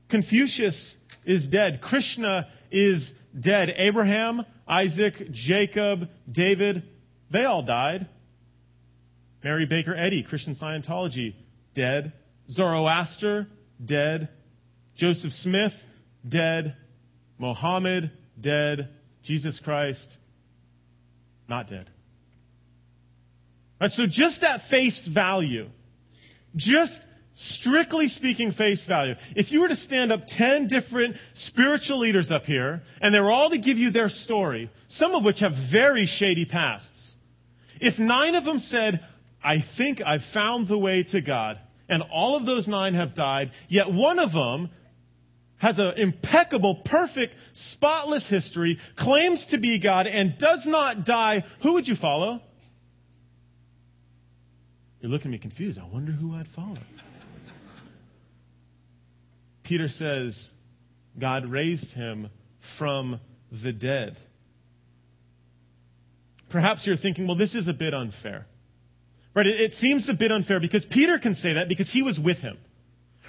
Confucius 0.09 0.97
is 1.25 1.49
dead. 1.49 1.81
Krishna 1.81 2.49
is 2.71 3.13
dead. 3.39 3.75
Abraham, 3.77 4.45
Isaac, 4.69 5.31
Jacob, 5.31 6.11
David, 6.31 6.83
they 7.31 7.45
all 7.45 7.63
died. 7.63 8.09
Mary 9.45 9.67
Baker 9.67 9.95
Eddy, 9.95 10.23
Christian 10.23 10.55
Scientology, 10.55 11.35
dead. 11.75 12.13
Zoroaster, 12.51 13.49
dead. 13.85 14.29
Joseph 14.95 15.33
Smith, 15.33 15.85
dead. 16.29 16.77
Mohammed, 17.39 18.11
dead. 18.41 18.89
Jesus 19.23 19.61
Christ, 19.61 20.19
not 21.49 21.69
dead. 21.69 21.91
So 23.89 24.07
just 24.07 24.43
at 24.43 24.63
face 24.63 25.07
value, 25.07 25.69
just 26.55 27.05
strictly 27.37 28.09
speaking 28.09 28.51
face 28.51 28.87
value, 28.87 29.15
if 29.35 29.53
you 29.53 29.61
were 29.61 29.69
to 29.69 29.77
stand 29.77 30.11
up 30.11 30.27
10 30.27 30.69
different 30.69 31.17
spiritual 31.35 31.99
leaders 31.99 32.31
up 32.31 32.47
here, 32.47 32.83
and 33.01 33.13
they 33.13 33.21
were 33.21 33.31
all 33.31 33.51
to 33.51 33.59
give 33.59 33.77
you 33.77 33.91
their 33.91 34.09
story, 34.09 34.71
some 34.87 35.15
of 35.15 35.23
which 35.23 35.41
have 35.41 35.53
very 35.53 36.07
shady 36.07 36.47
pasts, 36.47 37.17
if 37.79 37.99
nine 37.99 38.35
of 38.35 38.45
them 38.45 38.59
said, 38.59 39.05
I 39.45 39.61
think 39.61 40.01
I've 40.05 40.25
found 40.25 40.69
the 40.69 40.79
way 40.79 41.03
to 41.05 41.21
God, 41.21 41.59
and 41.91 42.03
all 42.11 42.37
of 42.37 42.47
those 42.47 42.69
nine 42.69 42.95
have 42.95 43.13
died, 43.13 43.51
yet 43.69 43.93
one 43.93 44.19
of 44.19 44.33
them 44.33 44.71
has 45.59 45.79
an 45.79 45.93
impeccable, 45.99 46.75
perfect, 46.75 47.35
spotless 47.53 48.29
history, 48.29 48.79
claims 48.95 49.47
to 49.49 49.59
be 49.59 49.79
God, 49.79 50.07
and 50.07 50.39
does 50.39 50.67
not 50.67 51.05
die, 51.05 51.45
who 51.61 51.75
would 51.75 51.87
you 51.87 51.97
follow? 51.97 52.41
You're 55.03 55.11
looking 55.11 55.31
at 55.31 55.33
me 55.33 55.39
confused. 55.39 55.79
I 55.79 55.85
wonder 55.85 56.13
who 56.13 56.35
I'd 56.35 56.49
follow. 56.49 56.79
Peter 59.67 59.89
says, 59.89 60.53
God 61.19 61.47
raised 61.47 61.95
him 61.95 62.31
from 62.61 63.19
the 63.51 63.73
dead. 63.73 64.17
Perhaps 66.49 66.87
you're 66.87 66.95
thinking, 66.95 67.27
well, 67.27 67.35
this 67.35 67.57
is 67.57 67.67
a 67.67 67.75
bit 67.75 67.93
unfair. 67.93 68.47
Right? 69.35 69.49
It, 69.49 69.61
it, 69.61 69.75
seems 69.75 70.09
a 70.09 70.15
bit 70.15 70.31
unfair 70.31 70.61
because 70.61 70.87
Peter 70.87 71.19
can 71.19 71.35
say 71.35 71.55
that 71.55 71.69
because 71.69 71.91
he 71.91 72.01
was 72.01 72.21
with 72.21 72.43
him. 72.43 72.59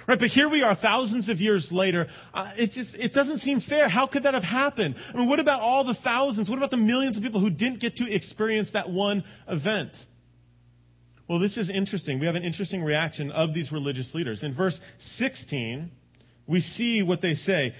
Right? 0.06 0.16
But 0.16 0.28
here 0.28 0.48
we 0.48 0.62
are 0.62 0.76
thousands 0.76 1.28
of 1.28 1.40
years 1.40 1.72
later. 1.72 2.06
Uh, 2.32 2.52
it 2.56 2.70
just, 2.70 2.96
it 2.96 3.12
doesn't 3.12 3.38
seem 3.38 3.58
fair. 3.58 3.88
How 3.88 4.06
could 4.06 4.22
that 4.22 4.34
have 4.34 4.44
happened? 4.44 4.94
I 5.12 5.16
mean, 5.16 5.28
what 5.28 5.40
about 5.40 5.60
all 5.60 5.82
the 5.82 5.92
thousands? 5.92 6.48
What 6.48 6.56
about 6.56 6.70
the 6.70 6.76
millions 6.76 7.16
of 7.16 7.24
people 7.24 7.40
who 7.40 7.50
didn't 7.50 7.80
get 7.80 7.96
to 7.96 8.08
experience 8.08 8.70
that 8.70 8.90
one 8.90 9.24
event? 9.48 10.06
Well, 11.26 11.40
this 11.40 11.58
is 11.58 11.68
interesting. 11.68 12.20
We 12.20 12.26
have 12.26 12.36
an 12.36 12.44
interesting 12.44 12.84
reaction 12.84 13.32
of 13.32 13.54
these 13.54 13.72
religious 13.72 14.14
leaders. 14.14 14.44
In 14.44 14.52
verse 14.54 14.80
16, 14.98 15.90
we 16.48 16.58
see 16.60 17.02
what 17.02 17.20
they 17.20 17.34
say. 17.34 17.74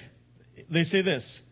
They 0.71 0.85
say 0.85 1.01
this 1.01 1.43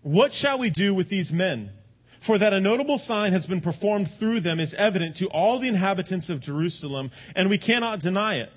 What 0.00 0.32
shall 0.32 0.58
we 0.58 0.70
do 0.70 0.94
with 0.94 1.10
these 1.10 1.30
men? 1.30 1.72
For 2.20 2.38
that 2.38 2.52
a 2.52 2.60
notable 2.60 2.98
sign 2.98 3.32
has 3.32 3.46
been 3.46 3.60
performed 3.60 4.08
through 4.08 4.40
them 4.40 4.60
is 4.60 4.74
evident 4.74 5.16
to 5.16 5.26
all 5.26 5.58
the 5.58 5.66
inhabitants 5.66 6.30
of 6.30 6.38
Jerusalem, 6.38 7.10
and 7.34 7.50
we 7.50 7.58
cannot 7.58 7.98
deny 7.98 8.36
it. 8.36 8.52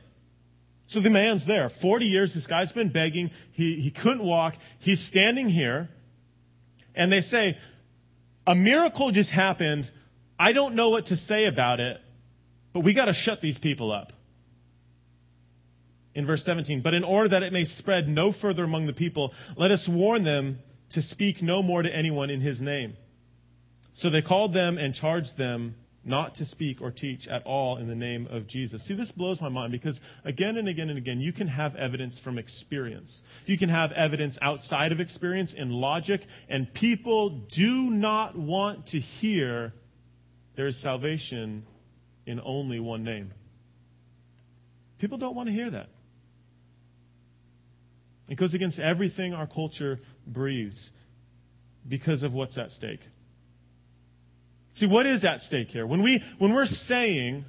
So 0.85 0.99
the 0.99 1.09
man's 1.09 1.47
there. 1.47 1.67
40 1.67 2.05
years, 2.05 2.35
this 2.35 2.45
guy's 2.45 2.71
been 2.71 2.89
begging. 2.89 3.31
He, 3.51 3.81
he 3.81 3.89
couldn't 3.89 4.23
walk. 4.23 4.55
He's 4.77 4.99
standing 4.99 5.49
here. 5.49 5.89
And 6.93 7.11
they 7.11 7.21
say, 7.21 7.57
A 8.45 8.53
miracle 8.53 9.09
just 9.09 9.31
happened. 9.31 9.89
I 10.37 10.51
don't 10.51 10.75
know 10.75 10.91
what 10.91 11.07
to 11.07 11.15
say 11.15 11.45
about 11.45 11.79
it. 11.79 11.99
But 12.71 12.81
we 12.81 12.93
got 12.93 13.05
to 13.05 13.13
shut 13.13 13.41
these 13.41 13.57
people 13.57 13.91
up. 13.91 14.13
In 16.15 16.25
verse 16.25 16.45
17, 16.45 16.81
but 16.81 16.93
in 16.93 17.03
order 17.03 17.27
that 17.27 17.43
it 17.43 17.51
may 17.51 17.65
spread 17.65 18.07
no 18.07 18.31
further 18.31 18.63
among 18.63 18.87
the 18.87 18.93
people, 18.93 19.33
let 19.57 19.69
us 19.69 19.87
warn 19.87 20.23
them 20.23 20.59
to 20.89 21.01
speak 21.01 21.41
no 21.41 21.61
more 21.61 21.81
to 21.81 21.93
anyone 21.93 22.29
in 22.29 22.39
his 22.39 22.61
name. 22.61 22.95
So 23.91 24.09
they 24.09 24.21
called 24.21 24.53
them 24.53 24.77
and 24.77 24.95
charged 24.95 25.37
them 25.37 25.75
not 26.05 26.35
to 26.35 26.45
speak 26.45 26.81
or 26.81 26.91
teach 26.91 27.27
at 27.27 27.43
all 27.45 27.77
in 27.77 27.87
the 27.87 27.95
name 27.95 28.27
of 28.29 28.47
Jesus. 28.47 28.83
See, 28.83 28.93
this 28.93 29.11
blows 29.11 29.41
my 29.41 29.49
mind 29.49 29.71
because 29.71 29.99
again 30.23 30.55
and 30.55 30.67
again 30.67 30.89
and 30.89 30.97
again, 30.97 31.19
you 31.19 31.33
can 31.33 31.47
have 31.47 31.75
evidence 31.75 32.19
from 32.19 32.37
experience. 32.37 33.23
You 33.45 33.57
can 33.57 33.69
have 33.69 33.91
evidence 33.91 34.37
outside 34.41 34.91
of 34.91 34.99
experience 34.99 35.53
in 35.53 35.71
logic, 35.71 36.27
and 36.47 36.71
people 36.73 37.29
do 37.29 37.89
not 37.89 38.37
want 38.37 38.85
to 38.87 38.99
hear 38.99 39.73
there 40.55 40.67
is 40.67 40.77
salvation 40.77 41.65
in 42.25 42.39
only 42.43 42.79
one 42.79 43.03
name. 43.03 43.33
People 44.99 45.17
don't 45.17 45.35
want 45.35 45.47
to 45.47 45.53
hear 45.53 45.69
that. 45.71 45.89
It 48.27 48.35
goes 48.35 48.53
against 48.53 48.79
everything 48.79 49.33
our 49.33 49.47
culture 49.47 49.99
breathes 50.25 50.91
because 51.87 52.23
of 52.23 52.33
what's 52.33 52.57
at 52.57 52.71
stake. 52.71 53.01
See, 54.73 54.87
what 54.87 55.05
is 55.05 55.23
at 55.23 55.41
stake 55.41 55.71
here? 55.71 55.85
When, 55.85 56.01
we, 56.01 56.23
when 56.37 56.53
we're 56.53 56.65
saying, 56.65 57.45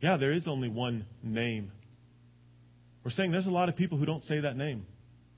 yeah, 0.00 0.16
there 0.16 0.32
is 0.32 0.48
only 0.48 0.68
one 0.68 1.06
name, 1.22 1.72
we're 3.02 3.10
saying 3.10 3.32
there's 3.32 3.46
a 3.46 3.52
lot 3.52 3.68
of 3.68 3.76
people 3.76 3.98
who 3.98 4.06
don't 4.06 4.22
say 4.22 4.40
that 4.40 4.56
name. 4.56 4.86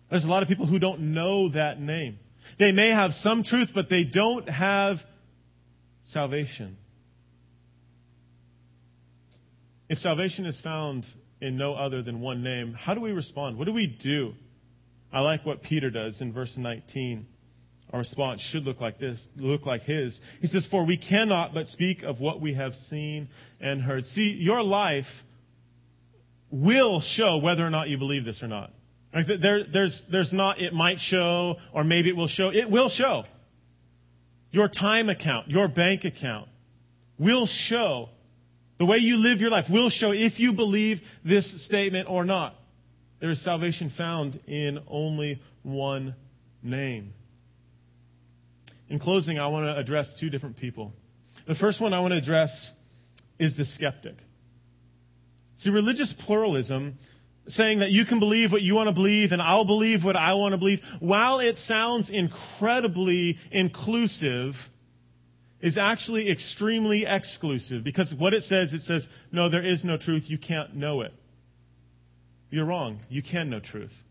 There's 0.08 0.24
a 0.24 0.30
lot 0.30 0.42
of 0.42 0.48
people 0.48 0.66
who 0.66 0.78
don't 0.78 1.00
know 1.00 1.48
that 1.48 1.80
name. 1.80 2.18
They 2.58 2.70
may 2.70 2.90
have 2.90 3.14
some 3.14 3.42
truth, 3.42 3.72
but 3.74 3.88
they 3.88 4.04
don't 4.04 4.48
have 4.48 5.04
salvation. 6.04 6.76
If 9.88 9.98
salvation 9.98 10.46
is 10.46 10.60
found 10.60 11.12
in 11.40 11.56
no 11.56 11.74
other 11.74 12.02
than 12.02 12.20
one 12.20 12.42
name, 12.42 12.74
how 12.74 12.94
do 12.94 13.00
we 13.00 13.12
respond? 13.12 13.58
What 13.58 13.66
do 13.66 13.72
we 13.72 13.86
do? 13.86 14.34
I 15.12 15.20
like 15.20 15.44
what 15.46 15.62
Peter 15.62 15.90
does 15.90 16.20
in 16.20 16.32
verse 16.32 16.56
19. 16.56 17.26
Our 17.92 18.00
response 18.00 18.40
should 18.40 18.64
look 18.64 18.80
like 18.80 18.98
this, 18.98 19.28
look 19.36 19.64
like 19.64 19.82
his. 19.82 20.20
He 20.40 20.46
says, 20.46 20.66
For 20.66 20.84
we 20.84 20.96
cannot 20.96 21.54
but 21.54 21.68
speak 21.68 22.02
of 22.02 22.20
what 22.20 22.40
we 22.40 22.54
have 22.54 22.74
seen 22.74 23.28
and 23.60 23.82
heard. 23.82 24.06
See, 24.06 24.32
your 24.32 24.62
life 24.62 25.24
will 26.50 27.00
show 27.00 27.36
whether 27.36 27.64
or 27.64 27.70
not 27.70 27.88
you 27.88 27.96
believe 27.96 28.24
this 28.24 28.42
or 28.42 28.48
not. 28.48 28.72
Like 29.14 29.26
there, 29.26 29.64
there's, 29.64 30.02
there's 30.02 30.32
not, 30.32 30.60
it 30.60 30.74
might 30.74 31.00
show, 31.00 31.58
or 31.72 31.84
maybe 31.84 32.08
it 32.08 32.16
will 32.16 32.26
show. 32.26 32.50
It 32.50 32.70
will 32.70 32.88
show. 32.88 33.24
Your 34.50 34.68
time 34.68 35.08
account, 35.08 35.48
your 35.48 35.68
bank 35.68 36.04
account 36.04 36.48
will 37.18 37.46
show 37.46 38.10
the 38.78 38.86
way 38.86 38.98
you 38.98 39.16
live 39.16 39.40
your 39.40 39.50
life 39.50 39.70
will 39.70 39.88
show 39.88 40.12
if 40.12 40.38
you 40.38 40.52
believe 40.52 41.08
this 41.24 41.62
statement 41.62 42.08
or 42.10 42.24
not. 42.24 42.60
There 43.18 43.30
is 43.30 43.40
salvation 43.40 43.88
found 43.88 44.40
in 44.46 44.80
only 44.86 45.40
one 45.62 46.14
name. 46.62 47.14
In 48.88 48.98
closing, 48.98 49.38
I 49.38 49.46
want 49.46 49.66
to 49.66 49.76
address 49.76 50.14
two 50.14 50.30
different 50.30 50.56
people. 50.56 50.92
The 51.46 51.54
first 51.54 51.80
one 51.80 51.94
I 51.94 52.00
want 52.00 52.12
to 52.12 52.18
address 52.18 52.72
is 53.38 53.56
the 53.56 53.64
skeptic. 53.64 54.18
See, 55.54 55.70
religious 55.70 56.12
pluralism, 56.12 56.98
saying 57.46 57.78
that 57.78 57.90
you 57.90 58.04
can 58.04 58.18
believe 58.18 58.52
what 58.52 58.62
you 58.62 58.74
want 58.74 58.88
to 58.88 58.92
believe 58.92 59.32
and 59.32 59.40
I'll 59.40 59.64
believe 59.64 60.04
what 60.04 60.16
I 60.16 60.34
want 60.34 60.52
to 60.52 60.58
believe, 60.58 60.84
while 61.00 61.40
it 61.40 61.56
sounds 61.56 62.10
incredibly 62.10 63.38
inclusive, 63.50 64.68
is 65.60 65.78
actually 65.78 66.30
extremely 66.30 67.04
exclusive 67.04 67.82
because 67.82 68.14
what 68.14 68.34
it 68.34 68.42
says, 68.42 68.74
it 68.74 68.82
says, 68.82 69.08
no, 69.32 69.48
there 69.48 69.64
is 69.64 69.84
no 69.84 69.96
truth. 69.96 70.30
You 70.30 70.38
can't 70.38 70.74
know 70.74 71.00
it. 71.00 71.14
You're 72.50 72.66
wrong. 72.66 73.00
You 73.08 73.22
can 73.22 73.50
know 73.50 73.60
truth. 73.60 74.04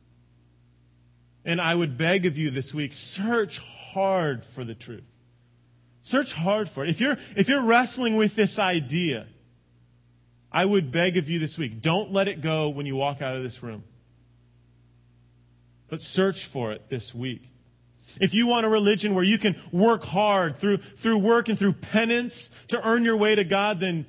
And 1.45 1.61
I 1.61 1.75
would 1.75 1.97
beg 1.97 2.25
of 2.25 2.37
you 2.37 2.49
this 2.49 2.73
week, 2.73 2.91
search 2.91 3.59
hard 3.59 4.43
for 4.43 4.63
the 4.63 4.73
truth. 4.73 5.03
Search 6.01 6.33
hard 6.33 6.69
for 6.69 6.83
it. 6.83 6.89
If 6.89 6.99
you're, 6.99 7.17
if 7.35 7.47
you're 7.49 7.61
wrestling 7.61 8.15
with 8.15 8.35
this 8.35 8.59
idea, 8.59 9.27
I 10.51 10.65
would 10.65 10.91
beg 10.91 11.17
of 11.17 11.29
you 11.29 11.37
this 11.37 11.57
week, 11.57 11.81
don't 11.81 12.11
let 12.11 12.27
it 12.27 12.41
go 12.41 12.69
when 12.69 12.85
you 12.85 12.95
walk 12.95 13.21
out 13.21 13.35
of 13.35 13.43
this 13.43 13.61
room. 13.61 13.83
But 15.87 16.01
search 16.01 16.45
for 16.45 16.71
it 16.71 16.89
this 16.89 17.13
week. 17.13 17.49
If 18.19 18.33
you 18.33 18.47
want 18.47 18.65
a 18.65 18.69
religion 18.69 19.13
where 19.15 19.23
you 19.23 19.37
can 19.37 19.55
work 19.71 20.03
hard 20.03 20.57
through, 20.57 20.77
through 20.77 21.17
work 21.17 21.49
and 21.49 21.57
through 21.57 21.73
penance 21.73 22.51
to 22.69 22.87
earn 22.87 23.03
your 23.03 23.17
way 23.17 23.35
to 23.35 23.43
God, 23.43 23.79
then 23.79 24.05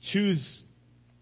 choose 0.00 0.64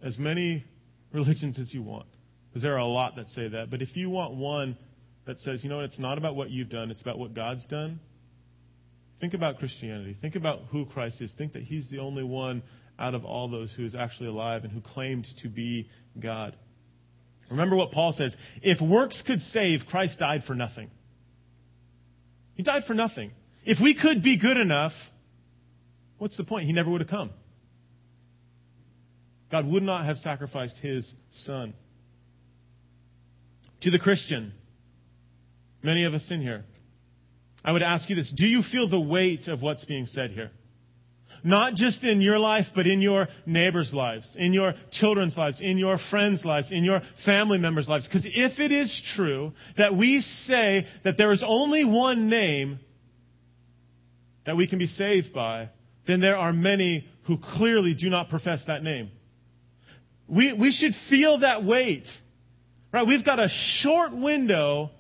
as 0.02 0.18
many 0.18 0.64
religions 1.12 1.58
as 1.58 1.74
you 1.74 1.82
want. 1.82 2.06
Because 2.48 2.62
there 2.62 2.74
are 2.74 2.78
a 2.78 2.86
lot 2.86 3.16
that 3.16 3.28
say 3.28 3.48
that. 3.48 3.70
But 3.70 3.82
if 3.82 3.96
you 3.96 4.10
want 4.10 4.34
one 4.34 4.76
that 5.24 5.40
says, 5.40 5.64
you 5.64 5.70
know 5.70 5.76
what, 5.76 5.86
it's 5.86 5.98
not 5.98 6.18
about 6.18 6.36
what 6.36 6.50
you've 6.50 6.68
done, 6.68 6.90
it's 6.90 7.02
about 7.02 7.18
what 7.18 7.34
God's 7.34 7.66
done, 7.66 7.98
think 9.20 9.34
about 9.34 9.58
Christianity. 9.58 10.16
Think 10.20 10.36
about 10.36 10.64
who 10.70 10.84
Christ 10.84 11.22
is. 11.22 11.32
Think 11.32 11.52
that 11.54 11.62
He's 11.62 11.88
the 11.88 11.98
only 11.98 12.22
one 12.22 12.62
out 12.98 13.14
of 13.14 13.24
all 13.24 13.48
those 13.48 13.72
who 13.72 13.84
is 13.84 13.94
actually 13.94 14.28
alive 14.28 14.64
and 14.64 14.72
who 14.72 14.80
claimed 14.80 15.24
to 15.36 15.48
be 15.48 15.88
God. 16.18 16.56
Remember 17.50 17.76
what 17.76 17.90
Paul 17.90 18.12
says 18.12 18.36
if 18.62 18.80
works 18.80 19.22
could 19.22 19.40
save, 19.40 19.86
Christ 19.86 20.18
died 20.18 20.44
for 20.44 20.54
nothing. 20.54 20.90
He 22.54 22.62
died 22.62 22.84
for 22.84 22.94
nothing. 22.94 23.32
If 23.64 23.80
we 23.80 23.94
could 23.94 24.22
be 24.22 24.36
good 24.36 24.56
enough, 24.56 25.12
what's 26.18 26.36
the 26.36 26.44
point? 26.44 26.66
He 26.66 26.72
never 26.72 26.90
would 26.90 27.00
have 27.00 27.10
come. 27.10 27.30
God 29.50 29.66
would 29.66 29.82
not 29.82 30.04
have 30.04 30.18
sacrificed 30.18 30.78
his 30.78 31.14
son. 31.30 31.74
To 33.80 33.90
the 33.90 33.98
Christian, 33.98 34.52
many 35.82 36.04
of 36.04 36.14
us 36.14 36.30
in 36.30 36.40
here, 36.40 36.64
I 37.64 37.72
would 37.72 37.82
ask 37.82 38.08
you 38.08 38.16
this 38.16 38.30
Do 38.30 38.46
you 38.46 38.62
feel 38.62 38.86
the 38.86 39.00
weight 39.00 39.48
of 39.48 39.62
what's 39.62 39.84
being 39.84 40.06
said 40.06 40.32
here? 40.32 40.50
Not 41.46 41.74
just 41.74 42.04
in 42.04 42.22
your 42.22 42.38
life, 42.38 42.72
but 42.74 42.86
in 42.86 43.02
your 43.02 43.28
neighbors' 43.44 43.92
lives, 43.92 44.34
in 44.34 44.54
your 44.54 44.74
children's 44.90 45.36
lives, 45.36 45.60
in 45.60 45.76
your 45.76 45.98
friends' 45.98 46.46
lives, 46.46 46.72
in 46.72 46.84
your 46.84 47.00
family 47.00 47.58
members' 47.58 47.86
lives. 47.86 48.08
Because 48.08 48.24
if 48.24 48.60
it 48.60 48.72
is 48.72 48.98
true 48.98 49.52
that 49.74 49.94
we 49.94 50.22
say 50.22 50.86
that 51.02 51.18
there 51.18 51.30
is 51.30 51.44
only 51.44 51.84
one 51.84 52.30
name 52.30 52.80
that 54.44 54.56
we 54.56 54.66
can 54.66 54.78
be 54.78 54.86
saved 54.86 55.34
by, 55.34 55.68
then 56.06 56.20
there 56.20 56.38
are 56.38 56.52
many 56.52 57.06
who 57.24 57.36
clearly 57.36 57.92
do 57.92 58.08
not 58.08 58.30
profess 58.30 58.64
that 58.64 58.82
name. 58.82 59.10
We, 60.26 60.54
we 60.54 60.70
should 60.70 60.94
feel 60.94 61.38
that 61.38 61.62
weight. 61.62 62.22
Right? 62.90 63.06
We've 63.06 63.24
got 63.24 63.38
a 63.38 63.48
short 63.48 64.12
window 64.14 64.92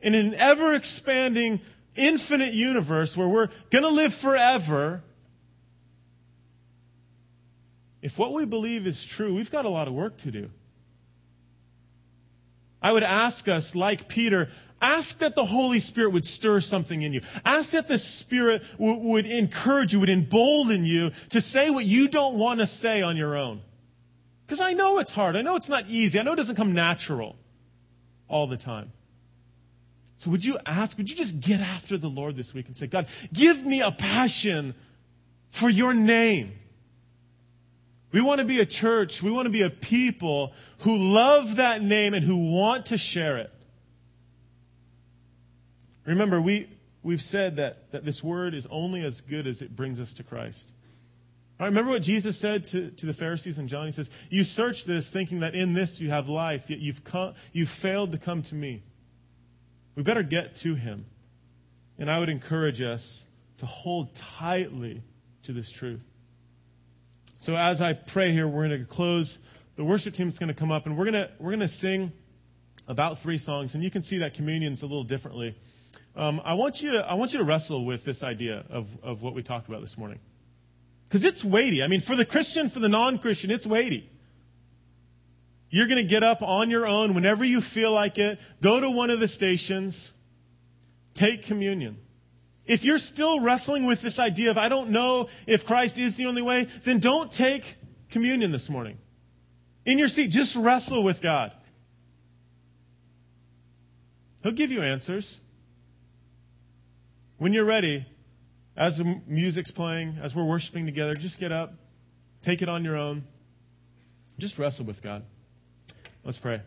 in 0.00 0.14
an 0.14 0.34
ever 0.34 0.74
expanding, 0.74 1.60
infinite 1.94 2.54
universe 2.54 3.16
where 3.16 3.28
we're 3.28 3.50
going 3.70 3.84
to 3.84 3.90
live 3.90 4.12
forever 4.12 5.04
if 8.02 8.18
what 8.18 8.32
we 8.32 8.44
believe 8.44 8.86
is 8.86 9.04
true, 9.04 9.34
we've 9.34 9.50
got 9.50 9.64
a 9.64 9.68
lot 9.68 9.88
of 9.88 9.94
work 9.94 10.16
to 10.18 10.30
do. 10.30 10.50
I 12.82 12.92
would 12.92 13.02
ask 13.02 13.46
us, 13.46 13.74
like 13.74 14.08
Peter, 14.08 14.50
ask 14.80 15.18
that 15.18 15.34
the 15.34 15.44
Holy 15.44 15.80
Spirit 15.80 16.12
would 16.12 16.24
stir 16.24 16.60
something 16.60 17.02
in 17.02 17.12
you. 17.12 17.20
Ask 17.44 17.72
that 17.72 17.88
the 17.88 17.98
Spirit 17.98 18.62
w- 18.78 18.96
would 18.96 19.26
encourage 19.26 19.92
you, 19.92 20.00
would 20.00 20.08
embolden 20.08 20.84
you 20.84 21.10
to 21.28 21.40
say 21.40 21.68
what 21.68 21.84
you 21.84 22.08
don't 22.08 22.36
want 22.36 22.60
to 22.60 22.66
say 22.66 23.02
on 23.02 23.16
your 23.16 23.36
own. 23.36 23.60
Because 24.46 24.62
I 24.62 24.72
know 24.72 24.98
it's 24.98 25.12
hard. 25.12 25.36
I 25.36 25.42
know 25.42 25.56
it's 25.56 25.68
not 25.68 25.84
easy. 25.88 26.18
I 26.18 26.22
know 26.22 26.32
it 26.32 26.36
doesn't 26.36 26.56
come 26.56 26.72
natural 26.72 27.36
all 28.28 28.46
the 28.46 28.56
time. 28.56 28.92
So 30.16 30.30
would 30.30 30.44
you 30.44 30.58
ask, 30.66 30.98
would 30.98 31.08
you 31.08 31.16
just 31.16 31.40
get 31.40 31.60
after 31.60 31.96
the 31.96 32.08
Lord 32.08 32.36
this 32.36 32.52
week 32.52 32.66
and 32.66 32.76
say, 32.76 32.86
God, 32.86 33.06
give 33.32 33.64
me 33.64 33.80
a 33.80 33.90
passion 33.90 34.74
for 35.50 35.68
your 35.68 35.94
name. 35.94 36.52
We 38.12 38.20
want 38.20 38.40
to 38.40 38.46
be 38.46 38.58
a 38.60 38.66
church, 38.66 39.22
we 39.22 39.30
want 39.30 39.46
to 39.46 39.50
be 39.50 39.62
a 39.62 39.70
people 39.70 40.52
who 40.80 40.96
love 40.96 41.56
that 41.56 41.82
name 41.82 42.14
and 42.14 42.24
who 42.24 42.50
want 42.50 42.86
to 42.86 42.98
share 42.98 43.38
it. 43.38 43.52
Remember, 46.04 46.40
we, 46.40 46.68
we've 47.02 47.22
said 47.22 47.56
that, 47.56 47.92
that 47.92 48.04
this 48.04 48.24
word 48.24 48.54
is 48.54 48.66
only 48.70 49.04
as 49.04 49.20
good 49.20 49.46
as 49.46 49.62
it 49.62 49.76
brings 49.76 50.00
us 50.00 50.12
to 50.14 50.24
Christ. 50.24 50.72
Right, 51.60 51.66
remember 51.66 51.92
what 51.92 52.02
Jesus 52.02 52.38
said 52.38 52.64
to, 52.64 52.90
to 52.90 53.06
the 53.06 53.12
Pharisees 53.12 53.58
and 53.58 53.68
John? 53.68 53.84
He 53.84 53.92
says, 53.92 54.10
You 54.30 54.44
search 54.44 54.86
this 54.86 55.10
thinking 55.10 55.40
that 55.40 55.54
in 55.54 55.74
this 55.74 56.00
you 56.00 56.10
have 56.10 56.28
life, 56.28 56.70
yet 56.70 56.80
you've, 56.80 57.04
come, 57.04 57.34
you've 57.52 57.68
failed 57.68 58.12
to 58.12 58.18
come 58.18 58.42
to 58.42 58.54
me. 58.54 58.82
We 59.94 60.02
better 60.02 60.22
get 60.22 60.54
to 60.56 60.74
him. 60.74 61.04
And 61.98 62.10
I 62.10 62.18
would 62.18 62.30
encourage 62.30 62.80
us 62.80 63.26
to 63.58 63.66
hold 63.66 64.14
tightly 64.14 65.02
to 65.42 65.52
this 65.52 65.70
truth. 65.70 66.00
So 67.40 67.56
as 67.56 67.80
I 67.80 67.94
pray 67.94 68.32
here, 68.32 68.46
we're 68.46 68.68
going 68.68 68.82
to 68.82 68.86
close. 68.86 69.38
The 69.76 69.82
worship 69.82 70.12
team 70.12 70.28
is 70.28 70.38
going 70.38 70.48
to 70.48 70.54
come 70.54 70.70
up, 70.70 70.84
and 70.84 70.98
we're 70.98 71.06
going 71.06 71.14
to 71.14 71.30
we're 71.38 71.48
going 71.48 71.60
to 71.60 71.68
sing 71.68 72.12
about 72.86 73.18
three 73.18 73.38
songs, 73.38 73.74
and 73.74 73.82
you 73.82 73.90
can 73.90 74.02
see 74.02 74.18
that 74.18 74.34
communion's 74.34 74.82
a 74.82 74.86
little 74.86 75.04
differently. 75.04 75.56
Um, 76.14 76.42
I 76.44 76.52
want 76.52 76.82
you 76.82 76.90
to 76.92 76.98
I 76.98 77.14
want 77.14 77.32
you 77.32 77.38
to 77.38 77.44
wrestle 77.44 77.86
with 77.86 78.04
this 78.04 78.22
idea 78.22 78.66
of 78.68 78.94
of 79.02 79.22
what 79.22 79.34
we 79.34 79.42
talked 79.42 79.68
about 79.68 79.80
this 79.80 79.96
morning, 79.96 80.18
because 81.08 81.24
it's 81.24 81.42
weighty. 81.42 81.82
I 81.82 81.86
mean, 81.86 82.00
for 82.00 82.14
the 82.14 82.26
Christian, 82.26 82.68
for 82.68 82.78
the 82.78 82.90
non-Christian, 82.90 83.50
it's 83.50 83.66
weighty. 83.66 84.10
You're 85.70 85.86
going 85.86 85.96
to 86.02 86.08
get 86.08 86.22
up 86.22 86.42
on 86.42 86.68
your 86.68 86.86
own 86.86 87.14
whenever 87.14 87.42
you 87.42 87.62
feel 87.62 87.90
like 87.90 88.18
it. 88.18 88.38
Go 88.60 88.80
to 88.80 88.90
one 88.90 89.08
of 89.08 89.18
the 89.18 89.28
stations. 89.28 90.12
Take 91.14 91.44
communion. 91.44 91.96
If 92.70 92.84
you're 92.84 92.98
still 92.98 93.40
wrestling 93.40 93.84
with 93.84 94.00
this 94.00 94.20
idea 94.20 94.48
of, 94.52 94.56
I 94.56 94.68
don't 94.68 94.90
know 94.90 95.28
if 95.44 95.66
Christ 95.66 95.98
is 95.98 96.16
the 96.16 96.26
only 96.26 96.40
way, 96.40 96.68
then 96.84 97.00
don't 97.00 97.28
take 97.28 97.74
communion 98.10 98.52
this 98.52 98.70
morning. 98.70 98.98
In 99.84 99.98
your 99.98 100.06
seat, 100.06 100.28
just 100.28 100.54
wrestle 100.54 101.02
with 101.02 101.20
God. 101.20 101.50
He'll 104.44 104.52
give 104.52 104.70
you 104.70 104.84
answers. 104.84 105.40
When 107.38 107.52
you're 107.52 107.64
ready, 107.64 108.06
as 108.76 108.98
the 108.98 109.20
music's 109.26 109.72
playing, 109.72 110.18
as 110.22 110.36
we're 110.36 110.44
worshiping 110.44 110.86
together, 110.86 111.14
just 111.14 111.40
get 111.40 111.50
up, 111.50 111.74
take 112.44 112.62
it 112.62 112.68
on 112.68 112.84
your 112.84 112.96
own. 112.96 113.24
Just 114.38 114.60
wrestle 114.60 114.84
with 114.84 115.02
God. 115.02 115.24
Let's 116.22 116.38
pray. 116.38 116.62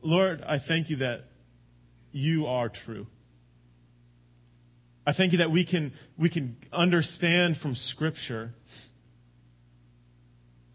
Lord, 0.00 0.44
I 0.46 0.58
thank 0.58 0.90
you 0.90 0.96
that 0.98 1.24
you 2.12 2.46
are 2.46 2.68
true. 2.68 3.08
I 5.08 5.12
thank 5.12 5.32
you 5.32 5.38
that 5.38 5.50
we 5.50 5.64
can, 5.64 5.94
we 6.18 6.28
can 6.28 6.58
understand 6.70 7.56
from 7.56 7.74
Scripture 7.74 8.52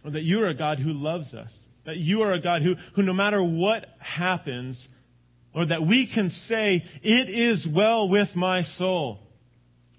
that 0.03 0.23
you 0.23 0.41
are 0.41 0.47
a 0.47 0.55
God 0.55 0.79
who 0.79 0.91
loves 0.91 1.35
us, 1.35 1.69
that 1.83 1.97
you 1.97 2.23
are 2.23 2.33
a 2.33 2.39
God 2.39 2.63
who, 2.63 2.75
who 2.93 3.03
no 3.03 3.13
matter 3.13 3.43
what 3.43 3.95
happens, 3.99 4.89
or 5.53 5.65
that 5.65 5.85
we 5.85 6.07
can 6.07 6.29
say, 6.29 6.83
It 7.03 7.29
is 7.29 7.67
well 7.67 8.09
with 8.09 8.35
my 8.35 8.63
soul. 8.63 9.19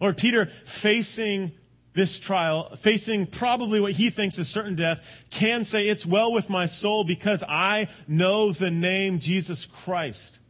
Lord, 0.00 0.16
Peter, 0.16 0.46
facing 0.64 1.52
this 1.92 2.18
trial, 2.18 2.74
facing 2.74 3.28
probably 3.28 3.78
what 3.78 3.92
he 3.92 4.10
thinks 4.10 4.36
is 4.40 4.48
certain 4.48 4.74
death, 4.74 5.24
can 5.30 5.62
say, 5.62 5.86
It's 5.86 6.04
well 6.04 6.32
with 6.32 6.50
my 6.50 6.66
soul 6.66 7.04
because 7.04 7.44
I 7.48 7.86
know 8.08 8.50
the 8.50 8.72
name 8.72 9.20
Jesus 9.20 9.64
Christ. 9.64 10.40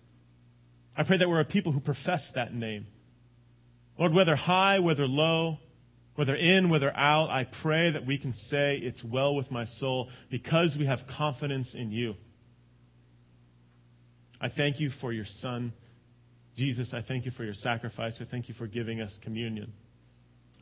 I 0.96 1.02
pray 1.02 1.18
that 1.18 1.28
we're 1.28 1.40
a 1.40 1.44
people 1.44 1.72
who 1.72 1.80
profess 1.80 2.30
that 2.30 2.54
name. 2.54 2.86
Lord, 3.98 4.12
whether 4.12 4.36
high, 4.36 4.80
whether 4.80 5.06
low, 5.06 5.58
whether 6.14 6.34
in, 6.34 6.68
whether 6.68 6.94
out, 6.96 7.30
I 7.30 7.44
pray 7.44 7.90
that 7.90 8.06
we 8.06 8.18
can 8.18 8.32
say, 8.32 8.76
It's 8.76 9.04
well 9.04 9.34
with 9.34 9.50
my 9.50 9.64
soul 9.64 10.10
because 10.30 10.76
we 10.76 10.86
have 10.86 11.06
confidence 11.06 11.74
in 11.74 11.90
you. 11.90 12.16
I 14.40 14.48
thank 14.48 14.78
you 14.78 14.90
for 14.90 15.12
your 15.12 15.24
Son, 15.24 15.72
Jesus. 16.54 16.92
I 16.92 17.00
thank 17.00 17.24
you 17.24 17.30
for 17.30 17.44
your 17.44 17.54
sacrifice. 17.54 18.20
I 18.20 18.24
thank 18.24 18.48
you 18.48 18.54
for 18.54 18.66
giving 18.66 19.00
us 19.00 19.18
communion. 19.18 19.72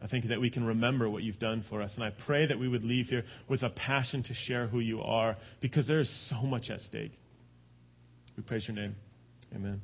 I 0.02 0.06
thank 0.06 0.24
you 0.24 0.30
that 0.30 0.40
we 0.40 0.50
can 0.50 0.64
remember 0.64 1.08
what 1.08 1.22
you've 1.22 1.38
done 1.38 1.62
for 1.62 1.80
us. 1.80 1.94
And 1.96 2.04
I 2.04 2.10
pray 2.10 2.46
that 2.46 2.58
we 2.58 2.66
would 2.66 2.84
leave 2.84 3.08
here 3.08 3.24
with 3.48 3.62
a 3.62 3.70
passion 3.70 4.22
to 4.24 4.34
share 4.34 4.66
who 4.66 4.80
you 4.80 5.00
are 5.00 5.36
because 5.60 5.86
there 5.86 6.00
is 6.00 6.10
so 6.10 6.42
much 6.42 6.70
at 6.70 6.80
stake. 6.80 7.12
We 8.36 8.42
praise 8.42 8.66
your 8.66 8.76
name. 8.76 8.96
Amen. 9.54 9.80